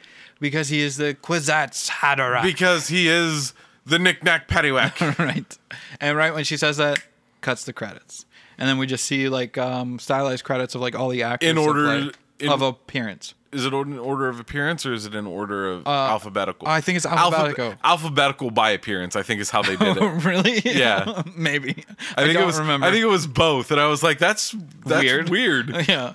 [0.41, 3.53] Because he is the Kwisatz Haderach." Because he is
[3.85, 5.19] the knickknack paddywhack.
[5.25, 5.59] right.
[6.01, 7.03] And right when she says that,
[7.41, 8.25] cuts the credits,
[8.59, 11.59] and then we just see like um, stylized credits of like all the actors In
[11.59, 13.35] order- play- in- of appearance.
[13.57, 16.69] Is it in order of appearance or is it in order of alphabetical?
[16.69, 17.75] Uh, I think it's Alpha- alphabetical.
[17.83, 20.01] alphabetical by appearance, I think is how they did it.
[20.25, 20.61] really?
[20.65, 21.23] Yeah.
[21.37, 21.85] maybe.
[22.17, 22.59] I think don't it was.
[22.59, 22.87] remember.
[22.87, 24.55] I think it was both, and I was like, "That's
[24.85, 25.29] that's Weird.
[25.31, 26.15] weird." yeah.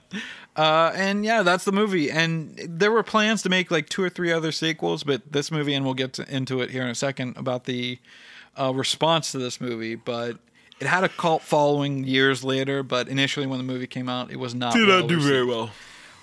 [0.56, 2.11] Uh, and yeah, that's the movie.
[2.11, 5.74] And there were plans to make like two or three other sequels, but this movie,
[5.74, 8.00] and we'll get to, into it here in a second about the
[8.60, 9.95] uh, response to this movie.
[9.95, 10.38] But
[10.80, 12.84] it had a cult following years later.
[12.84, 14.74] But initially, when the movie came out, it was not.
[14.74, 15.32] Did well not do received.
[15.34, 15.70] Very well.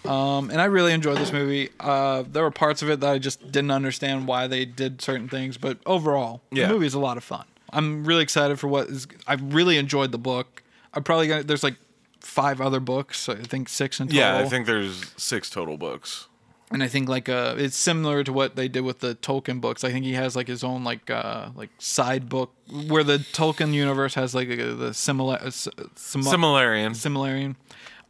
[0.08, 1.70] Um, and I really enjoyed this movie.
[1.78, 5.28] Uh, there were parts of it that I just didn't understand why they did certain
[5.28, 6.66] things, but overall, Yeah.
[6.66, 7.44] the movie is a lot of fun.
[7.70, 9.06] I'm really excited for what is.
[9.26, 10.62] I really enjoyed the book.
[10.94, 11.76] I probably got there's like
[12.20, 13.28] five other books.
[13.28, 14.18] I think six in total.
[14.20, 16.28] Yeah, I think there's six total books.
[16.70, 19.84] and I think like uh, it's similar to what they did with the Tolkien books.
[19.84, 22.54] I think he has like his own like uh like side book
[22.88, 25.74] where the Tolkien universe has like a, the similar uh, sim-
[26.22, 26.92] Similarian.
[26.92, 27.56] Similarian.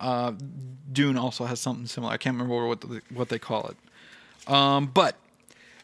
[0.00, 0.32] Uh,
[0.92, 2.12] Dune also has something similar.
[2.12, 4.52] I can't remember what the, what they call it.
[4.52, 5.16] Um, but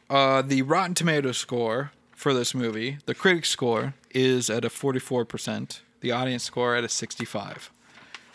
[0.09, 5.81] uh, the Rotten Tomato score for this movie, the critic score is at a 44%,
[6.01, 7.71] the audience score at a 65.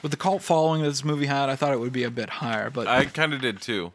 [0.02, 2.30] With the cult following that this movie had, I thought it would be a bit
[2.30, 3.92] higher, but I kind of did too.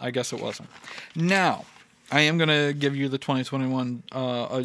[0.00, 0.68] I guess it wasn't.
[1.14, 1.64] Now,
[2.10, 4.64] I am going to give you the 2021 uh, uh,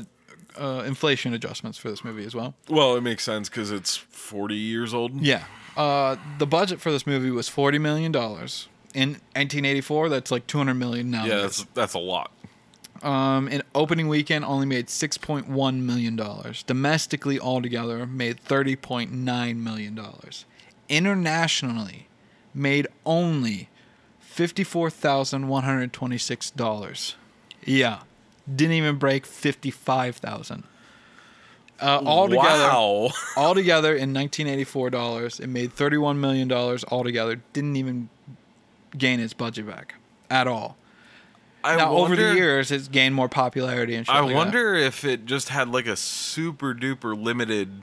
[0.57, 2.53] uh, inflation adjustments for this movie as well.
[2.69, 5.21] Well, it makes sense because it's 40 years old.
[5.21, 5.43] Yeah.
[5.79, 10.09] Uh, the budget for this movie was forty million dollars in 1984.
[10.09, 11.25] That's like 200 million now.
[11.25, 12.33] Yeah, that's that's a lot.
[13.01, 16.63] Um, in opening weekend, only made 6.1 million dollars.
[16.63, 20.43] Domestically, altogether, made 30.9 million dollars.
[20.89, 22.09] Internationally,
[22.53, 23.69] made only
[24.19, 27.15] 54,126 dollars.
[27.63, 27.99] Yeah,
[28.53, 30.65] didn't even break 55,000.
[31.81, 33.09] Uh, altogether, wow.
[33.37, 37.41] altogether in 1984 dollars, it made 31 million dollars altogether.
[37.53, 38.09] Didn't even
[38.97, 39.95] gain its budget back
[40.29, 40.75] at all.
[41.63, 44.35] I now, over the years, it's gained more popularity and shit I like that.
[44.35, 47.81] wonder if it just had like a super duper limited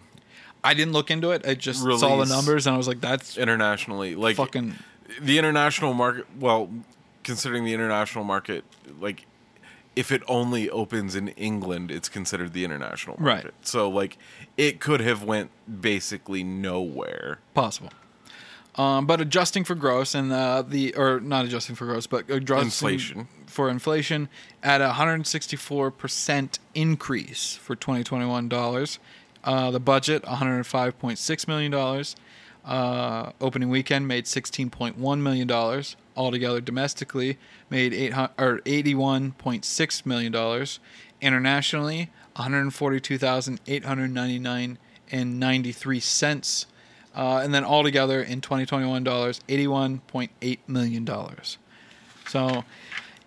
[0.67, 1.47] I didn't look into it.
[1.47, 4.17] I just saw the numbers and I was like, "That's internationally.
[4.17, 4.75] Like fucking."
[5.21, 6.27] the international market.
[6.41, 6.69] Well,
[7.23, 8.65] considering the international market,
[9.01, 9.27] like
[9.97, 13.45] if it only opens in England, it's considered the international market.
[13.47, 13.55] Right.
[13.63, 14.19] So like
[14.57, 15.51] it could have went
[15.81, 17.39] basically nowhere.
[17.55, 17.91] possible.
[18.77, 22.67] Um, but adjusting for gross and uh, the or not adjusting for gross, but adjusting
[22.67, 23.29] Inflation.
[23.47, 24.29] for inflation
[24.63, 28.99] at a 164 percent increase for 2021 dollars.
[29.45, 32.17] Uh, the budget 105.6 million dollars.
[32.67, 35.95] Uh, opening weekend made 16.1 million dollars.
[36.17, 37.39] Altogether, domestically
[37.71, 40.81] made 800 or 81.6 million dollars.
[41.21, 44.79] Internationally, 142,899
[45.13, 46.67] and 93 cents.
[47.15, 51.59] Uh, and then altogether in 2021 dollars, 81.8 million dollars.
[52.29, 52.65] So,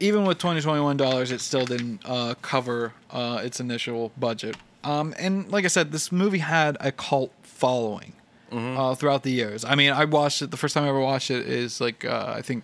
[0.01, 4.57] even with 2021 dollars, it still didn't uh, cover uh, its initial budget.
[4.83, 8.13] Um, and like I said, this movie had a cult following
[8.51, 9.63] uh, throughout the years.
[9.65, 10.51] I mean, I watched it.
[10.51, 12.63] The first time I ever watched it is like uh, I think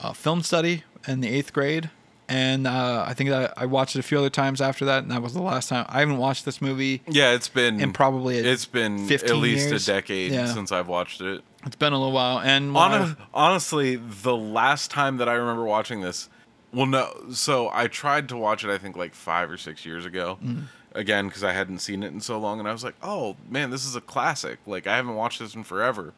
[0.00, 1.90] uh, film study in the eighth grade,
[2.28, 5.10] and uh, I think that I watched it a few other times after that, and
[5.12, 5.86] that was the last time.
[5.88, 9.68] I haven't watched this movie Yeah, it's been in probably a- it's been at least
[9.68, 9.88] years.
[9.88, 10.46] a decade Yeah.
[10.52, 11.42] since I've watched it.
[11.64, 16.00] It's been a little while, and Hon- honestly, the last time that I remember watching
[16.00, 16.28] this,
[16.72, 18.70] well, no, so I tried to watch it.
[18.70, 20.62] I think like five or six years ago, Mm-hmm.
[20.96, 23.70] Again because I hadn't seen it in so long, and I was like, oh man,
[23.70, 24.58] this is a classic.
[24.66, 26.12] Like I haven't watched this in forever,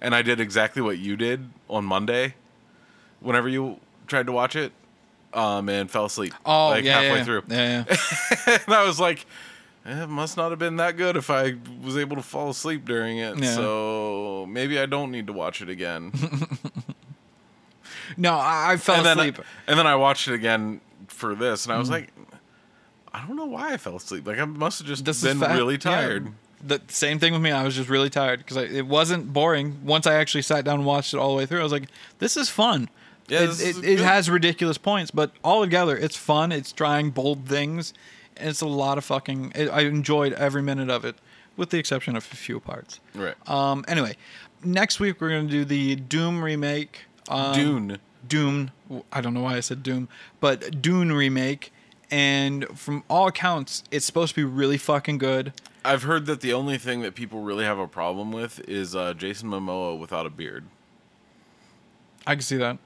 [0.00, 2.34] and I did exactly what you did on Monday,
[3.20, 4.72] whenever you tried to watch it,
[5.34, 6.32] um, and fell asleep.
[6.46, 8.58] oh like yeah, halfway yeah, through, yeah, yeah.
[8.66, 9.26] and I was like.
[9.84, 12.84] "Eh, It must not have been that good if I was able to fall asleep
[12.84, 13.36] during it.
[13.38, 13.54] Yeah.
[13.56, 16.12] So maybe I don't need to watch it again.
[18.16, 19.38] No, I, I fell and then, asleep.
[19.66, 21.92] and then I watched it again for this, and I was Mm.
[21.92, 22.12] like,
[23.14, 24.26] I don't know why I fell asleep.
[24.26, 25.78] Like I must have just This been really yeah.
[25.80, 26.32] tired.
[26.64, 27.50] The same thing with me.
[27.50, 29.80] I was just really tired because it wasn't boring.
[29.84, 31.88] Once I actually sat down and watched it all the way through, I was like,
[32.18, 32.88] "This is fun."
[33.28, 36.52] Yeah, it, it, has ridiculous points, but all together, it's fun.
[36.52, 37.94] It's trying bold things.
[38.36, 39.52] And it's a lot of fucking.
[39.54, 41.16] It, I enjoyed every minute of it,
[41.56, 43.00] with the exception of a few parts.
[43.14, 43.34] Right.
[43.48, 43.84] Um.
[43.88, 44.16] Anyway,
[44.64, 47.02] next week we're gonna do the Doom remake.
[47.28, 47.98] Um, Dune.
[48.26, 48.70] Doom.
[49.12, 50.08] I don't know why I said Doom,
[50.40, 51.72] but Dune remake.
[52.12, 55.54] And from all accounts, it's supposed to be really fucking good.
[55.82, 59.14] I've heard that the only thing that people really have a problem with is uh,
[59.14, 60.66] Jason Momoa without a beard.
[62.26, 62.76] I can see that.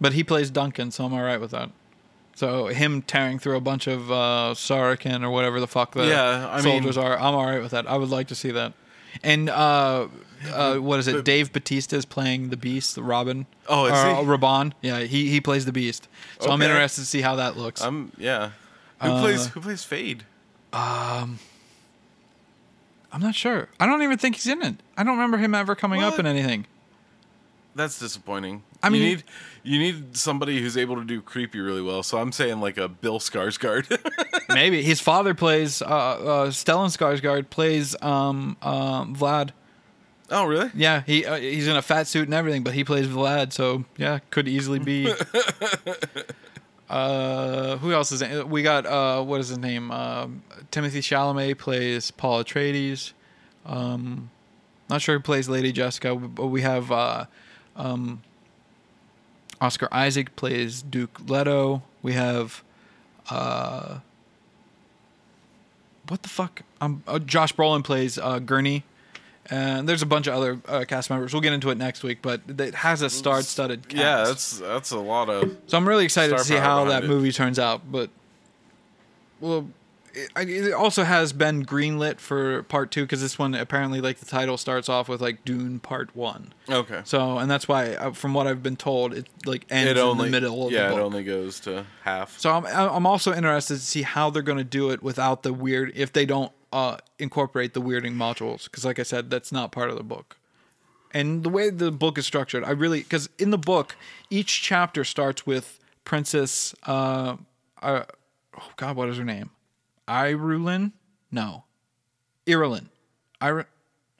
[0.00, 1.70] But he plays Duncan, so I'm all right with that.
[2.36, 6.48] So him tearing through a bunch of uh, Saracen or whatever the fuck the Yeah,
[6.50, 7.88] I soldiers mean- are, I'm all right with that.
[7.88, 8.74] I would like to see that.
[9.22, 10.08] And uh,
[10.52, 11.14] uh, what is it?
[11.14, 13.46] But- Dave Bautista is playing the Beast, Robin.
[13.66, 14.12] Oh, is or, he?
[14.12, 14.72] uh, Rabban.
[14.82, 16.08] Yeah, he he plays the Beast.
[16.40, 17.80] So I'm interested to see how that looks.
[17.80, 18.50] I'm yeah.
[19.04, 20.20] Who Uh, plays who plays Feyd?
[20.72, 21.38] Um,
[23.12, 23.68] I'm not sure.
[23.78, 24.76] I don't even think he's in it.
[24.96, 26.66] I don't remember him ever coming up in anything.
[27.76, 28.62] That's disappointing.
[28.82, 29.24] I mean- you need
[29.64, 32.02] you need somebody who's able to do creepy really well.
[32.02, 33.86] So I'm saying like a Bill Skarsgård.
[34.48, 39.50] Maybe his father plays uh, uh, Stellan Skarsgård plays um, uh, Vlad.
[40.30, 40.70] oh really?
[40.74, 43.84] Yeah, he uh, he's in a fat suit and everything, but he plays Vlad, so
[43.96, 45.12] yeah, could easily be.
[46.90, 48.48] uh, who else is in?
[48.50, 49.90] We got uh, what is his name?
[49.90, 53.12] Um Timothée Chalamet plays Paul Atreides.
[53.64, 54.30] Um,
[54.90, 57.24] not sure who plays Lady Jessica, but we have uh,
[57.76, 58.22] um,
[59.60, 61.82] Oscar Isaac plays Duke Leto.
[62.02, 62.62] We have
[63.30, 64.00] uh,
[66.08, 66.62] what the fuck?
[66.80, 68.84] Um, uh, Josh Brolin plays uh, Gurney.
[69.50, 71.32] And there's a bunch of other uh, cast members.
[71.34, 74.00] We'll get into it next week, but it has a star-studded cast.
[74.00, 75.56] Yeah, that's that's a lot of.
[75.66, 77.08] so I'm really excited to see how that it.
[77.08, 77.82] movie turns out.
[77.90, 78.08] But
[79.40, 79.68] well,
[80.14, 84.26] it, it also has been greenlit for part two because this one apparently, like the
[84.26, 86.52] title, starts off with like Dune Part One.
[86.70, 87.02] Okay.
[87.04, 90.26] So, and that's why, uh, from what I've been told, it like ends It only
[90.26, 92.38] in the middle of yeah, the it only goes to half.
[92.38, 95.52] So I'm I'm also interested to see how they're going to do it without the
[95.52, 99.70] weird if they don't uh, incorporate the weirding modules because like I said that's not
[99.70, 100.36] part of the book.
[101.12, 103.94] And the way the book is structured, I really because in the book
[104.28, 107.36] each chapter starts with Princess uh,
[107.80, 108.02] uh
[108.58, 109.50] oh god what is her name?
[110.08, 110.92] Irulin?
[111.30, 111.64] No.
[112.46, 112.86] Irulan.
[113.40, 113.68] Ir-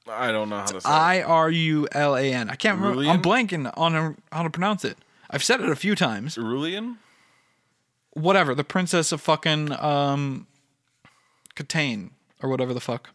[0.06, 0.88] I don't know how to say.
[0.88, 0.92] it.
[0.92, 2.50] I R U L A N.
[2.50, 3.02] I can't remember.
[3.10, 4.96] I'm blanking on how to pronounce it.
[5.28, 6.98] I've said it a few times Cerulean?
[8.12, 10.46] whatever the princess of fucking um
[11.56, 12.10] Kaitain
[12.44, 13.10] or whatever the fuck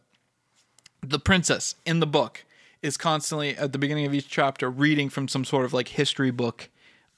[1.02, 2.44] the princess in the book
[2.82, 6.32] is constantly at the beginning of each chapter reading from some sort of like history
[6.32, 6.70] book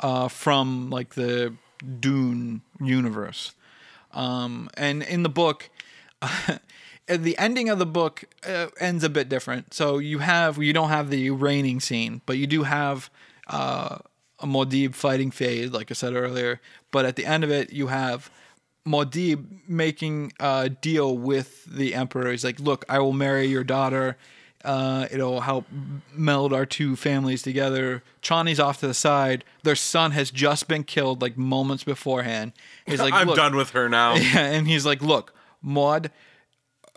[0.01, 1.53] uh from like the
[1.99, 3.53] Dune universe
[4.11, 5.69] um and in the book
[7.07, 9.73] at the ending of the book uh, ends a bit different.
[9.73, 13.09] So you have you don't have the raining scene, but you do have
[13.48, 13.98] uh,
[14.40, 16.61] a Muad'Dib fighting Feyd, like I said earlier.
[16.91, 18.31] But at the end of it, you have
[18.85, 22.32] Muad'Dib making a deal with the Emperor.
[22.32, 24.18] He's like, "Look, I will marry your daughter.
[24.64, 25.66] Uh, it'll help
[26.14, 29.43] meld our two families together." Chani's off to the side.
[29.64, 32.53] Their son has just been killed, like moments beforehand.
[32.85, 34.16] He's like, I'm "Look, done with her now.
[34.16, 36.11] yeah, and he's like, "Look, Maud,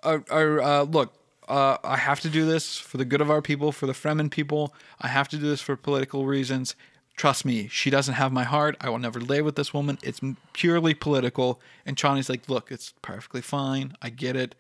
[0.03, 1.15] uh, uh, look,
[1.49, 4.31] uh, I have to do this for the good of our people, for the Fremen
[4.31, 4.75] people.
[5.01, 6.75] I have to do this for political reasons.
[7.17, 8.77] Trust me, she doesn't have my heart.
[8.81, 9.99] I will never lay with this woman.
[10.03, 10.21] It's
[10.53, 13.97] purely political." And Chani's like, "Look, it's perfectly fine.
[14.03, 14.55] I get it,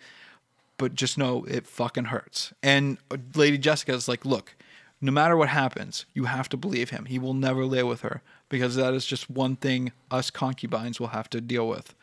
[0.79, 4.55] but just know it fucking hurts." And uh, Lady Jessica's like, "Look."
[5.01, 7.05] No matter what happens, you have to believe him.
[7.05, 11.09] He will never lay with her because that is just one thing us concubines will
[11.09, 11.95] have to deal with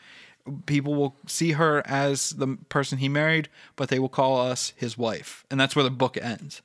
[0.66, 4.98] people will see her as the person he married, but they will call us his
[4.98, 6.62] wife, and that's where the book ends.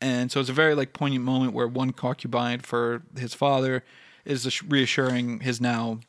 [0.00, 3.84] And so it's a very like poignant moment where one concubine for his father
[4.24, 6.00] is reassuring his now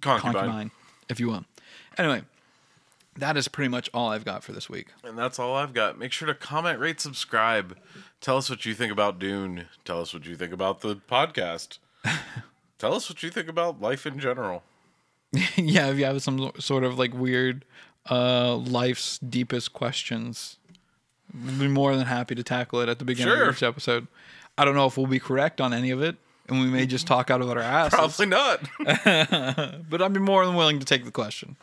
[0.00, 0.32] Concubine.
[0.32, 0.70] concubine,
[1.08, 1.44] if you will.
[1.96, 2.22] Anyway,
[3.16, 4.88] that is pretty much all I've got for this week.
[5.04, 5.98] And that's all I've got.
[5.98, 7.76] Make sure to comment, rate, subscribe.
[8.20, 9.66] Tell us what you think about Dune.
[9.84, 11.78] Tell us what you think about the podcast.
[12.78, 14.62] Tell us what you think about life in general.
[15.56, 17.64] yeah, if you have some sort of like weird
[18.10, 20.58] uh life's deepest questions,
[21.34, 23.48] we'd be more than happy to tackle it at the beginning Sure.
[23.48, 24.06] of each episode.
[24.56, 26.16] I don't know if we'll be correct on any of it,
[26.48, 27.94] and we may just talk out of our asses.
[27.98, 28.60] Probably not.
[29.90, 31.56] but I'd be more than willing to take the question.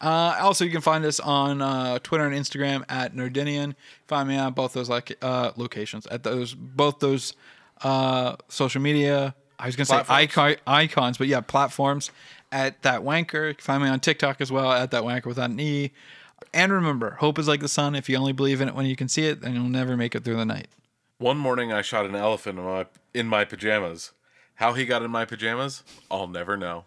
[0.00, 3.74] Uh, also, you can find us on uh, Twitter and Instagram at Nerdinian.
[4.06, 7.32] Find me on both those like uh, locations at those both those
[7.82, 9.34] uh, social media.
[9.58, 12.10] I was gonna say icon, icons, but yeah, platforms
[12.52, 13.48] at that wanker.
[13.48, 15.92] You can find me on TikTok as well at that wanker without an e.
[16.52, 17.94] And remember, hope is like the sun.
[17.94, 20.14] If you only believe in it when you can see it, then you'll never make
[20.14, 20.68] it through the night.
[21.18, 24.12] One morning I shot an elephant in my in my pajamas.
[24.56, 26.84] How he got in my pajamas, I'll never know.